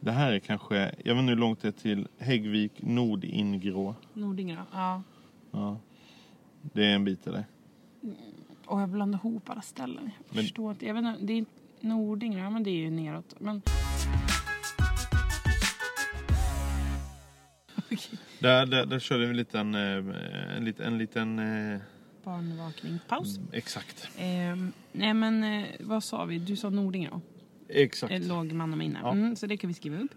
Det 0.01 0.13
här 0.13 0.33
är 0.33 0.39
kanske, 0.39 0.77
jag 1.05 1.15
vet 1.15 1.21
inte 1.21 1.31
hur 1.33 1.37
långt 1.41 1.63
det 1.63 1.69
är 1.69 1.73
till 1.73 2.09
Häggvik 2.19 2.73
Nordingrå. 2.83 3.95
Nordingra. 4.13 4.67
Ja. 4.73 5.03
Ja. 5.51 5.79
Det 6.63 6.85
är 6.87 6.95
en 6.95 7.05
bit 7.05 7.27
eller? 7.27 7.45
Och 8.67 8.81
jag 8.81 8.89
blandar 8.89 9.19
ihop 9.19 9.51
alla 9.51 9.63
ställen. 9.63 10.11
Jag 10.29 10.35
Men- 10.37 10.45
förstår 10.45 10.71
inte. 10.71 10.87
Jag 10.87 10.95
vet 10.95 11.05
inte, 11.05 11.25
det 11.25 11.33
är 11.33 11.37
inte 11.37 11.56
Nordingra, 11.81 12.41
ja, 12.41 12.51
men 12.51 12.63
det 12.63 12.71
är 12.71 12.75
ju 12.75 12.91
neråt. 12.91 13.35
Men... 13.39 13.63
Där, 18.39 18.67
där, 18.67 18.87
där 18.87 18.99
körde 18.99 19.25
vi 19.25 19.31
en 19.31 19.37
liten, 19.37 19.75
eh, 19.75 20.57
en 20.57 20.65
liten, 20.65 20.87
en 20.87 20.99
liten 20.99 21.39
eh, 21.39 21.81
Barnvakning. 22.25 22.99
Paus. 23.09 23.41
exakt. 23.53 24.09
Ehm, 24.19 24.73
nej 24.93 25.15
men 25.15 25.45
eh, 25.45 25.65
vad 25.81 26.05
sa 26.05 26.25
vi? 26.25 26.39
Du 26.39 26.57
sa 26.57 26.71
Nordingra. 26.71 27.21
Exakt. 27.69 28.13
Eh, 28.13 28.29
låg 28.29 28.53
mannaminne. 28.53 28.99
Ja. 29.03 29.13
Mm, 29.13 29.37
så 29.37 29.47
det 29.47 29.57
kan 29.57 29.69
vi 29.69 29.75
skriva 29.75 29.99
upp. 29.99 30.11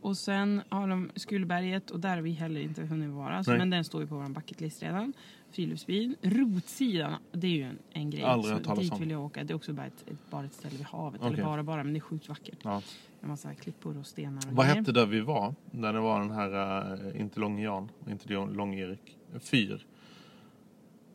Och 0.00 0.16
sen 0.16 0.62
har 0.68 0.88
de 0.88 1.10
Skullberget 1.16 1.90
och 1.90 2.00
där 2.00 2.08
har 2.08 2.22
vi 2.22 2.30
heller 2.30 2.60
inte 2.60 2.82
hunnit 2.82 3.10
vara. 3.10 3.44
Så, 3.44 3.50
men 3.50 3.70
den 3.70 3.84
står 3.84 4.02
ju 4.02 4.08
på 4.08 4.14
vår 4.14 4.28
bucketlist 4.28 4.82
redan. 4.82 5.12
Friluftsbyn. 5.54 6.16
Rotsidan, 6.22 7.14
det 7.32 7.46
är 7.46 7.50
ju 7.50 7.62
en, 7.62 7.78
en 7.90 8.10
grej. 8.10 8.22
Aldrig 8.22 8.54
hört 8.54 8.64
talas 8.64 8.80
dit 8.82 8.92
om. 8.92 9.00
vill 9.00 9.10
jag 9.10 9.24
åka. 9.24 9.44
Det 9.44 9.52
är 9.52 9.54
också 9.54 9.72
bara 9.72 9.86
ett, 9.86 10.04
ett, 10.06 10.30
bara 10.30 10.44
ett 10.46 10.54
ställe 10.54 10.76
vid 10.76 10.86
havet. 10.86 11.20
Okej. 11.20 11.32
Eller 11.32 11.44
bara 11.44 11.62
bara, 11.62 11.84
men 11.84 11.92
det 11.92 11.98
är 11.98 12.00
sjukt 12.00 12.28
vackert. 12.28 12.58
Ja. 12.62 12.82
En 13.20 13.28
massa 13.28 13.54
klippor 13.54 13.98
och 13.98 14.06
stenar 14.06 14.46
och 14.50 14.56
Vad 14.56 14.66
hette 14.66 14.92
där 14.92 15.06
vi 15.06 15.20
var? 15.20 15.54
Där 15.70 15.92
det 15.92 16.00
var 16.00 16.20
den 16.20 16.30
här, 16.30 16.92
eh, 17.14 17.20
inte 17.20 17.40
Lång-Jan, 17.40 17.88
inte 18.08 18.32
Lång-Erik. 18.32 19.18
Fyr. 19.40 19.86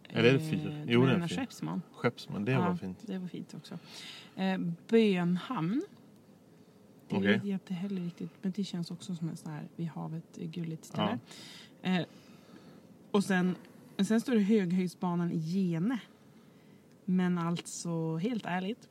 Eller 0.09 0.29
är 0.29 0.33
det 0.33 0.39
fyr? 0.39 0.67
Eh, 0.69 0.83
Jo, 0.87 1.05
det 1.05 1.11
är 1.11 1.27
fyr. 1.27 1.35
Skeppsman. 1.35 1.81
Skeppsman, 1.91 2.45
det 2.45 2.57
var 2.57 2.75
fint. 2.75 2.97
Det 3.05 3.17
var 3.17 3.27
fint 3.27 3.53
också. 3.53 3.79
Eh, 4.35 4.57
Bönhamn. 4.87 5.81
Det 7.09 7.15
Okej. 7.15 7.33
vet 7.33 7.43
jag 7.45 7.55
inte 7.55 7.73
heller 7.73 8.01
riktigt. 8.01 8.31
Men 8.41 8.51
det 8.55 8.63
känns 8.63 8.91
också 8.91 9.15
som 9.15 9.29
en 9.29 9.37
sån 9.37 9.51
här 9.51 9.63
vid 9.75 9.87
havet 9.87 10.37
eh, 10.37 10.47
gulligt 10.47 10.85
ställe. 10.85 11.19
Eh, 11.81 12.01
och 13.11 13.23
sen, 13.23 13.55
sen 14.07 14.21
står 14.21 14.33
det 14.33 14.39
Höghöjdsbanan 14.41 15.31
i 15.31 15.37
Gene. 15.37 15.99
Men 17.05 17.37
alltså 17.37 18.17
helt 18.17 18.45
ärligt. 18.45 18.89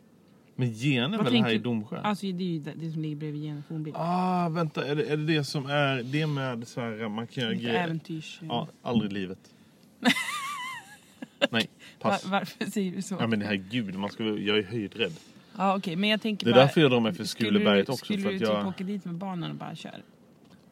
Men 0.56 0.72
Gene 0.72 1.16
är 1.16 1.22
väl 1.22 1.34
här 1.42 1.52
i 1.52 1.58
Domsjö? 1.58 2.00
Alltså 2.00 2.26
det 2.26 2.44
är 2.44 2.48
ju 2.48 2.58
det, 2.58 2.72
det 2.76 2.90
som 2.90 3.02
ligger 3.02 3.16
bredvid 3.16 3.42
Gene. 3.44 3.62
Ah, 3.94 4.48
vänta, 4.48 4.86
är 4.86 4.94
det, 4.94 5.04
är 5.04 5.16
det 5.16 5.26
det 5.26 5.44
som 5.44 5.66
är 5.66 6.02
det 6.02 6.26
med 6.26 6.68
så 6.68 6.80
här, 6.80 7.08
man 7.08 7.26
kan 7.26 7.42
göra 7.44 7.54
grejer? 7.54 7.84
äventyrs... 7.84 8.40
Ja, 8.42 8.68
aldrig 8.82 9.10
i 9.10 9.14
livet. 9.14 9.38
Nej, 11.50 11.68
Var, 12.00 12.10
pass. 12.10 12.26
varför 12.26 12.64
säger 12.70 12.92
du 12.92 13.02
så? 13.02 13.16
Ja 13.20 13.26
men 13.26 13.42
herregud, 13.42 13.94
man 13.94 14.10
ska, 14.10 14.24
jag 14.24 14.58
är 14.58 14.62
höjdrädd. 14.62 15.12
Ja 15.56 15.76
okej, 15.76 15.96
men 15.96 16.10
jag 16.10 16.20
tänker 16.22 16.44
Det 16.46 16.50
är 16.50 16.54
bara... 16.54 16.60
därför 16.60 16.80
jag 16.80 16.90
drar 16.90 17.00
mig 17.00 17.14
för 17.14 17.24
Skuleberget 17.24 17.88
också, 17.88 18.04
Skulle 18.04 18.22
för 18.22 18.30
du 18.32 18.38
typ 18.38 18.48
jag- 18.48 18.66
åka 18.66 18.84
dit 18.84 19.04
med 19.04 19.14
barnen 19.14 19.50
och 19.50 19.56
bara 19.56 19.74
köra? 19.74 19.94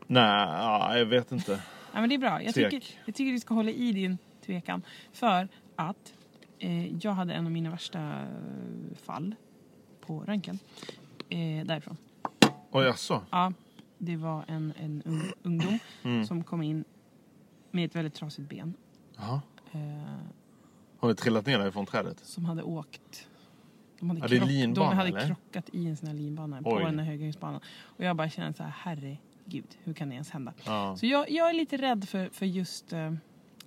Nej, 0.06 0.22
ja, 0.48 0.98
jag 0.98 1.06
vet 1.06 1.32
inte. 1.32 1.60
Ja, 1.94 2.00
men 2.00 2.08
det 2.08 2.14
är 2.14 2.18
bra. 2.18 2.42
Jag 2.42 2.54
tycker, 2.54 2.82
jag 3.04 3.14
tycker 3.14 3.32
du 3.32 3.38
ska 3.40 3.54
hålla 3.54 3.70
i 3.70 3.92
din 3.92 4.18
tvekan. 4.46 4.82
För 5.12 5.48
att 5.76 6.14
eh, 6.58 6.96
jag 6.96 7.12
hade 7.12 7.34
en 7.34 7.46
av 7.46 7.52
mina 7.52 7.70
värsta 7.70 8.26
fall 8.94 9.34
på 10.00 10.20
röntgen. 10.20 10.58
Eh, 11.28 11.66
därifrån. 11.66 11.96
Oj, 12.70 12.84
jaså? 12.84 13.22
Ja, 13.30 13.52
det 13.98 14.16
var 14.16 14.44
en, 14.48 14.72
en 14.80 15.02
ung, 15.04 15.22
ungdom 15.42 15.78
Mm. 16.02 16.24
som 16.26 16.44
kom 16.44 16.62
in 16.62 16.84
med 17.70 17.84
ett 17.84 17.96
väldigt 17.96 18.14
trasigt 18.14 18.48
ben. 18.48 18.74
Jaha. 19.16 19.40
Eh, 19.72 19.80
Har 20.98 21.08
du 21.08 21.14
trillat 21.14 21.46
ner 21.46 21.58
därifrån 21.58 21.86
trädet? 21.86 22.18
som 22.20 22.44
hade 22.44 22.62
åkt. 22.62 23.28
De 24.00 24.10
hade, 24.10 24.20
Ja, 24.20 24.28
det 24.28 24.36
är 24.36 24.46
linbana, 24.46 24.90
de 24.90 24.96
hade 24.96 25.08
eller? 25.08 25.26
krockat 25.26 25.68
i 25.72 25.86
en 25.86 25.96
sån 25.96 26.06
här 26.08 26.14
linbana 26.14 26.56
Oj. 26.56 26.62
på 26.64 26.78
den 26.78 26.98
här 26.98 27.06
höghöjdsbanan. 27.06 27.60
Och 27.80 28.04
jag 28.04 28.16
bara 28.16 28.30
kände 28.30 28.52
så 28.56 28.62
här, 28.62 28.72
herregud, 28.78 29.76
hur 29.84 29.92
kan 29.94 30.08
det 30.08 30.14
ens 30.14 30.30
hända? 30.30 30.52
Ja. 30.64 30.96
Så 30.96 31.06
jag, 31.06 31.30
jag 31.30 31.48
är 31.50 31.54
lite 31.54 31.76
rädd 31.76 32.08
för, 32.08 32.28
för 32.28 32.46
just... 32.46 32.92
Eh, 32.92 33.12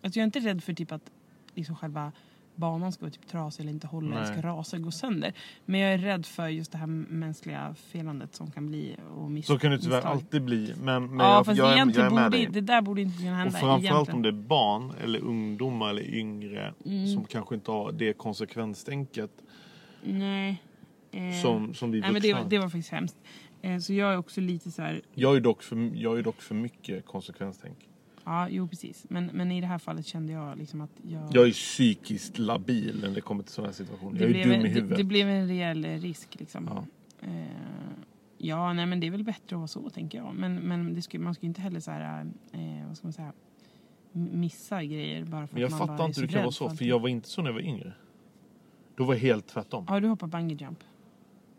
alltså 0.02 0.20
jag 0.20 0.24
är 0.24 0.26
inte 0.26 0.40
rädd 0.40 0.64
för 0.64 0.74
typ 0.74 0.92
att 0.92 1.12
liksom 1.56 1.76
själva 1.76 2.12
banan 2.56 2.92
ska 2.92 3.02
vara 3.02 3.12
typ 3.12 3.28
trasig 3.28 3.62
eller 3.64 3.72
inte 3.74 3.88
hålla 3.88 4.16
eller 4.16 4.34
ska 4.34 4.42
rasa 4.48 4.78
och 4.78 4.84
gå 4.84 4.92
sönder. 4.92 5.34
Men 5.66 5.80
jag 5.80 5.94
är 5.94 5.98
rädd 5.98 6.26
för 6.26 6.48
just 6.48 6.72
det 6.72 6.78
här 6.78 6.88
mänskliga 6.88 7.76
felandet 7.78 8.36
som 8.36 8.52
kan 8.52 8.68
bli 8.68 8.96
och 9.16 9.32
miss, 9.32 9.46
Så 9.48 9.60
kan 9.60 9.72
det 9.72 9.80
tyvärr 9.80 9.96
misstag. 9.96 10.12
alltid 10.12 10.42
bli. 10.44 10.74
Men, 10.84 11.04
men 11.10 11.20
Ja, 11.20 11.34
jag, 11.36 11.46
fast 11.46 11.58
jag, 11.58 11.66
är, 11.68 11.70
jag 11.72 11.78
egentligen 11.78 12.08
är 12.12 12.16
med 12.16 12.24
borde, 12.32 12.38
dig. 12.38 12.48
det 12.52 12.62
där 12.62 12.82
borde 12.82 13.02
inte 13.02 13.18
kunna 13.18 13.32
Och 13.32 13.38
hända. 13.38 13.52
framförallt 13.52 13.84
egentligen. 13.84 14.16
om 14.16 14.22
det 14.22 14.30
är 14.30 14.48
barn 14.48 14.92
eller 15.04 15.20
ungdomar 15.20 15.90
eller 15.90 16.16
yngre 16.16 16.74
Mm. 16.86 17.08
som 17.08 17.26
kanske 17.26 17.56
inte 17.56 17.72
har 17.72 17.92
det 17.92 18.14
konsekvenstänket 18.14 19.32
Nej. 20.04 20.62
Eh, 21.12 21.42
som, 21.42 21.74
som 21.74 21.92
vi 21.92 22.02
nej 22.02 22.12
men 22.12 22.22
det, 22.22 22.28
vuxna 22.28 22.44
var- 22.44 22.50
det 22.50 22.58
var 22.60 22.70
faktiskt 22.70 22.90
hemskt. 22.92 23.18
Eh, 23.62 23.80
så 23.80 23.94
jag 23.94 24.14
är 24.14 24.18
också 24.18 24.42
lite 24.42 24.72
så 24.72 24.82
här... 24.82 25.02
Jag 25.14 25.36
är 25.36 25.40
dock 25.40 25.64
för, 25.64 25.92
jag 25.96 26.18
är 26.20 26.24
dock 26.24 26.42
för 26.42 26.56
mycket 26.56 27.06
konsekvenstänk. 27.06 27.78
Ja, 28.26 28.50
jo 28.50 28.68
precis. 28.68 29.06
Men, 29.10 29.26
men 29.26 29.52
i 29.52 29.62
det 29.62 29.68
här 29.68 29.78
fallet 29.80 30.06
kände 30.06 30.34
jag 30.34 30.58
liksom 30.58 30.82
att 30.82 30.92
jag... 31.08 31.28
Jag 31.32 31.48
är 31.48 31.52
psykiskt 31.52 32.38
labil 32.38 33.00
när 33.02 33.10
det 33.10 33.22
kommer 33.22 33.44
till 33.44 33.52
sådana 33.54 33.68
här 33.68 33.76
situationer. 33.76 34.14
det, 34.14 34.20
Jag 34.20 34.30
är 34.30 34.34
blev 34.34 34.44
dum 34.48 34.54
en, 34.54 34.60
i 34.60 34.64
det, 34.64 34.70
huvudet. 34.70 34.98
det 34.98 35.04
blev 35.04 35.30
en 35.30 35.48
rejäl 35.48 35.86
risk 35.86 36.36
liksom. 36.40 36.70
Ja. 36.72 36.86
Eh, 37.28 37.44
ja, 38.38 38.74
nej 38.74 38.86
men 38.86 39.00
det 39.00 39.08
är 39.08 39.12
väl 39.12 39.24
bättre 39.24 39.56
att 39.56 39.60
vara 39.60 39.68
så 39.68 39.90
tänker 39.90 40.18
jag. 40.18 40.36
Men, 40.36 40.56
men 40.56 40.94
det 40.94 41.02
ska, 41.02 41.20
man 41.20 41.34
ska 41.34 41.44
ju 41.44 41.48
inte 41.48 41.62
heller 41.62 41.80
så 41.80 41.92
här, 41.92 42.26
eh, 42.52 42.88
vad 42.88 42.98
ska 42.98 43.08
man 43.08 43.14
säga, 43.14 43.34
missa 44.12 44.84
grejer 44.84 45.26
bara 45.26 45.48
för 45.48 45.54
Men 45.56 45.62
jag 45.62 45.68
att 45.68 45.72
man 45.72 45.80
fattar 45.80 45.98
bara 45.98 46.08
inte 46.08 46.22
hur 46.22 46.28
det 46.28 46.34
kan 46.34 46.42
vara 46.42 46.52
så. 46.52 46.70
För 46.70 46.86
jag 46.86 47.00
var 47.00 47.10
inte 47.10 47.30
så 47.30 47.42
när 47.42 47.50
jag 47.50 47.54
var 47.54 47.62
yngre. 47.62 47.94
Då 48.96 49.04
var 49.06 49.14
jag 49.14 49.22
helt 49.22 49.48
tvärtom. 49.48 49.86
Ja, 49.88 50.00
du 50.00 50.08
hoppar 50.08 50.28
bungee 50.28 50.58
jump. 50.62 50.80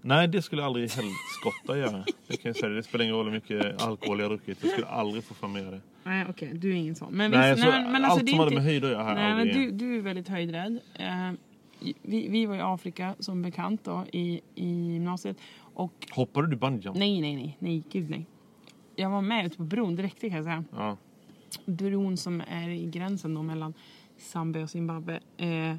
Nej, 0.02 0.28
det 0.28 0.42
skulle 0.42 0.64
aldrig 0.64 0.90
helskotta 0.90 1.78
göra. 1.78 2.04
Det 2.26 2.36
kan 2.36 2.48
jag 2.48 2.56
säga. 2.56 2.68
Det 2.72 2.82
spelar 2.82 3.04
ingen 3.04 3.16
roll 3.16 3.24
hur 3.26 3.32
mycket 3.32 3.82
alkohol 3.82 4.18
jag 4.18 4.24
har 4.24 4.36
druckit. 4.36 4.58
Jag 4.62 4.70
skulle 4.72 4.86
aldrig 4.86 5.24
få 5.24 5.34
för 5.34 5.48
mig 5.48 5.62
det. 5.62 5.80
Nej, 6.04 6.26
okej, 6.28 6.50
du 6.54 6.70
är 6.70 6.74
ingen 6.74 6.94
sån. 6.94 7.12
Men 7.12 7.30
Nej, 7.30 7.54
visst, 7.54 7.64
så 7.64 7.70
nej, 7.70 7.82
men, 7.82 7.94
alltså, 7.94 8.10
allt 8.10 8.22
är 8.22 8.26
som 8.26 8.38
hade 8.38 8.50
inte... 8.50 8.54
med 8.54 8.64
höjd 8.64 8.84
att 8.84 8.90
göra 8.90 9.08
jag 9.08 9.14
Nej, 9.14 9.34
men 9.34 9.48
du, 9.48 9.70
du 9.70 9.96
är 9.98 10.02
väldigt 10.02 10.28
höjdrädd. 10.28 10.80
Eh, 10.94 11.32
vi, 12.02 12.28
vi 12.28 12.46
var 12.46 12.56
i 12.56 12.60
Afrika 12.60 13.14
som 13.18 13.42
bekant 13.42 13.84
då, 13.84 14.04
i, 14.12 14.40
i 14.54 14.92
gymnasiet. 14.92 15.36
Och 15.74 16.06
Hoppade 16.10 16.48
du 16.48 16.56
bungyjump? 16.56 16.96
nej, 16.96 17.20
nej, 17.20 17.36
nej, 17.36 17.56
nej, 17.58 17.82
gud 17.92 18.10
nej. 18.10 18.26
Jag 18.96 19.10
var 19.10 19.22
med 19.22 19.46
ute 19.46 19.56
på 19.56 19.62
bron 19.62 19.96
direkt 19.96 20.20
kan 20.20 20.30
jag 20.30 20.44
säga. 20.44 20.64
Ja. 20.72 20.96
bron 21.64 22.16
som 22.16 22.42
är 22.48 22.68
i 22.68 22.86
gränsen 22.86 23.34
då 23.34 23.42
mellan 23.42 23.74
Zambia 24.18 24.62
och 24.62 24.70
Zimbabwe. 24.70 25.20
Eh, 25.36 25.76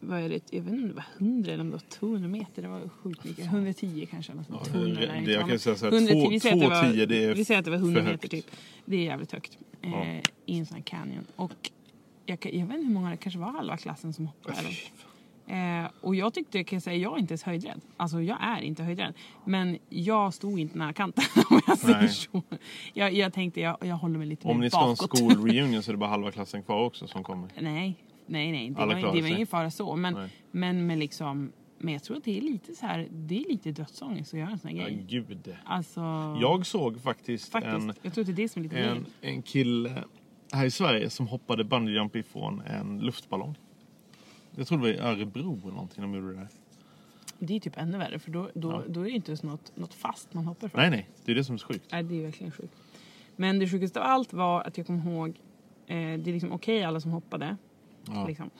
vad 0.00 0.20
är 0.20 0.28
det, 0.28 0.52
jag 0.52 0.62
vet 0.62 0.72
inte 0.72 0.82
om 0.82 0.88
det 0.88 0.94
var 0.94 1.04
100 1.18 1.52
eller 1.52 1.60
om 1.60 1.70
det 1.70 1.76
var 1.76 1.82
200 1.88 2.28
meter. 2.28 2.62
Det 2.62 2.68
var 2.68 2.88
sjukt 3.02 3.24
mycket. 3.24 3.44
110 3.46 4.06
kanske. 4.10 4.34
Något 4.34 4.46
sånt. 4.46 4.64
200 4.64 5.00
det- 5.24 5.32
jag 5.32 5.48
kan 5.48 5.58
säga 5.58 5.76
så 5.76 5.84
här, 5.84 5.92
men 5.92 6.02
110, 6.08 6.22
två- 6.24 6.30
vi 6.30 6.40
säger 6.40 6.54
att 6.54 6.60
det 6.60 6.68
var- 6.68 6.80
210 6.82 7.06
det 7.06 7.24
är 7.24 7.34
Vi 7.34 7.44
säger 7.44 7.58
att 7.58 7.64
det 7.64 7.70
var 7.70 7.78
100 7.78 8.02
för 8.02 8.10
meter 8.10 8.28
typ. 8.28 8.46
Det 8.84 8.96
är 8.96 9.00
jävligt 9.04 9.32
högt. 9.32 9.58
Eh, 9.82 9.90
Ja. 9.90 10.20
I 10.46 10.58
en 10.58 10.66
sån 10.66 10.76
här 10.76 10.82
canyon. 10.84 11.26
Och 11.36 11.70
jag, 12.26 12.38
jag 12.44 12.66
vet 12.66 12.76
inte 12.76 12.86
hur 12.86 12.94
många 12.94 13.10
det 13.10 13.16
kanske 13.16 13.38
var 13.40 13.50
halva 13.52 13.76
klassen 13.76 14.12
som 14.12 14.26
hoppade. 14.26 14.58
Eh, 15.46 15.90
och 16.00 16.14
jag 16.14 16.34
tyckte, 16.34 16.64
kan 16.64 16.76
jag 16.76 16.82
säga, 16.82 16.96
jag 16.96 17.14
är 17.16 17.18
inte 17.20 17.32
ens 17.32 17.42
höjdrädd. 17.42 17.80
Alltså 17.96 18.22
jag 18.22 18.38
är 18.40 18.60
inte 18.62 18.82
höjdrädd. 18.82 19.14
Men 19.44 19.78
jag 19.88 20.34
stod 20.34 20.60
inte 20.60 20.78
nära 20.78 20.92
kanten 20.92 21.24
om 21.50 21.60
jag 21.66 21.78
säger 21.78 22.08
så. 22.08 22.42
Jag, 22.94 23.12
jag 23.14 23.32
tänkte 23.32 23.60
jag, 23.60 23.76
jag 23.80 23.96
håller 23.96 24.18
mig 24.18 24.26
lite 24.26 24.48
Om 24.48 24.56
mer 24.56 24.64
ni 24.64 24.70
ska 24.70 24.78
ha 24.78 24.90
en 24.90 24.96
bakåt. 25.00 25.18
skolreunion 25.18 25.82
så 25.82 25.90
är 25.90 25.92
det 25.92 25.98
bara 25.98 26.10
halva 26.10 26.30
klassen 26.30 26.62
kvar 26.62 26.84
också 26.84 27.06
som 27.06 27.22
kommer. 27.24 27.48
Nej, 27.60 27.96
nej, 28.30 28.52
nej. 28.52 28.70
Det 28.70 28.80
Alla 28.82 28.94
var, 28.94 29.14
det 29.14 29.20
var 29.20 29.28
ingen 29.28 29.46
fara 29.46 29.70
så. 29.70 29.96
Men, 29.96 30.14
Nej. 30.14 30.28
men 30.50 30.86
med 30.86 30.98
liksom... 30.98 31.52
Men 31.82 31.92
jag 31.94 32.02
tror 32.02 32.16
att 32.16 32.24
det 32.24 32.36
är 32.38 32.40
lite 32.40 32.74
så 32.74 32.86
här, 32.86 33.08
det 33.10 33.38
är 33.44 33.48
lite 33.48 33.72
dödsångest 33.72 34.34
att 34.34 34.40
göra 34.40 34.50
en 34.50 34.58
sån 34.58 34.70
här 34.70 34.76
Ja, 34.76 34.84
grej. 34.84 35.04
gud. 35.08 35.56
Alltså, 35.64 36.00
Jag 36.40 36.66
såg 36.66 37.00
faktiskt, 37.00 37.52
faktiskt. 37.52 37.74
en, 37.76 37.92
jag 38.02 38.14
tror 38.14 38.24
det 38.24 38.32
är 38.32 38.34
det 38.34 38.48
som 38.48 38.60
är 38.60 38.64
lite 38.64 38.78
en, 38.78 39.06
en 39.20 39.42
kille 39.42 40.04
här 40.52 40.64
i 40.64 40.70
Sverige 40.70 41.10
som 41.10 41.26
hoppade 41.28 41.64
bungyjump 41.64 42.16
ifrån 42.16 42.60
en 42.60 42.98
luftballong. 42.98 43.54
Jag 44.56 44.66
tror 44.66 44.78
det 44.78 44.82
var 44.82 44.90
i 44.90 44.98
Örebro 44.98 45.58
eller 45.62 45.72
någonting 45.72 46.02
de 46.02 46.14
gjorde 46.14 46.28
det 46.32 46.34
där. 46.38 46.48
Det 47.38 47.56
är 47.56 47.60
typ 47.60 47.76
ännu 47.78 47.98
värre 47.98 48.18
för 48.18 48.30
då, 48.30 48.50
då, 48.54 48.70
Ja. 48.72 48.82
då 48.88 49.00
är 49.00 49.04
det 49.04 49.10
inte 49.10 49.30
ens 49.30 49.42
något, 49.42 49.76
något 49.76 49.94
fast 49.94 50.34
man 50.34 50.46
hoppar 50.46 50.68
från. 50.68 50.80
Nej, 50.80 50.90
nej. 50.90 51.08
Det 51.24 51.32
är 51.32 51.36
det 51.36 51.44
som 51.44 51.54
är 51.54 51.58
så 51.58 51.66
sjukt. 51.66 51.84
Nej, 51.92 52.02
det 52.02 52.18
är 52.18 52.22
verkligen 52.22 52.52
sjukt. 52.52 52.74
Men 53.36 53.58
det 53.58 53.68
sjukaste 53.68 54.00
av 54.00 54.06
allt 54.06 54.32
var 54.32 54.62
att 54.62 54.78
jag 54.78 54.86
kom 54.86 55.08
ihåg, 55.08 55.28
eh, 55.28 55.34
det 55.96 56.02
är 56.30 56.32
liksom 56.32 56.52
okej 56.52 56.84
alla 56.84 57.00
som 57.00 57.10
hoppade. 57.10 57.56
Ja. 58.06 58.26
Liksom. 58.26 58.50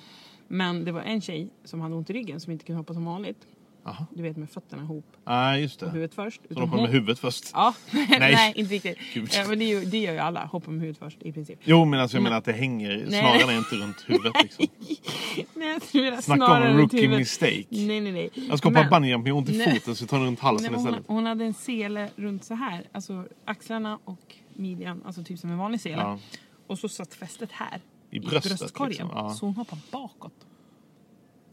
Men 0.48 0.84
det 0.84 0.92
var 0.92 1.00
en 1.02 1.20
tjej 1.20 1.48
som 1.64 1.80
hade 1.80 1.94
ont 1.94 2.10
i 2.10 2.12
ryggen 2.12 2.40
som 2.40 2.52
inte 2.52 2.64
kunde 2.64 2.80
hoppa 2.80 2.94
som 2.94 3.04
vanligt. 3.04 3.46
Aha. 3.84 4.06
Du 4.14 4.22
vet 4.22 4.36
med 4.36 4.50
fötterna 4.50 4.82
ihop 4.82 5.04
Nej, 5.24 5.62
just 5.62 5.82
och 5.82 5.88
det. 5.88 5.92
huvudet 5.94 6.14
först. 6.14 6.40
Så 6.48 6.54
de 6.54 6.60
hoppade 6.60 6.82
med 6.82 6.90
huvudet 6.90 7.18
först. 7.18 7.44
Ja, 7.52 7.74
nej. 8.20 8.52
inte 8.56 8.74
riktigt. 8.74 8.98
Ja, 9.34 9.44
men 9.48 9.58
det, 9.58 9.64
ju, 9.64 9.84
det 9.84 9.98
gör 9.98 10.12
ju 10.12 10.18
alla, 10.18 10.44
hoppa 10.46 10.70
med 10.70 10.80
huvudet 10.80 10.98
först 10.98 11.22
i 11.22 11.32
princip. 11.32 11.58
Jo, 11.64 11.84
men 11.84 12.00
alltså 12.00 12.16
jag 12.16 12.22
menar 12.22 12.36
att 12.38 12.44
det 12.44 12.52
hänger. 12.52 13.06
Snaran 13.08 13.50
är 13.50 13.58
inte 13.58 13.74
runt 13.76 14.04
huvudet 14.06 14.32
liksom. 14.42 14.66
Nej, 15.54 15.78
jag 15.92 16.02
menar 16.02 16.20
Snacka 16.20 16.22
snarare 16.46 16.70
om 16.72 16.78
rookie 16.78 17.08
mistake. 17.08 17.64
Nej, 17.68 18.00
nej, 18.00 18.12
nej. 18.12 18.30
Jag 18.34 18.58
ska 18.58 18.68
hoppa 18.68 18.80
Men- 18.80 18.90
bungyjump 18.90 19.24
med 19.24 19.32
ont 19.32 19.48
i 19.48 19.58
Nej. 19.58 19.74
foten 19.80 19.96
så 19.96 20.06
tar 20.06 20.16
den 20.18 20.26
runt 20.26 20.40
halsen 20.40 20.62
Nej, 20.62 20.70
men 20.70 20.80
hon, 20.80 20.88
istället. 20.88 21.08
hon 21.08 21.26
hade 21.26 21.44
en 21.44 21.54
sele 21.54 22.08
runt 22.16 22.44
så 22.44 22.54
här, 22.54 22.84
alltså 22.92 23.24
axlarna 23.44 23.98
och 24.04 24.34
midjan, 24.54 25.02
alltså 25.06 25.24
typ 25.24 25.38
som 25.38 25.50
en 25.50 25.58
vanlig 25.58 25.80
sele. 25.80 25.96
Ja. 26.02 26.18
Och 26.66 26.78
så 26.78 26.88
satt 26.88 27.14
fästet 27.14 27.52
här. 27.52 27.80
I 28.10 28.20
bröstet, 28.20 28.58
bröstkorgen. 28.58 28.88
liksom, 28.90 29.10
ja. 29.14 29.30
Så 29.30 29.46
hon 29.46 29.54
hoppar 29.54 29.78
bakåt. 29.90 30.46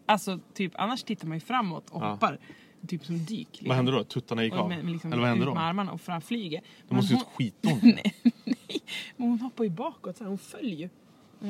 Alltså 0.06 0.40
typ, 0.54 0.72
annars 0.76 1.04
tittar 1.04 1.28
man 1.28 1.38
ju 1.38 1.42
framåt 1.42 1.90
och 1.90 2.02
Ja. 2.02 2.10
hoppar. 2.12 2.40
Typ 2.88 3.06
som 3.06 3.18
dyk. 3.26 3.48
Liksom. 3.52 3.68
Vad 3.68 3.76
hände 3.76 3.92
då? 3.92 4.04
Tuttarna 4.04 4.44
gick 4.44 4.54
av? 4.54 4.70
med, 4.70 4.84
med 4.84 4.92
liksom 4.92 5.12
Eller 5.14 5.22
vad 5.22 5.30
hände 5.30 5.46
då? 5.46 5.54
med 5.54 5.64
armarna 5.64 5.92
och 5.92 6.02
fram 6.02 6.22
flyger. 6.22 6.62
Det 6.88 6.96
måste 6.96 7.14
ju 7.14 7.20
hon, 7.20 7.26
skitont. 7.36 7.84
nej, 7.84 8.14
nej, 8.44 8.82
men 9.18 9.30
hon 9.30 9.40
hoppar 9.40 9.64
ju 9.64 9.70
bakåt. 9.70 10.18
Så 10.18 10.24
här, 10.24 10.30
hon 10.30 10.38
följer 10.38 10.78
ju. 10.78 10.90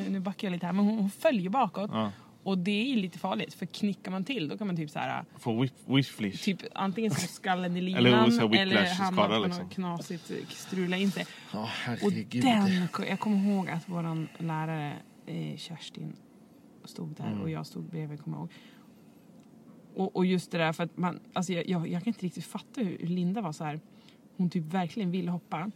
Nu 0.10 0.20
backar 0.20 0.48
jag 0.48 0.52
lite 0.54 0.66
här, 0.66 0.74
men 0.74 0.86
hon, 0.86 0.98
hon 0.98 1.10
följer 1.10 1.50
bakåt. 1.50 1.90
Ja. 1.94 2.12
Och 2.48 2.58
det 2.58 2.72
är 2.72 2.86
ju 2.86 2.96
lite 2.96 3.20
farligt, 3.20 3.54
för 3.54 3.66
knickar 3.66 4.12
man 4.12 4.24
till 4.24 4.48
då 4.48 4.58
kan 4.58 4.68
man 4.68 4.76
typ 4.76 4.90
så 4.90 5.00
här 5.00 5.26
Få 5.38 5.62
whip, 5.62 5.74
whifflish. 5.86 6.44
Typ 6.44 6.62
antingen 6.76 7.12
så 7.12 7.28
skallen 7.28 7.78
i 7.78 7.82
linan 7.82 8.00
Eller 8.06 8.62
eller, 8.62 8.86
hamna 8.96 9.28
på 9.28 9.46
liksom. 9.46 9.64
något 9.64 9.74
knasigt, 9.74 10.32
eh, 10.32 10.38
strula 10.50 10.98
in 10.98 11.12
sig. 11.12 11.26
Ja, 11.54 11.70
Och 12.04 12.12
den, 12.42 12.88
jag 13.10 13.20
kommer 13.20 13.38
ihåg 13.54 13.70
att 13.70 13.90
våran 13.90 14.28
lärare 14.38 14.94
eh, 15.26 15.58
Kerstin 15.58 16.14
stod 16.86 17.16
där 17.16 17.28
Mm. 17.28 17.42
och 17.42 17.50
jag 17.50 17.66
stod 17.66 17.84
bredvid, 17.84 18.22
kommer 18.24 18.38
jag 18.38 18.42
ihåg. 18.42 18.52
Och, 19.96 20.16
och 20.16 20.26
just 20.26 20.52
det 20.52 20.58
där 20.58 20.74
för 20.74 20.84
att 20.84 20.98
man, 20.98 21.20
alltså 21.34 21.54
jag, 21.54 21.70
jag, 21.70 21.88
jag 21.88 22.04
kan 22.04 22.08
inte 22.14 22.26
riktigt 22.26 22.46
fatta 22.46 22.82
hur, 22.82 22.98
hur 23.00 23.08
Linda 23.08 23.42
var 23.42 23.52
så 23.52 23.64
här. 23.64 23.80
Hon 24.38 24.50
typ 24.50 24.64
verkligen 24.64 25.12
ville 25.12 25.32
hoppa. 25.32 25.72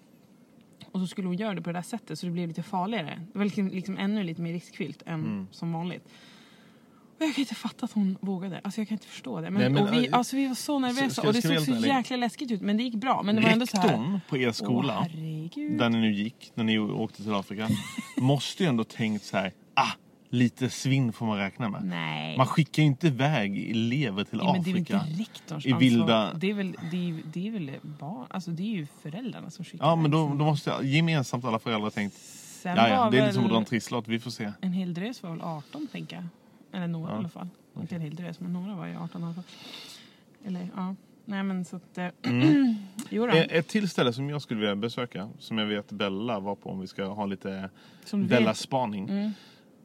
Och 0.92 1.00
så 1.00 1.08
skulle 1.08 1.28
hon 1.28 1.38
göra 1.38 1.54
det 1.56 1.62
på 1.62 1.70
det 1.70 1.78
där 1.78 1.82
sättet 1.82 2.20
så 2.20 2.26
det 2.26 2.32
blev 2.32 2.48
lite 2.48 2.64
farligare. 2.64 3.22
Det 3.34 3.38
var 3.38 3.46
liksom, 3.46 3.68
liksom 3.68 3.98
ännu 3.98 4.24
lite 4.24 4.42
mer 4.42 4.54
riskfyllt 4.54 5.02
än 5.06 5.20
Mm. 5.24 5.48
som 5.52 5.74
vanligt. 5.74 6.08
Jag 7.26 7.36
kan 7.36 7.42
inte 7.42 7.56
fatta 7.56 7.86
att 7.86 7.92
hon 7.92 8.18
vågade. 8.22 8.62
Alltså 8.64 8.82
jag 8.82 8.88
kan 8.88 8.96
inte 8.96 9.08
förstå 9.08 9.42
det. 9.42 9.50
Men, 9.52 9.62
Nej, 9.62 9.70
men, 9.70 9.84
och 9.84 9.94
vi, 9.94 10.08
äh, 10.08 10.18
alltså 10.18 10.36
vi 10.36 10.48
var 10.48 10.56
så 10.56 10.80
nervösa 10.80 11.22
och 11.28 11.34
det 11.34 11.42
såg 11.42 11.60
så 11.60 11.88
jäkla 11.88 12.18
läskigt 12.18 12.52
ut. 12.52 12.62
Men 12.62 12.78
det 12.78 12.84
gick 12.84 12.96
bra. 12.96 13.22
Men 13.24 13.36
det 13.36 13.42
var 13.42 13.50
ändå 13.50 13.68
så 13.68 13.78
här. 13.78 13.84
Rektorn 13.88 14.20
på 14.30 14.38
er 14.38 14.52
skola, 14.52 14.98
Åh, 15.00 15.08
herregud. 15.12 15.78
där 15.80 15.90
ni 15.90 15.98
nu 16.00 16.12
gick 16.14 16.52
när 16.56 16.64
ni 16.64 16.80
åkte 16.80 17.24
till 17.24 17.34
Afrika, 17.34 17.70
måste 18.18 18.64
ju 18.64 18.70
ändå 18.70 18.84
tänkt 18.84 19.24
så 19.26 19.38
här, 19.38 19.54
ah, 19.74 19.88
lite 20.30 20.70
svinn 20.70 21.14
får 21.14 21.26
man 21.26 21.38
räkna 21.38 21.70
med. 21.70 21.84
Nej. 21.84 22.38
Man 22.38 22.48
skickar 22.48 22.84
ju 22.84 22.88
inte 22.88 23.08
iväg 23.08 23.72
elever 23.72 24.24
till 24.24 24.40
Ja, 24.44 24.54
men 24.54 24.64
det 24.64 24.70
är 24.70 24.74
väl 24.74 24.82
Afrika. 24.82 25.04
inte 25.10 25.22
rektorns 25.24 25.66
i 25.66 25.72
ansvar. 25.72 25.80
vilda- 25.90 26.34
Det 26.34 26.50
är 26.50 26.54
väl, 26.54 26.76
det 26.92 27.10
är, 27.10 27.22
det 27.34 27.48
är 27.48 27.52
väl 27.52 27.72
barn, 28.00 28.28
alltså 28.30 28.52
det 28.52 28.64
är 28.64 28.76
ju 28.76 28.88
föräldrarna 29.02 29.50
som 29.50 29.66
skickar 29.66 29.86
Ja, 29.86 29.96
men 29.96 30.12
då, 30.12 30.26
iväg 30.26 30.38
då 30.38 30.46
måste 30.46 30.70
gemensamt 30.84 31.46
alla 31.46 31.60
föräldrar 31.60 31.90
tänkt, 31.90 32.16
Sen 32.62 32.78
ja, 32.78 32.88
ja, 32.90 33.04
var 33.04 33.12
det 33.12 33.18
är 33.18 33.22
väl 33.22 33.28
lite 33.28 33.34
som 33.36 33.44
att 33.44 33.50
dra 33.52 33.58
en 33.58 33.66
trisslott, 33.66 34.08
vi 34.08 34.20
får 34.20 34.32
se. 34.32 34.52
En 34.62 34.74
hel 34.74 34.94
drös 34.94 35.24
var 35.24 35.30
väl 35.30 35.42
18 35.42 35.88
tänker 35.92 36.16
jag. 36.16 36.26
Eller 36.74 36.88
några 36.88 37.10
Ja. 37.12 37.16
i 37.16 37.20
alla 37.20 37.30
fall. 37.30 37.48
Inte 37.82 37.96
en 37.96 38.02
hel 38.02 38.16
drös 38.16 38.40
men 38.40 38.54
några 38.54 38.76
var 38.76 38.86
ju 38.88 38.96
18 38.98 39.22
i 39.22 39.26
alla 39.26 39.34
fall. 39.34 39.44
Eller 40.46 40.68
ja. 40.76 40.96
Nej 41.26 41.44
men 41.44 41.66
så 41.66 41.76
att... 41.76 41.98
Mm. 42.24 42.76
jo 43.10 43.26
då. 43.28 43.32
Eh, 43.34 43.46
Ett 43.50 43.68
till 43.68 43.90
ställe 43.90 44.14
som 44.14 44.30
jag 44.30 44.42
skulle 44.42 44.60
vilja 44.60 44.76
besöka, 44.76 45.30
som 45.40 45.58
jag 45.58 45.66
vet 45.66 45.92
Bella 45.92 46.40
var 46.40 46.56
på 46.56 46.70
om 46.70 46.80
vi 46.80 46.88
ska 46.88 47.06
ha 47.06 47.26
lite 47.26 47.70
Bella-spaning. 48.14 49.10
Mm. 49.10 49.32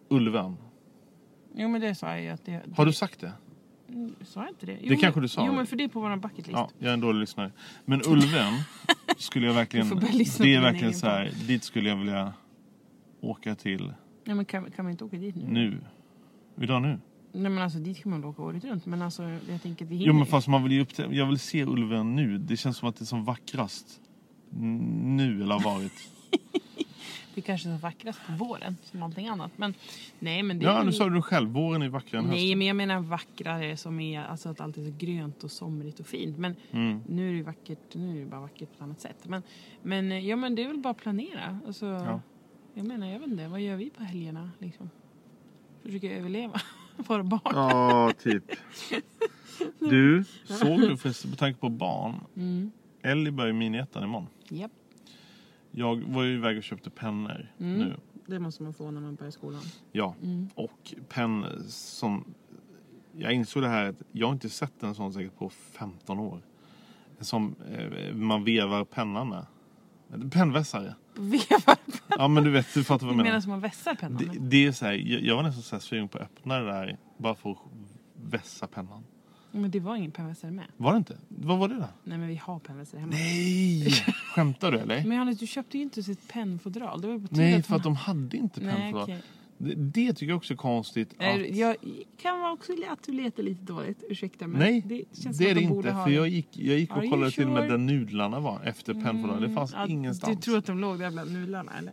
Ulven. 0.08 0.56
Jo 1.54 1.68
men 1.68 1.80
det 1.80 1.94
sa 1.94 2.08
jag 2.10 2.22
ju 2.22 2.28
att 2.28 2.44
det... 2.44 2.62
Har 2.76 2.86
du 2.86 2.92
sagt 2.92 3.20
det? 3.20 3.32
Mm, 3.88 4.14
Sa 4.24 4.40
jag 4.40 4.48
inte 4.50 4.66
det? 4.66 4.78
Jo, 4.82 4.88
Det 4.88 4.96
kanske 4.96 5.20
du 5.20 5.28
sa. 5.28 5.46
Jo 5.46 5.52
men 5.52 5.66
för 5.66 5.76
det 5.76 5.84
är 5.84 5.88
på 5.88 6.00
vår 6.00 6.16
bucket 6.16 6.36
list. 6.38 6.50
Ja, 6.50 6.70
jag 6.78 6.88
är 6.88 6.92
en 6.94 7.00
dålig 7.00 7.20
lyssnare. 7.20 7.50
Men 7.84 8.02
Ulven 8.06 8.52
skulle 9.16 9.46
jag 9.46 9.54
verkligen... 9.62 9.88
Det 10.38 10.54
är 10.54 10.60
verkligen 10.60 10.94
så 10.94 11.06
här, 11.06 11.30
dit 11.46 11.64
skulle 11.64 11.88
jag 11.88 11.96
vilja 11.96 12.32
åka 13.20 13.54
till 13.54 13.92
Ja, 14.24 14.34
men 14.34 14.44
kan, 14.44 14.70
kan 14.70 14.84
man 14.84 14.92
inte 14.92 15.04
åka 15.04 15.16
dit 15.16 15.36
nu? 15.36 15.44
nu. 15.48 15.78
Idag 16.60 16.82
nu. 16.82 16.98
Nej 17.32 17.50
men 17.50 17.58
alltså 17.62 17.78
dit 17.78 18.02
kan 18.02 18.10
man 18.10 18.24
åka 18.24 18.42
året 18.42 18.64
runt. 18.64 18.86
Men 18.86 19.02
alltså 19.02 19.22
jag 19.48 19.62
tänker 19.62 19.84
vi 19.84 19.94
hinner 19.94 20.06
Jo 20.06 20.12
men 20.12 20.22
ju. 20.22 20.26
fast 20.30 20.48
man 20.48 20.62
vill 20.62 20.72
ju 20.72 20.80
upp 20.80 20.94
till, 20.94 21.16
Jag 21.16 21.26
vill 21.26 21.38
se 21.38 21.64
Ulven 21.64 22.16
nu. 22.16 22.38
Det 22.38 22.56
känns 22.56 22.76
som 22.76 22.88
att 22.88 22.96
det 22.96 23.02
är 23.02 23.06
som 23.06 23.24
vackrast 23.24 24.00
n- 24.52 25.16
nu 25.16 25.42
eller 25.42 25.54
har 25.54 25.60
varit. 25.64 25.92
Det 27.34 27.42
kanske 27.42 27.68
är 27.68 27.76
så 27.76 27.82
vackrast 27.82 28.20
på 28.26 28.32
våren 28.44 28.76
som 28.84 29.02
allting 29.02 29.28
annat. 29.28 29.50
Men 29.58 29.74
nej 30.18 30.42
men 30.42 30.58
det 30.58 30.64
är 30.64 30.70
Ja, 30.70 30.76
väl- 30.76 30.86
nu 30.86 30.92
sa 30.92 31.08
du 31.08 31.22
själv. 31.22 31.48
Våren 31.50 31.82
är 31.82 31.88
vackrare 31.88 32.22
än 32.22 32.28
Nej, 32.28 32.40
hösten. 32.40 32.58
men 32.58 32.66
jag 32.66 32.76
menar 32.76 33.00
vackrare 33.00 33.76
som 33.76 34.00
är 34.00 34.20
alltså 34.24 34.48
att 34.48 34.60
allt 34.60 34.76
är 34.78 34.84
så 34.84 34.94
grönt 34.98 35.44
och 35.44 35.50
somrigt 35.50 36.00
och 36.00 36.06
fint. 36.06 36.38
Men 36.38 36.54
Mm. 36.70 37.00
nu 37.08 37.26
är 37.28 37.30
det 37.32 37.36
ju 37.36 37.42
vackert, 37.42 37.94
nu 37.94 38.16
är 38.16 38.20
det 38.24 38.26
bara 38.30 38.40
vackert 38.40 38.68
på 38.68 38.74
ett 38.74 38.82
annat 38.82 39.00
sätt. 39.00 39.16
Men, 39.28 39.42
men 39.82 40.26
ja, 40.26 40.36
men 40.36 40.54
det 40.54 40.62
är 40.64 40.68
väl 40.68 40.78
bara 40.78 40.90
att 40.90 40.96
planera. 40.96 41.58
Alltså, 41.66 41.86
Ja. 41.86 42.20
Jag 42.74 42.86
menar, 42.86 43.06
jag 43.06 43.18
vet 43.18 43.28
inte, 43.28 43.48
vad 43.48 43.60
gör 43.60 43.76
vi 43.76 43.90
på 43.90 44.02
helgerna 44.04 44.50
liksom? 44.58 44.90
Försöker 45.86 46.10
överleva, 46.10 46.60
vara 46.96 47.22
barn. 47.22 47.40
Ja, 47.44 48.12
typ. 48.22 48.44
Du, 49.78 50.24
såg 50.44 50.80
du 50.80 50.96
förresten, 50.96 51.30
på 51.30 51.36
tanke 51.36 51.60
på 51.60 51.68
barn. 51.68 52.14
Mm. 52.36 52.70
Ellie 53.02 53.30
börjar 53.32 53.46
ju 53.52 53.58
miniettan 53.58 54.04
imorgon. 54.04 54.26
Japp, 54.48 54.72
Jag 55.70 55.96
var 56.04 56.22
ju 56.22 56.34
iväg 56.34 56.56
och 56.56 56.62
köpte 56.62 56.90
pennor 56.90 57.52
Mm. 57.60 57.78
nu. 57.78 57.96
det 58.26 58.38
måste 58.38 58.62
man 58.62 58.74
få 58.74 58.90
när 58.90 59.00
man 59.00 59.14
börjar 59.14 59.30
skolan. 59.30 59.60
Ja, 59.92 60.14
Mm. 60.22 60.48
och 60.54 60.94
penn 61.08 61.46
som... 61.68 62.24
Jag 63.12 63.32
insåg 63.32 63.62
det 63.62 63.68
här 63.68 63.88
att 63.88 64.02
jag 64.12 64.26
har 64.26 64.32
inte 64.32 64.48
sett 64.50 64.82
en 64.82 64.94
sån 64.94 65.12
säkert 65.12 65.36
på 65.38 65.50
15 65.50 66.18
år. 66.18 66.40
Som 67.20 67.54
eh, 67.72 68.14
man 68.14 68.44
vevar 68.44 68.84
pennan 68.84 69.28
med. 69.28 69.46
Pennvässare. 70.30 70.94
Vevar 71.14 71.76
Ja 72.18 72.28
men 72.28 72.44
du 72.44 72.50
vet, 72.50 72.74
du 72.74 72.84
fattar 72.84 73.06
vad 73.06 73.12
jag 73.12 73.16
menar 73.16 73.30
menar. 73.30 73.40
som 73.40 73.50
man 73.50 73.60
vässar 73.60 73.94
pennan 73.94 74.22
Det, 74.32 74.38
det 74.38 74.66
är 74.66 74.72
så 74.72 74.84
här, 74.86 74.92
jag, 74.92 75.22
jag 75.22 75.36
var 75.36 75.42
nästan 75.42 75.62
så 75.62 75.76
här 75.76 75.80
sugen 75.80 76.08
på 76.08 76.18
att 76.18 76.24
öppna 76.24 76.58
det 76.58 76.64
där 76.66 76.96
bara 77.18 77.34
för 77.34 77.50
att 77.50 77.58
vässa 78.22 78.66
pennan. 78.66 79.04
Men 79.50 79.70
det 79.70 79.80
var 79.80 79.96
ingen 79.96 80.10
pennvässare 80.10 80.50
med. 80.50 80.64
Var 80.76 80.92
det 80.92 80.98
inte? 80.98 81.16
Vad 81.28 81.58
var 81.58 81.68
det 81.68 81.74
då? 81.74 81.88
Nej 82.04 82.18
men 82.18 82.28
vi 82.28 82.36
har 82.36 82.58
pennvässare 82.58 83.00
hemma. 83.00 83.12
Nej! 83.12 83.90
Skämtar 84.34 84.72
du 84.72 84.78
eller? 84.78 85.02
Men 85.04 85.12
Johannes, 85.12 85.38
du 85.38 85.46
köpte 85.46 85.76
ju 85.76 85.82
inte 85.82 86.02
sitt 86.02 86.28
pennfodral. 86.28 87.00
Det 87.00 87.06
var 87.06 87.14
ju 87.14 87.20
på 87.20 87.28
tiden 87.28 87.44
Nej, 87.44 87.54
att 87.54 87.66
för 87.66 87.76
att 87.76 87.82
de 87.82 87.96
hade 87.96 88.36
inte 88.36 88.60
Nej, 88.60 88.74
pennfodral. 88.74 89.02
okej. 89.02 89.22
Det, 89.58 89.74
det 89.74 90.12
tycker 90.12 90.30
jag 90.30 90.36
också 90.36 90.54
är 90.54 90.56
konstigt. 90.56 91.14
Att... 91.18 91.56
Jag 91.56 91.76
kan 92.22 92.40
vara 92.40 92.52
också 92.52 92.72
att 92.88 93.02
du 93.02 93.12
letar 93.12 93.42
lite 93.42 93.62
dåligt, 93.64 94.04
ursäkta 94.08 94.46
men 94.46 94.58
Nej, 94.58 94.82
det 94.86 94.94
det, 94.94 95.22
känns 95.22 95.36
som 95.36 95.46
är 95.46 95.54
det 95.54 95.60
de 95.60 95.60
inte. 95.60 95.92
För 95.92 96.06
det. 96.06 96.14
jag 96.14 96.28
gick, 96.28 96.48
jag 96.58 96.78
gick 96.78 96.96
och 96.96 97.10
kollade 97.10 97.30
till 97.32 97.46
och 97.46 97.50
med 97.52 97.62
sure? 97.62 97.70
där 97.70 97.78
nudlarna 97.78 98.40
var 98.40 98.62
efter 98.64 98.94
pennfodral. 98.94 99.40
Det 99.42 99.50
fanns 99.50 99.74
Mm, 99.74 99.90
ingenstans. 99.90 100.36
Du 100.36 100.42
tror 100.42 100.58
att 100.58 100.66
de 100.66 100.78
låg 100.78 100.98
där 100.98 101.10
bland 101.10 101.32
nudlarna 101.32 101.72
eller? 101.78 101.92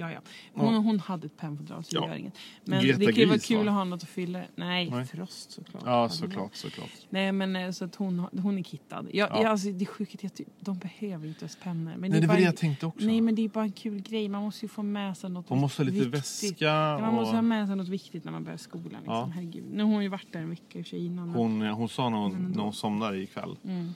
Ja, 0.00 0.12
ja. 0.12 0.20
Hon, 0.54 0.74
Ja. 0.74 0.80
hon 0.80 1.00
hade 1.00 1.26
ett 1.26 1.36
pennfodral 1.36 1.84
så 1.84 1.90
det 1.90 1.96
Ja. 2.04 2.08
gör 2.08 2.16
inget. 2.16 2.34
Men 2.64 2.82
Greta 2.82 2.98
det 2.98 3.12
ju 3.12 3.26
vara 3.26 3.38
kul 3.38 3.64
va? 3.64 3.70
att 3.70 3.76
ha 3.76 3.84
något 3.84 4.02
att 4.02 4.08
fylla 4.08 4.42
Nej, 4.56 4.90
Nej. 4.90 5.06
Frost 5.06 5.50
såklart. 5.50 5.82
Ja, 5.86 6.08
såklart, 6.08 6.54
såklart. 6.54 6.90
Nej 7.10 7.32
men 7.32 7.56
eh, 7.56 7.70
så 7.70 7.84
att 7.84 7.94
hon, 7.94 8.18
hon 8.42 8.58
är 8.58 8.62
kittad. 8.62 9.06
Jag, 9.12 9.30
Ja. 9.30 9.42
jag, 9.42 9.46
alltså, 9.50 9.68
det 9.70 9.84
är 9.84 9.86
sjukt 9.86 10.14
att 10.14 10.22
jag 10.22 10.34
ty- 10.34 10.44
de 10.60 10.78
behöver 10.78 11.28
inte 11.28 11.40
ens 11.40 11.56
pennor. 11.56 11.94
Men 11.96 12.10
Nej, 12.10 12.20
det 12.20 12.26
var 12.26 12.34
det 12.34 12.40
en- 12.40 12.44
jag 12.46 12.56
tänkte 12.56 12.86
också. 12.86 13.06
Nej 13.06 13.20
men 13.20 13.34
det 13.34 13.42
är 13.44 13.48
bara 13.48 13.64
en 13.64 13.72
kul 13.72 14.00
grej. 14.00 14.28
Man 14.28 14.42
måste 14.42 14.64
ju 14.64 14.68
få 14.68 14.82
med 14.82 15.16
sig 15.16 15.30
något 15.30 15.48
Hon 15.48 15.58
måste 15.60 15.82
ha 15.82 15.90
lite 15.90 16.08
viktigt. 16.08 16.14
väska 16.52 16.64
Ja, 16.64 16.98
man 17.00 17.14
måste 17.14 17.32
ha 17.32 17.38
och... 17.38 17.44
med 17.44 17.66
sig 17.66 17.76
något 17.76 17.88
viktigt 17.88 18.24
när 18.24 18.32
man 18.32 18.44
börjar 18.44 18.58
skolan. 18.58 18.84
Liksom. 18.84 19.04
Ja. 19.14 19.24
Herregud. 19.34 19.64
Nu 19.72 19.82
har 19.82 19.90
hon 19.90 20.02
ju 20.02 20.08
varit 20.08 20.32
där 20.32 20.40
en 20.40 20.50
vecka 20.50 20.78
i 20.78 20.82
och 20.82 20.86
för 20.86 20.90
sig 20.90 21.06
innan. 21.06 21.28
Hon, 21.30 21.60
hon 21.62 21.88
sa 21.88 22.08
när 22.08 22.18
hon, 22.18 22.52
när 22.56 22.62
hon 22.62 22.72
somnade 22.72 23.18
ikväll 23.18 23.56
Mm. 23.64 23.90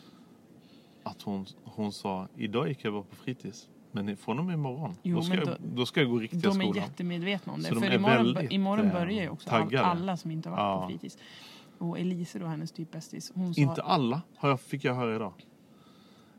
att 1.03 1.23
hon, 1.23 1.47
hon 1.65 1.93
sa 1.93 2.29
idag 2.37 2.69
gick 2.69 2.85
jag 2.85 2.93
bara 2.93 3.03
på 3.03 3.17
fritids. 3.17 3.69
Men 3.93 4.17
från 4.17 4.39
och 4.39 4.45
med 4.45 4.55
imorgon, 4.55 4.95
Jo, 5.03 5.17
då, 5.17 5.23
ska 5.23 5.35
men 5.37 5.39
jag, 5.39 5.49
då- 5.49 5.67
då 5.75 5.87
ska 5.87 6.01
jag 6.01 6.11
gå 6.11 6.19
riktiga 6.19 6.41
De 6.41 6.49
är 6.49 6.65
skolan. 6.65 6.75
jättemedvetna 6.85 7.53
om 7.53 7.63
det. 7.63 7.69
Så 7.69 7.75
de 7.75 7.81
För 7.81 7.87
är 7.91 7.95
imorgon, 7.95 8.53
imorgon 8.53 8.87
eh, 8.87 8.93
börjar 8.93 9.23
ju 9.23 9.29
också 9.29 9.51
all, 9.51 9.77
alla 9.77 10.17
som 10.17 10.31
inte 10.31 10.49
har 10.49 10.57
varit 10.57 10.81
Ja. 10.81 10.83
på 10.83 10.89
fritids. 10.89 11.19
Och 11.79 11.99
Elise 11.99 12.39
då, 12.39 12.47
hennes 12.47 12.73
typ 12.73 12.91
bästis. 12.93 13.33
Hon 13.35 13.55
sa, 13.55 13.61
Inte 13.61 13.83
alla, 13.83 14.23
har 14.37 14.49
jag, 14.49 14.61
fick 14.61 14.85
jag 14.85 14.95
höra 14.95 15.17
idag. 15.17 15.33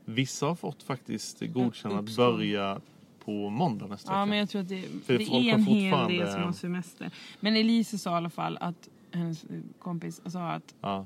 Vissa 0.06 0.46
har 0.46 0.56
fått 0.56 0.84
faktiskt 0.84 1.40
godkännande 1.54 2.12
att 2.12 2.18
börja 2.18 2.82
på 3.26 3.50
måndag 3.50 3.88
nästa 3.88 4.12
Ja 4.14 4.18
vecka. 4.20 4.26
men 4.30 4.38
jag 4.38 4.50
tror 4.50 4.62
att 4.62 4.70
det, 4.70 4.84
det 5.08 5.14
är 5.14 5.54
en 5.54 5.64
hel 5.64 6.08
del 6.08 6.32
som 6.32 6.42
har 6.44 6.52
semester. 6.52 7.12
Men 7.40 7.56
Elise 7.56 7.98
sa 7.98 8.12
i 8.12 8.14
alla 8.14 8.30
fall 8.30 8.58
att 8.62 8.90
hennes 9.12 9.44
eh, 9.44 9.50
kompis 9.80 10.22
sa 10.26 10.52
att 10.52 10.76
Ja. 10.82 11.06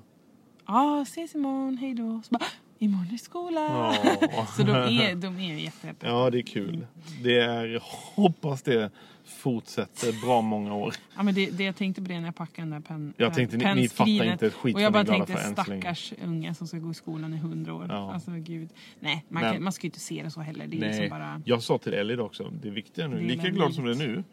ja, 0.66 1.02
ses 1.02 1.36
imorgon, 1.36 1.78
hej 1.78 1.94
då. 1.94 2.22
Så 2.26 2.34
bara, 2.36 2.44
imorgon 2.80 3.14
är 3.14 3.18
skola. 3.18 3.62
Ja. 3.62 4.46
Så 4.58 4.64
de 4.64 4.72
är, 4.72 5.16
de 5.16 5.40
är 5.40 5.56
jättehäppiga. 5.56 6.10
ja, 6.10 6.30
det 6.30 6.38
är 6.40 6.42
kul. 6.42 6.88
Det 7.24 7.40
är, 7.40 7.80
hoppas 8.16 8.62
det 8.62 8.90
fortsätter 9.26 10.26
bra 10.26 10.42
många 10.42 10.74
år. 10.76 10.94
Ja, 11.16 11.24
men 11.24 11.34
det, 11.36 11.50
det 11.50 11.64
jag 11.64 11.76
tänkte 11.76 12.02
på 12.02 12.08
det 12.08 12.20
när 12.20 12.26
jag 12.28 12.36
packade 12.36 12.62
den 12.62 12.70
där 12.70 12.80
pen, 12.88 13.14
Jag 13.18 13.34
tänkte, 13.34 13.58
ni- 13.58 13.82
ni 13.82 13.90
fattar 13.90 14.32
inte 14.32 14.48
ett 14.48 14.54
skit 14.54 14.76
Och 14.76 14.82
jag 14.82 14.94
bara 14.94 15.06
tänkte 15.06 15.38
stackars 15.38 16.14
unga 16.24 16.54
som 16.54 16.68
ska 16.68 16.78
gå 16.78 16.92
i 16.92 16.94
skolan 16.94 17.34
i 17.34 17.38
hundra 17.38 17.74
år. 17.74 17.86
Ja. 17.90 18.14
Alltså 18.14 18.32
gud. 18.32 18.70
Nej, 19.00 19.26
man, 19.30 19.44
kan, 19.44 19.64
man 19.64 19.74
ska 19.74 19.84
ju 19.84 19.88
inte 19.88 20.00
se 20.00 20.24
det 20.24 20.32
så 20.32 20.42
heller. 20.42 20.68
Det 20.68 20.78
är 20.78 20.80
Nej, 20.80 20.90
liksom 20.90 21.10
bara... 21.10 21.42
jag 21.46 21.64
sa 21.64 21.78
till 21.78 21.94
Ellie 21.94 22.18
också, 22.18 22.52
det 22.62 22.68
är 22.68 22.72
viktiga 22.72 23.08
nu. 23.08 23.20
Lika 23.20 23.50
glad 23.50 23.74
som 23.74 23.86
du 23.86 23.92
är 23.92 23.96
nu, 23.96 24.24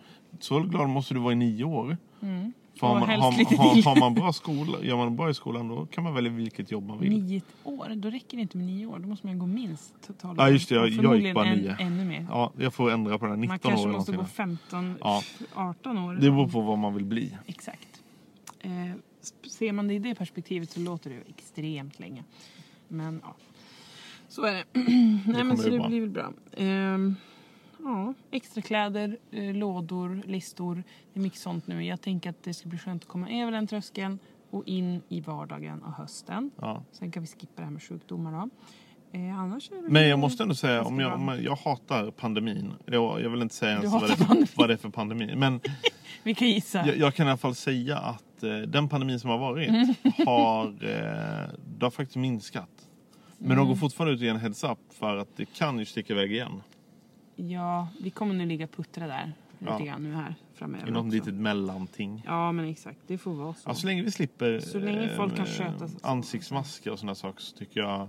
så 0.41 0.61
glad 0.61 0.89
måste 0.89 1.15
du 1.15 1.21
vara 1.21 1.33
i 1.33 1.37
nio 1.37 1.65
år. 1.65 1.97
För 2.81 2.87
har, 2.87 2.95
man, 3.01 3.09
har, 3.09 3.17
har, 3.17 3.85
har 3.85 4.01
man 4.01 4.15
bra 4.15 4.33
skola, 4.33 4.79
gör 4.83 4.97
man 4.97 5.17
bra 5.17 5.31
i 5.31 5.35
skolan 5.35 5.69
då 5.69 5.87
kan 5.87 6.05
man 6.05 6.15
välja 6.15 6.31
vilket 6.31 6.71
jobb 6.71 6.87
man 6.87 6.99
vill. 7.01 7.11
Nio 7.25 7.43
år? 7.65 7.93
Då 7.97 8.11
räcker 8.11 8.37
det 8.37 8.41
inte 8.43 8.57
med 8.57 8.67
nio 8.67 8.87
år. 8.87 8.99
Då 8.99 9.09
måste 9.09 9.27
man 9.27 9.39
gå 9.39 9.47
minst 9.47 9.95
12 10.21 10.35
Ja, 10.39 10.51
just 10.51 10.69
det, 10.69 10.75
jag- 10.75 10.89
jag 10.89 11.17
gick 11.21 11.35
bara 11.35 11.47
än- 11.47 11.59
nio. 11.59 11.77
Ännu 11.81 12.05
mer. 12.05 12.27
Ja, 12.31 12.53
jag 12.59 12.75
får 12.75 12.91
ändra 12.91 13.19
på 13.19 13.25
det 13.25 13.31
här. 13.31 13.37
19 13.37 13.49
man 13.49 13.55
år 13.57 13.71
kanske 13.71 13.89
eller 13.89 13.97
måste 13.99 14.13
gå 14.13 14.17
någonting. 14.17 14.35
15, 14.37 14.95
Ja. 15.01 15.23
18 15.55 15.99
år. 15.99 16.15
Det 16.15 16.21
beror 16.31 16.49
på 16.49 16.61
vad 16.61 16.79
man 16.79 16.95
vill 16.95 17.05
bli. 17.05 17.37
Exakt. 17.47 18.03
Eh, 18.61 18.71
ser 19.59 19.73
man 19.73 19.89
det 19.89 19.95
i 19.95 19.99
det 19.99 20.15
perspektivet 20.15 20.71
så 20.71 20.81
låter 20.81 21.11
det 21.11 21.17
extremt 21.29 22.01
länge. 22.01 22.25
Men 22.89 23.21
ja, 23.25 23.35
så 24.29 24.43
är 24.45 24.53
det. 24.55 24.65
Nej 24.73 25.23
kommer 25.25 25.45
men 25.45 25.57
så 25.57 25.69
det 25.71 25.79
bra. 25.79 25.89
blir 25.89 26.01
väl 26.01 26.11
bra. 26.11 26.33
Ehm, 26.57 27.17
ja, 27.85 28.15
extra 28.31 28.63
kläder, 28.63 29.19
eh, 29.31 29.55
lådor, 29.55 30.23
listor. 30.27 30.83
Det 31.13 31.21
är 31.21 31.23
mycket 31.23 31.39
sånt 31.39 31.67
nu. 31.67 31.85
Jag 31.85 32.01
tänker 32.01 32.31
att 32.31 32.43
det 32.43 32.55
ska 32.55 32.69
bli 32.69 32.79
skönt 32.79 33.03
att 33.03 33.09
komma 33.09 33.31
över 33.31 33.53
den 33.53 33.67
tröskeln 33.67 34.19
och 34.51 34.63
in 34.67 35.03
i 35.09 35.21
vardagen 35.21 35.83
och 35.83 35.93
hösten. 35.93 36.51
Ja. 36.61 36.83
Sen 36.93 37.11
kan 37.11 37.23
vi 37.23 37.27
skippa 37.27 37.53
det 37.57 37.63
här 37.63 37.71
med 37.71 37.83
sjukdomar 37.83 38.33
då. 38.33 38.49
Eh, 39.19 39.39
annars 39.39 39.71
är 39.71 39.75
det 39.83 39.89
Men 39.89 40.09
jag 40.09 40.19
måste 40.19 40.43
ändå 40.43 40.55
säga, 40.55 40.83
om 40.85 41.01
jag, 41.01 41.15
om 41.15 41.39
jag, 41.43 41.57
hatar 41.57 42.11
pandemin. 42.11 42.73
Jag, 42.87 43.23
jag 43.23 43.31
vill 43.31 43.43
inte 43.43 43.55
säga 43.55 43.73
ens 43.73 43.93
vad 43.93 44.03
det, 44.03 44.17
för, 44.17 44.57
vad 44.57 44.69
det 44.69 44.73
är 44.73 44.77
för 44.77 44.89
pandemi. 44.89 45.37
Men 45.37 45.61
Vi 46.23 46.35
kan 46.35 46.49
gissa. 46.49 46.87
jag, 46.87 46.97
jag 46.97 47.15
kan 47.15 47.27
i 47.27 47.31
alla 47.31 47.37
fall 47.37 47.55
säga 47.55 47.99
att 47.99 48.43
eh, 48.43 48.57
den 48.57 48.89
pandemin 48.89 49.21
som 49.21 49.31
har 49.31 49.39
varit 49.39 49.69
Mm. 49.69 49.95
har, 50.27 50.67
eh, 50.67 51.49
det 51.79 51.87
har 51.87 51.91
faktiskt 51.91 52.17
minskat. 52.17 52.71
Men 53.39 53.47
Mm. 53.47 53.59
de 53.59 53.69
går 53.69 53.77
fortfarande 53.77 54.15
ut 54.15 54.21
ger 54.21 54.31
en 54.31 54.37
heads 54.37 54.65
up 54.65 54.79
för 54.91 55.17
att 55.17 55.37
det 55.37 55.45
kan 55.45 55.79
ju 55.79 55.85
sticka 55.85 56.13
iväg 56.13 56.33
igen. 56.33 56.63
Ja, 57.37 57.89
vi 58.01 58.11
kommer 58.11 58.35
nu 58.35 58.47
ligga 58.47 58.67
puttra 58.67 59.07
där 59.07 59.33
lite 59.59 59.73
Ja. 59.73 59.85
grann 59.85 60.03
nu 60.03 60.15
här 60.15 60.35
framöver 60.55 60.89
I 60.89 60.91
något 60.91 61.05
också. 61.05 61.15
litet 61.17 61.35
mellanting. 61.35 62.23
Ja 62.27 62.53
men 62.53 62.65
exakt, 62.65 62.99
det 63.07 63.19
får 63.19 63.35
vara 63.35 63.55
så. 63.55 63.61
Ja, 63.71 63.75
så 63.75 63.87
länge 63.87 64.03
vi 64.03 64.11
slipper 64.11 64.61
Så 64.61 64.79
länge 64.79 65.09
folk 65.17 65.37
kan 65.37 65.45
eh, 65.47 65.51
sköta 65.53 65.89
sig. 65.89 65.99
ansiktsmasker 66.03 66.91
och 66.93 66.99
sådana 66.99 67.15
saker 67.15 67.41
så 67.41 67.57
tycker 67.57 67.81
jag... 67.81 68.09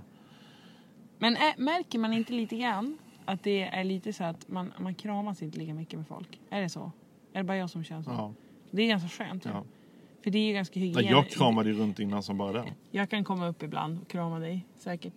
Men 1.19 1.36
ä, 1.36 1.53
märker 1.57 1.99
man 1.99 2.13
inte 2.13 2.34
lite 2.34 2.57
grann 2.57 2.97
att 3.26 3.43
det 3.43 3.61
är 3.61 3.84
lite 3.84 4.13
så 4.13 4.23
att 4.23 4.47
man, 4.49 4.73
man 4.80 4.95
kramas 4.95 5.41
inte 5.41 5.57
lika 5.59 5.73
mycket 5.73 5.99
med 5.99 6.07
folk? 6.07 6.39
Är 6.49 6.61
det 6.61 6.69
så? 6.69 6.91
Är 7.34 7.38
det 7.38 7.43
bara 7.43 7.57
jag 7.57 7.69
som 7.69 7.84
känner 7.84 8.03
så? 8.03 8.09
Ja, 8.09 8.34
Det 8.71 8.82
är 8.82 8.88
ganska 8.88 9.09
skönt. 9.09 9.45
Ja. 9.45 9.51
ja. 9.53 9.63
För 10.23 10.32
det 10.32 10.38
är 10.38 10.47
ju 10.47 10.53
ganska 10.53 10.80
Nej, 10.80 10.89
hygien. 10.89 11.11
jag 11.11 11.30
kramade 11.30 11.69
ju 11.69 11.78
runt 11.78 11.99
innan 11.99 12.23
som 12.23 12.38
bara 12.38 12.51
den. 12.53 12.67
Jag 12.91 13.09
kan 13.09 13.23
komma 13.23 13.47
upp 13.47 13.63
ibland 13.63 14.01
och 14.01 14.07
krama 14.07 14.39
dig, 14.39 14.65
säkert. 14.78 15.13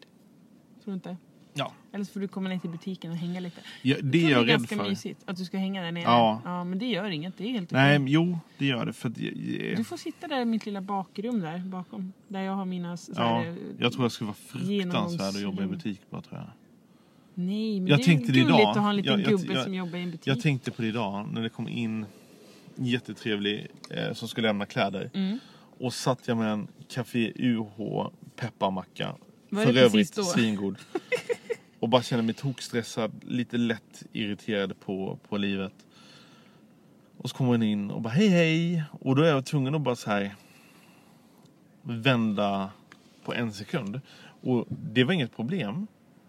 Tror 0.84 0.92
du 0.92 0.94
inte? 0.94 1.16
Ja. 1.58 1.72
Eller 1.92 2.04
så 2.04 2.12
får 2.12 2.20
du 2.20 2.28
komma 2.28 2.48
ner 2.48 2.58
till 2.58 2.70
butiken 2.70 3.10
och 3.10 3.16
hänga 3.16 3.40
lite. 3.40 3.60
ja 3.82 3.96
det 4.02 4.18
är 4.18 4.22
tror 4.22 4.32
jag 4.32 4.46
det 4.46 4.52
är 4.52 4.56
ganska 4.56 4.76
för. 4.76 4.88
mysigt 4.88 5.20
att 5.26 5.36
du 5.36 5.44
ska 5.44 5.58
hänga 5.58 5.82
där 5.82 5.92
nere. 5.92 6.02
Ja. 6.04 6.40
ja 6.44 6.64
men 6.64 6.78
det 6.78 6.86
gör 6.86 7.10
inget, 7.10 7.38
det 7.38 7.44
är 7.44 7.48
helt 7.50 7.70
Nej, 7.70 7.98
okej. 7.98 8.12
jo, 8.12 8.38
det 8.58 8.66
gör 8.66 8.86
det. 8.86 8.92
För 8.92 9.12
jag- 9.16 9.76
Du 9.76 9.84
får 9.84 9.96
sitta 9.96 10.28
där 10.28 10.40
i 10.40 10.44
mitt 10.44 10.66
lilla 10.66 10.80
bakrum 10.80 11.40
där 11.40 11.58
bakom. 11.58 12.12
Där 12.28 12.40
jag 12.40 12.52
har 12.52 12.64
mina 12.64 12.96
så 12.96 13.12
ja, 13.16 13.22
här, 13.38 13.46
eh, 13.46 13.54
jag 13.78 13.92
tror 13.92 14.04
jag 14.04 14.12
skulle 14.12 14.26
vara 14.26 14.36
fruktansvärd 14.36 15.28
att 15.28 15.40
jobba 15.40 15.62
i 15.62 15.66
butik 15.66 16.00
bara, 16.10 16.22
tror 16.22 16.36
jag. 16.40 16.50
Nej, 17.34 17.80
men 17.80 17.86
Jag 17.88 17.98
det 17.98 18.02
är 18.02 18.04
tänkte 18.04 18.32
det 18.32 18.38
gulligt 18.38 18.58
idag. 18.60 18.70
att 18.70 18.76
ha 18.76 18.90
en 18.90 18.96
liten 18.96 19.12
Jag- 19.20 19.20
jag- 19.32 19.40
gubbe 19.40 19.52
jag- 19.54 19.64
som 19.64 19.74
jobbar 19.74 19.98
i 19.98 20.02
en 20.02 20.10
butik. 20.10 20.26
Jag 20.26 20.40
tänkte 20.40 20.70
på 20.70 20.82
det 20.82 20.88
idag 20.88 21.28
när 21.32 21.42
det 21.42 21.48
kom 21.48 21.68
in 21.68 22.06
jättetrevlig 22.76 23.66
eh, 23.90 24.12
som 24.12 24.28
skulle 24.28 24.46
lämna 24.48 24.66
kläder. 24.66 25.10
Mm. 25.14 25.38
Och 25.78 25.94
satt 25.94 26.28
jag 26.28 26.36
med 26.36 26.52
en 26.52 26.68
Café 26.88 27.32
UH 27.36 28.10
pepparmacka. 28.36 29.14
Var 29.50 29.64
för 29.64 29.72
det 29.72 29.80
övrigt 29.80 30.14
svingod. 30.24 30.76
och 31.80 31.88
bara 31.88 32.02
kände 32.02 32.24
mig 32.24 32.34
tokstressad, 32.34 33.12
lite 33.26 33.56
lätt 33.56 34.02
irriterad 34.12 34.80
på, 34.80 35.18
på 35.28 35.36
livet. 35.36 35.72
Och 37.18 37.30
så 37.30 37.36
kommer 37.36 37.50
hon 37.50 37.62
in 37.62 37.90
och 37.90 38.02
bara 38.02 38.12
hej 38.12 38.28
hej. 38.28 38.84
Och 39.00 39.16
då 39.16 39.22
är 39.22 39.28
jag 39.28 39.46
tvungen 39.46 39.74
att 39.74 39.80
bara 39.80 39.96
så 39.96 40.10
här 40.10 40.34
vända 41.82 42.70
på 43.24 43.34
en 43.34 43.52
sekund. 43.52 44.00
Och 44.40 44.66
det 44.68 45.04
var 45.04 45.12
inget 45.12 45.36
problem. 45.36 45.86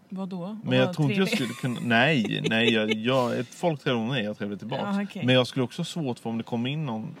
Vadå? 0.08 0.58
Men 0.64 0.78
jag 0.78 0.94
tror 0.94 1.10
inte 1.10 1.20
jag 1.20 1.28
skulle 1.28 1.48
kunna... 1.48 1.80
Nej, 1.82 2.46
nej. 2.50 2.72
Jag, 2.72 2.94
jag, 2.94 3.38
ett 3.38 3.54
folk 3.54 3.86
mot 3.86 4.08
mig, 4.08 4.24
jag 4.24 4.38
trevlig 4.38 4.58
tillbaka. 4.58 4.82
Ja, 4.82 5.02
okej. 5.02 5.26
Men 5.26 5.34
jag 5.34 5.46
skulle 5.46 5.64
också 5.64 5.80
ha 5.80 5.84
svårt 5.84 6.18
för 6.18 6.30
om 6.30 6.38
det 6.38 6.44
kommer 6.44 6.70
in 6.70 6.86
någon 6.86 7.14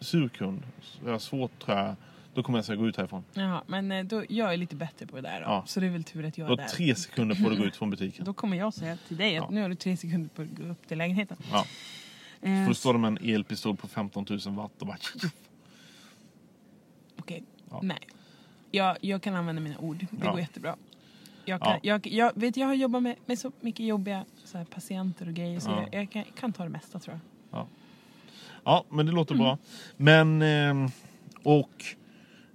surkund. 0.00 0.62
Så 0.82 0.98
jag 1.04 1.12
har 1.12 1.18
svårt 1.18 1.58
tror 1.58 1.78
jag. 1.78 1.96
Då 2.34 2.42
kommer 2.42 2.58
jag 2.58 2.64
säga 2.64 2.76
gå 2.76 2.86
ut 2.88 2.96
härifrån. 2.96 3.24
Jaha, 3.34 3.62
men 3.66 3.92
eh, 3.92 4.04
då, 4.04 4.24
jag 4.28 4.52
är 4.52 4.56
lite 4.56 4.76
bättre 4.76 5.06
på 5.06 5.16
det 5.16 5.22
där 5.22 5.40
då. 5.40 5.46
Ja. 5.46 5.64
Så 5.66 5.80
det 5.80 5.86
är 5.86 5.90
väl 5.90 6.04
tur 6.04 6.24
att 6.26 6.38
jag 6.38 6.48
Du 6.48 6.52
är 6.52 6.56
har 6.56 6.62
där. 6.64 6.68
tre 6.68 6.94
sekunder 6.94 7.34
på 7.36 7.42
dig 7.42 7.52
att 7.52 7.58
gå 7.58 7.64
ut 7.64 7.76
från 7.76 7.90
butiken. 7.90 8.24
Då 8.24 8.32
kommer 8.34 8.56
jag 8.56 8.74
säga 8.74 8.98
till 9.08 9.16
dig 9.16 9.36
att 9.36 9.44
Ja. 9.44 9.50
nu 9.50 9.62
har 9.62 9.68
du 9.68 9.74
tre 9.74 9.96
sekunder 9.96 10.28
på 10.34 10.42
att 10.42 10.48
gå 10.48 10.64
upp 10.64 10.88
till 10.88 10.98
lägenheten. 10.98 11.36
Ja. 11.52 11.66
Eh, 12.42 12.62
Får 12.64 12.68
du 12.68 12.74
stå 12.74 12.92
där 12.92 12.98
med 12.98 13.08
en 13.08 13.30
elpistol 13.34 13.76
på 13.76 13.88
15 13.88 14.26
000 14.30 14.38
watt 14.54 14.80
och 14.80 14.86
bara... 14.86 14.96
Okej, 17.18 17.42
Ja. 17.70 17.80
nej. 17.82 17.98
Jag, 18.70 18.96
jag 19.00 19.22
kan 19.22 19.34
använda 19.34 19.62
mina 19.62 19.78
ord. 19.78 20.06
Det 20.10 20.26
går 20.26 20.40
jättebra. 20.40 20.76
Jag, 21.44 21.60
kan, 21.60 21.72
Ja. 21.72 21.78
jag, 21.82 22.06
jag, 22.06 22.32
vet, 22.34 22.56
jag 22.56 22.66
har 22.66 22.74
jobbat 22.74 23.02
med, 23.02 23.16
med 23.26 23.38
så 23.38 23.52
mycket 23.60 23.86
jobbiga 23.86 24.24
så 24.44 24.58
här, 24.58 24.64
patienter 24.64 25.28
och 25.28 25.34
grejer 25.34 25.60
så 25.60 25.70
Ja. 25.70 25.82
jag, 25.92 26.02
jag 26.02 26.10
kan, 26.10 26.24
kan 26.36 26.52
ta 26.52 26.62
det 26.62 26.68
mesta 26.68 26.98
tror 26.98 27.20
jag. 27.50 27.66
Ja, 28.64 28.84
men 28.88 29.06
det 29.06 29.12
låter 29.12 29.34
Mm. 29.34 29.44
bra. 29.44 29.58
Men... 29.96 30.42
ehm, 30.42 30.88
Och 31.42 31.84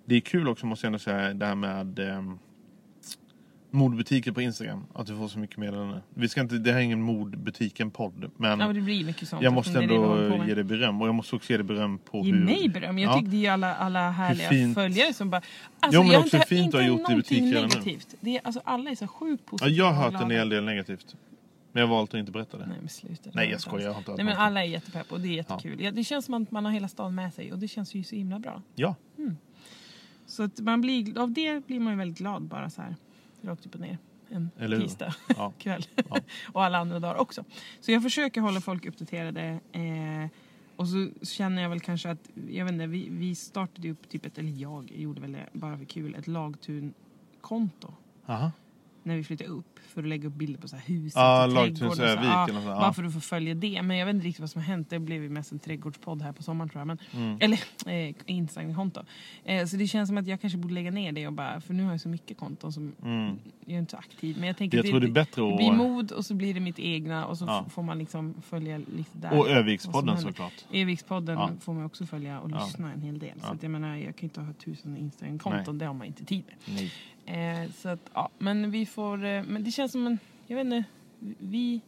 det 0.10 0.16
är 0.16 0.20
kul 0.20 0.47
också 0.47 0.66
måste 0.66 0.86
jag 0.86 0.89
ändå 0.89 0.99
säga 0.99 1.34
det 1.34 1.45
här 1.45 1.55
med 1.55 1.99
ehm, 1.99 2.39
modbutiker 3.72 4.32
på 4.32 4.41
Instagram. 4.41 4.86
Att 4.93 5.07
du 5.07 5.16
får 5.18 5.28
så 5.28 5.39
mycket 5.39 5.57
meddelanden. 5.57 6.01
Vi 6.14 6.30
ska 6.30 6.41
inte, 6.41 6.55
det 6.57 6.72
här 6.72 6.80
är 6.80 6.84
ingen 6.84 7.01
modbutiken-podd. 7.01 8.32
Men 8.38 8.49
Ja, 8.49 8.55
men 8.68 8.76
det 8.76 8.82
blir 8.82 9.05
mycket 9.05 9.28
sånt. 9.28 9.43
jag 9.43 9.53
måste 9.53 9.72
det 9.74 9.80
det 9.80 9.88
vi 9.88 9.95
ändå 9.95 10.38
med. 10.38 10.47
ge 10.47 10.55
dig 10.55 10.64
beröm. 10.64 11.01
Och 11.01 11.07
jag 11.07 11.16
måste 11.16 11.36
också 11.36 11.51
ge 11.51 11.57
dig 11.57 11.64
beröm 11.64 11.97
på 11.97 12.22
Ge 12.26 12.32
hur... 12.34 12.45
mig 12.45 12.70
beröm. 12.70 12.99
Jag 12.99 13.10
Ja. 13.12 13.14
tyckte 13.20 13.32
det 13.32 13.45
är 13.45 13.51
alla, 13.51 13.76
alla 13.76 14.12
härliga 14.12 14.74
följare 14.74 15.14
som 15.14 15.30
bara... 15.30 15.41
Alltså, 15.80 15.97
Jo, 15.99 16.03
men 16.03 16.12
jag 16.12 16.20
har 16.20 16.26
också 16.26 16.38
inte, 16.38 16.55
hur 16.55 16.62
fint 16.62 16.74
har 16.74 16.82
inte 16.82 17.14
gjort 17.14 17.32
i 17.32 17.41
nu. 17.41 17.51
negativt. 17.62 18.16
Det 18.22 18.38
är, 18.38 18.41
alltså, 18.43 18.62
alla 18.66 18.89
är 18.89 18.95
så 18.95 19.07
sjukt 19.07 19.43
Ja, 19.45 19.49
positiva 19.51 19.76
jag 19.78 19.93
har 19.93 20.12
hört 20.12 20.22
en 20.22 20.32
hel 20.32 20.49
del 20.49 20.64
negativt. 20.64 21.16
Men 21.72 21.82
jag 21.82 21.88
har 21.88 21.95
valt 21.95 22.14
att 22.14 22.20
inte 22.20 22.32
berätta 22.32 22.57
det. 22.57 22.66
Nej 22.66 22.78
men 22.80 22.89
sluta. 22.89 23.30
Nej, 23.34 23.49
jag 23.49 23.62
skojar, 23.62 23.86
jag 23.86 23.91
har 23.93 23.99
inte 23.99 24.16
Nej 24.16 24.26
men 24.26 24.38
alla 24.38 24.64
är 24.64 24.68
jättepepp 24.68 25.12
och 25.12 25.20
det 25.20 25.28
är 25.28 25.34
jättekul. 25.34 25.82
Ja. 25.82 25.91
det 25.91 26.03
känns 26.03 26.26
som 26.26 26.34
att 26.34 26.51
man 26.51 26.66
har 26.66 26.72
hela 26.72 26.88
stan 26.88 27.16
med 27.16 27.34
sig 27.34 27.51
och 27.53 27.60
det 27.60 27.68
känns 27.68 27.95
ju 27.95 28.03
så 28.03 28.16
himla 28.16 28.39
bra. 28.39 28.62
Ja, 28.76 28.95
Så 30.30 30.43
att 30.43 30.59
man 30.59 30.82
blir, 30.82 31.19
av 31.19 31.32
det 31.32 31.67
blir 31.67 31.80
man 31.80 31.93
ju 31.93 31.97
väldigt 31.99 32.17
glad 32.17 32.41
bara 32.43 32.69
så 32.69 32.82
här. 32.82 32.95
Rakt 33.41 33.65
upp 33.65 33.75
och 33.75 33.82
ner. 33.82 33.97
En 34.30 34.49
Eller 34.57 34.80
tisdag 34.80 35.15
Ja. 35.38 35.53
kväll. 35.57 35.86
Ja. 36.09 36.17
och 36.53 36.63
alla 36.63 36.77
andra 36.77 36.99
dagar 36.99 37.15
också. 37.15 37.43
Så 37.80 37.91
jag 37.91 38.03
försöker 38.03 38.41
hålla 38.41 38.61
folk 38.61 38.86
uppdaterade. 38.86 39.59
Eh, 39.71 40.30
och 40.75 40.88
så 40.88 41.09
känner 41.25 41.61
jag 41.61 41.69
väl 41.69 41.80
kanske 41.80 42.09
att, 42.11 42.30
jag 42.49 42.65
vet 42.65 42.73
inte, 42.73 42.88
vi, 42.88 43.07
vi 43.09 43.36
startade 43.36 43.89
upp 43.89 44.09
typ 44.09 44.25
ett, 44.25 44.38
eller 44.38 44.51
jag 44.51 44.91
gjorde 44.95 45.21
väl 45.21 45.32
det 45.32 45.49
bara 45.53 45.77
för 45.77 45.86
kul, 45.86 46.15
ett 46.15 46.27
Lagtun-konto. 46.27 47.93
Aha. 48.25 48.51
När 49.04 49.16
vi 49.16 49.24
flyttade 49.24 49.50
upp 49.50 49.80
för 49.88 50.02
att 50.02 50.08
lägga 50.08 50.28
upp 50.28 50.34
bilder 50.34 50.60
på 50.62 50.68
så 50.68 50.76
här 50.76 50.84
huset 50.86 51.16
Ja, 51.16 51.45
och 51.45 51.54
Lagthus 51.54 51.97
trädgården. 51.97 52.18
och 52.20 52.26
Ja, 52.26 52.43
och 52.43 52.50
så, 52.50 52.70
ja. 52.70 52.80
Bara 52.80 52.93
för 52.93 53.04
att 53.04 53.14
få 53.14 53.20
följa 53.20 53.56
det. 53.56 53.82
Men 53.82 53.97
jag 53.97 54.06
vet 54.06 54.16
inte 54.16 54.28
riktigt 54.28 54.39
vad 54.39 54.50
som 54.50 54.62
har 54.62 54.68
hänt. 54.68 54.89
Det 54.89 55.00
blev 55.00 55.24
ju 55.24 55.30
mest 55.30 55.52
en 55.52 55.60
trädgårdspodd 55.60 56.22
här 56.22 56.32
på 56.32 56.43
sommaren 56.43 56.70
tror 56.70 56.80
jag. 56.80 56.88
Men, 56.88 56.97
Mm. 57.14 57.38
Eller 57.41 57.60
eh, 58.10 58.16
Instagram-konto. 58.26 59.02
Eh, 59.43 59.66
så 59.66 59.78
det 59.78 59.88
känns 59.88 60.08
som 60.10 60.18
att 60.18 60.28
jag 60.28 60.41
kanske 60.41 60.58
borde 60.60 60.74
lägga 60.74 60.91
ner 60.91 61.12
det 61.12 61.28
och 61.28 61.34
bara, 61.34 61.62
för 61.62 61.74
nu 61.74 61.84
har 61.84 61.91
jag 61.91 62.02
så 62.02 62.10
mycket 62.10 62.38
konton 62.38 62.74
som 62.74 62.93
jag 63.66 63.76
är 63.76 63.80
inte 63.80 63.91
så 63.91 63.97
aktiv. 63.97 64.36
Men 64.39 64.47
jag 64.47 64.58
tänker 64.58 64.78
Mm. 64.78 64.86
Jag 64.86 64.95
att 64.95 65.02
tror 65.02 65.14
det 65.14 65.20
är 65.20 65.24
bättre 65.26 65.41
det 65.52 65.56
blir 65.58 65.72
mod 65.72 66.12
och 66.12 66.26
så 66.26 66.34
blir 66.34 66.54
det 66.54 66.60
mitt 66.60 66.80
egna 66.80 67.26
och 67.26 67.38
så 67.38 67.45
Ja. 67.45 67.66
får 67.70 67.84
man 67.84 67.97
liksom 68.00 68.34
följa 68.41 68.78
lite 68.78 69.18
där. 69.18 69.39
Och 69.39 69.50
Övikspodden 69.50 70.18
såklart. 70.18 70.54
Evikspodden 70.72 71.38
Ja. 71.38 71.50
får 71.62 71.74
man 71.74 71.86
också 71.86 72.06
följa 72.06 72.39
och 72.39 72.52
Ja. 72.52 72.66
lyssna 72.66 72.91
en 72.93 73.02
hel 73.02 73.20
del. 73.20 73.39
Så 73.39 73.45
Ja. 73.47 73.54
att 73.54 73.64
jag 73.64 73.72
menar, 73.72 73.95
jag 73.95 74.16
kan 74.16 74.24
inte 74.24 74.41
ha 74.41 74.54
tusen 74.54 74.97
Instagram-konton, 74.97 75.78
det 75.78 75.86
har 75.86 75.93
man 75.93 76.08
inte 76.08 76.26
tid 76.26 76.43
med. 76.47 76.76
Nej. 76.76 76.91
Eh, 77.30 77.71
så 77.71 77.89
att, 77.89 77.99
ja, 78.13 78.30
men 78.38 78.71
vi 78.71 78.86
får, 78.86 79.25
eh, 79.25 79.43
men 79.43 79.63
det 79.63 79.71
känns 79.71 79.91
som 79.91 80.07
en, 80.07 80.19
jag 80.47 80.55
vet 80.55 80.65
inte, 80.65 80.84
vi, 81.39 81.82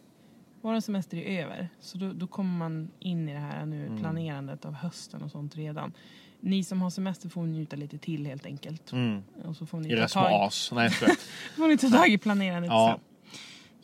vår 0.61 0.79
semester 0.79 1.17
är 1.17 1.43
över. 1.43 1.69
Så 1.79 1.97
då, 1.97 2.13
då 2.13 2.27
kommer 2.27 2.57
man 2.57 2.91
in 2.99 3.29
i 3.29 3.33
det 3.33 3.39
här 3.39 3.65
nu 3.65 3.85
Mm. 3.85 3.99
planerandet 3.99 4.65
av 4.65 4.73
hösten 4.73 5.21
och 5.23 5.31
sånt 5.31 5.55
redan. 5.55 5.93
Ni 6.39 6.63
som 6.63 6.81
har 6.81 6.89
semester 6.89 7.29
får 7.29 7.43
njuta 7.45 7.75
lite 7.75 7.97
till 7.97 8.25
helt 8.25 8.45
enkelt. 8.45 8.91
Mm. 8.91 9.23
Och 9.45 9.55
så 9.57 9.65
får 9.65 9.79
ni, 9.79 9.95
det 9.95 10.07
små 10.07 10.21
as. 10.21 10.71
Nej, 10.73 10.89
får 11.55 11.67
ni 11.67 11.77
ta 11.77 11.89
tag 11.89 12.07
i 12.09 12.17
planerandet 12.17 12.69
Ja. 12.71 12.99
sen. 12.99 13.41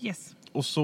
Yes. 0.07 0.35
Och 0.57 0.65
så... 0.65 0.83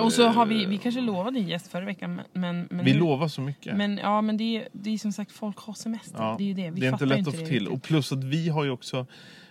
Och 0.00 0.12
så 0.12 0.28
har 0.28 0.46
vi, 0.46 0.66
vi 0.66 0.78
kanske 0.78 1.00
lovade 1.00 1.38
en 1.38 1.48
gäst 1.48 1.66
förra 1.68 1.84
veckan 1.84 2.20
men... 2.32 2.66
men 2.70 2.84
Vi 2.84 2.92
nu- 2.92 2.98
lovar 2.98 3.28
så 3.28 3.40
mycket. 3.40 3.76
Men 3.76 3.98
ja 3.98 4.20
men 4.20 4.36
det 4.36 4.56
är, 4.56 4.68
det 4.72 4.90
är 4.94 4.98
som 4.98 5.12
sagt 5.12 5.32
folk 5.32 5.58
har 5.58 5.74
semester. 5.74 6.18
Ja, 6.18 6.34
Det 6.38 6.44
är 6.44 6.46
ju 6.48 6.54
det. 6.54 6.70
Vi 6.70 6.80
det 6.80 6.86
är 6.86 6.92
inte 6.92 7.06
lätt 7.06 7.18
att 7.18 7.24
få 7.24 7.30
till. 7.30 7.48
riktigt. 7.48 7.68
Och 7.68 7.82
plus 7.82 8.12
att 8.12 8.24
vi 8.24 8.48
har 8.48 8.64
ju 8.64 8.70
också... 8.70 9.06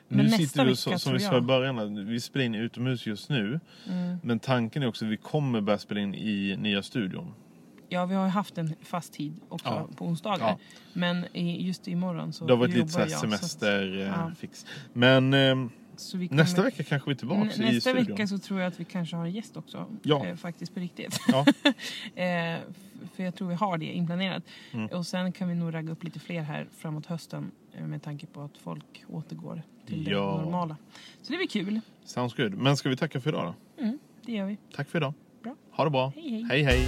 Men 0.07 0.25
Nu 0.25 0.31
sitter 0.31 0.65
vi 0.65 0.75
så, 0.75 0.99
som 0.99 1.13
vi 1.13 1.19
sa 1.19 1.37
i 1.37 1.41
början, 1.41 2.05
vi 2.05 2.19
spelar 2.19 2.45
in 2.45 2.55
utomhus 2.55 3.05
just 3.07 3.29
nu. 3.29 3.59
Mm. 3.89 4.17
Men 4.23 4.39
tanken 4.39 4.83
är 4.83 4.87
också 4.87 5.05
att 5.05 5.11
vi 5.11 5.17
kommer 5.17 5.61
börja 5.61 5.79
spela 5.79 5.99
in 6.01 6.15
i 6.15 6.55
nya 6.59 6.83
studion. 6.83 7.33
Ja, 7.89 8.05
vi 8.05 8.15
har 8.15 8.23
ju 8.25 8.29
haft 8.31 8.57
en 8.57 8.75
fast 8.83 9.13
tid 9.13 9.39
också 9.49 9.67
Ja. 9.67 9.87
på 9.97 10.05
onsdagar. 10.05 10.47
Ja. 10.47 10.57
Men 10.93 11.25
just 11.33 11.87
imorgon 11.87 12.33
så 12.33 12.45
Det 12.45 12.53
har 12.53 12.57
varit 12.57 12.73
lite 12.75 12.87
så 12.87 13.05
semesterfix. 13.07 14.65
ja. 14.69 14.89
Men 14.93 15.31
så 15.31 15.69
vi 16.15 16.27
nästa 16.31 16.61
vecka 16.63 16.83
kanske 16.83 17.09
vi 17.09 17.13
är 17.13 17.17
tillbaka 17.17 17.43
Nä- 17.43 17.69
i 17.69 17.73
Nästa 17.73 17.93
vecka 17.93 18.27
så 18.27 18.37
tror 18.37 18.59
jag 18.59 18.67
att 18.67 18.79
vi 18.79 18.83
kanske 18.85 19.15
har 19.15 19.25
en 19.25 19.31
gäst 19.31 19.57
också. 19.57 19.85
Ja. 20.03 20.25
Eh, 20.25 20.35
faktiskt 20.35 20.73
på 20.73 20.79
riktigt. 20.79 21.19
Ja. 21.27 21.39
eh, 22.23 22.59
för 23.15 23.23
jag 23.23 23.35
tror 23.35 23.47
vi 23.47 23.55
har 23.55 23.77
det 23.77 23.85
inplanerat. 23.85 24.43
Mm. 24.71 24.87
Och 24.87 25.07
sen 25.07 25.31
kan 25.31 25.47
vi 25.49 25.55
nog 25.55 25.73
ragga 25.73 25.91
upp 25.91 26.03
lite 26.03 26.19
fler 26.19 26.41
här 26.41 26.67
framåt 26.77 27.05
hösten. 27.05 27.51
eh, 27.73 27.83
Med 27.87 28.03
tanke 28.03 28.25
på 28.25 28.41
att 28.41 28.57
folk 28.57 29.03
återgår 29.07 29.61
till 29.85 30.03
det 30.03 30.11
Ja. 30.11 30.37
normala. 30.41 30.77
Så 31.21 31.31
det 31.31 31.37
blir 31.37 31.47
kul. 31.47 31.81
Sounds 32.05 32.35
good. 32.35 32.53
Men 32.53 32.77
ska 32.77 32.89
vi 32.89 32.97
tacka 32.97 33.21
för 33.21 33.29
idag 33.29 33.53
då? 33.77 33.83
Mm, 33.83 33.99
det 34.25 34.31
gör 34.31 34.45
vi. 34.45 34.57
Tack 34.75 34.89
för 34.89 34.99
idag. 34.99 35.13
Bra. 35.43 35.55
Ha 35.71 35.83
det 35.83 35.89
bra. 35.89 36.11
Hej, 36.15 36.43
hej. 36.49 36.63
hej. 36.63 36.63
hej. 36.63 36.87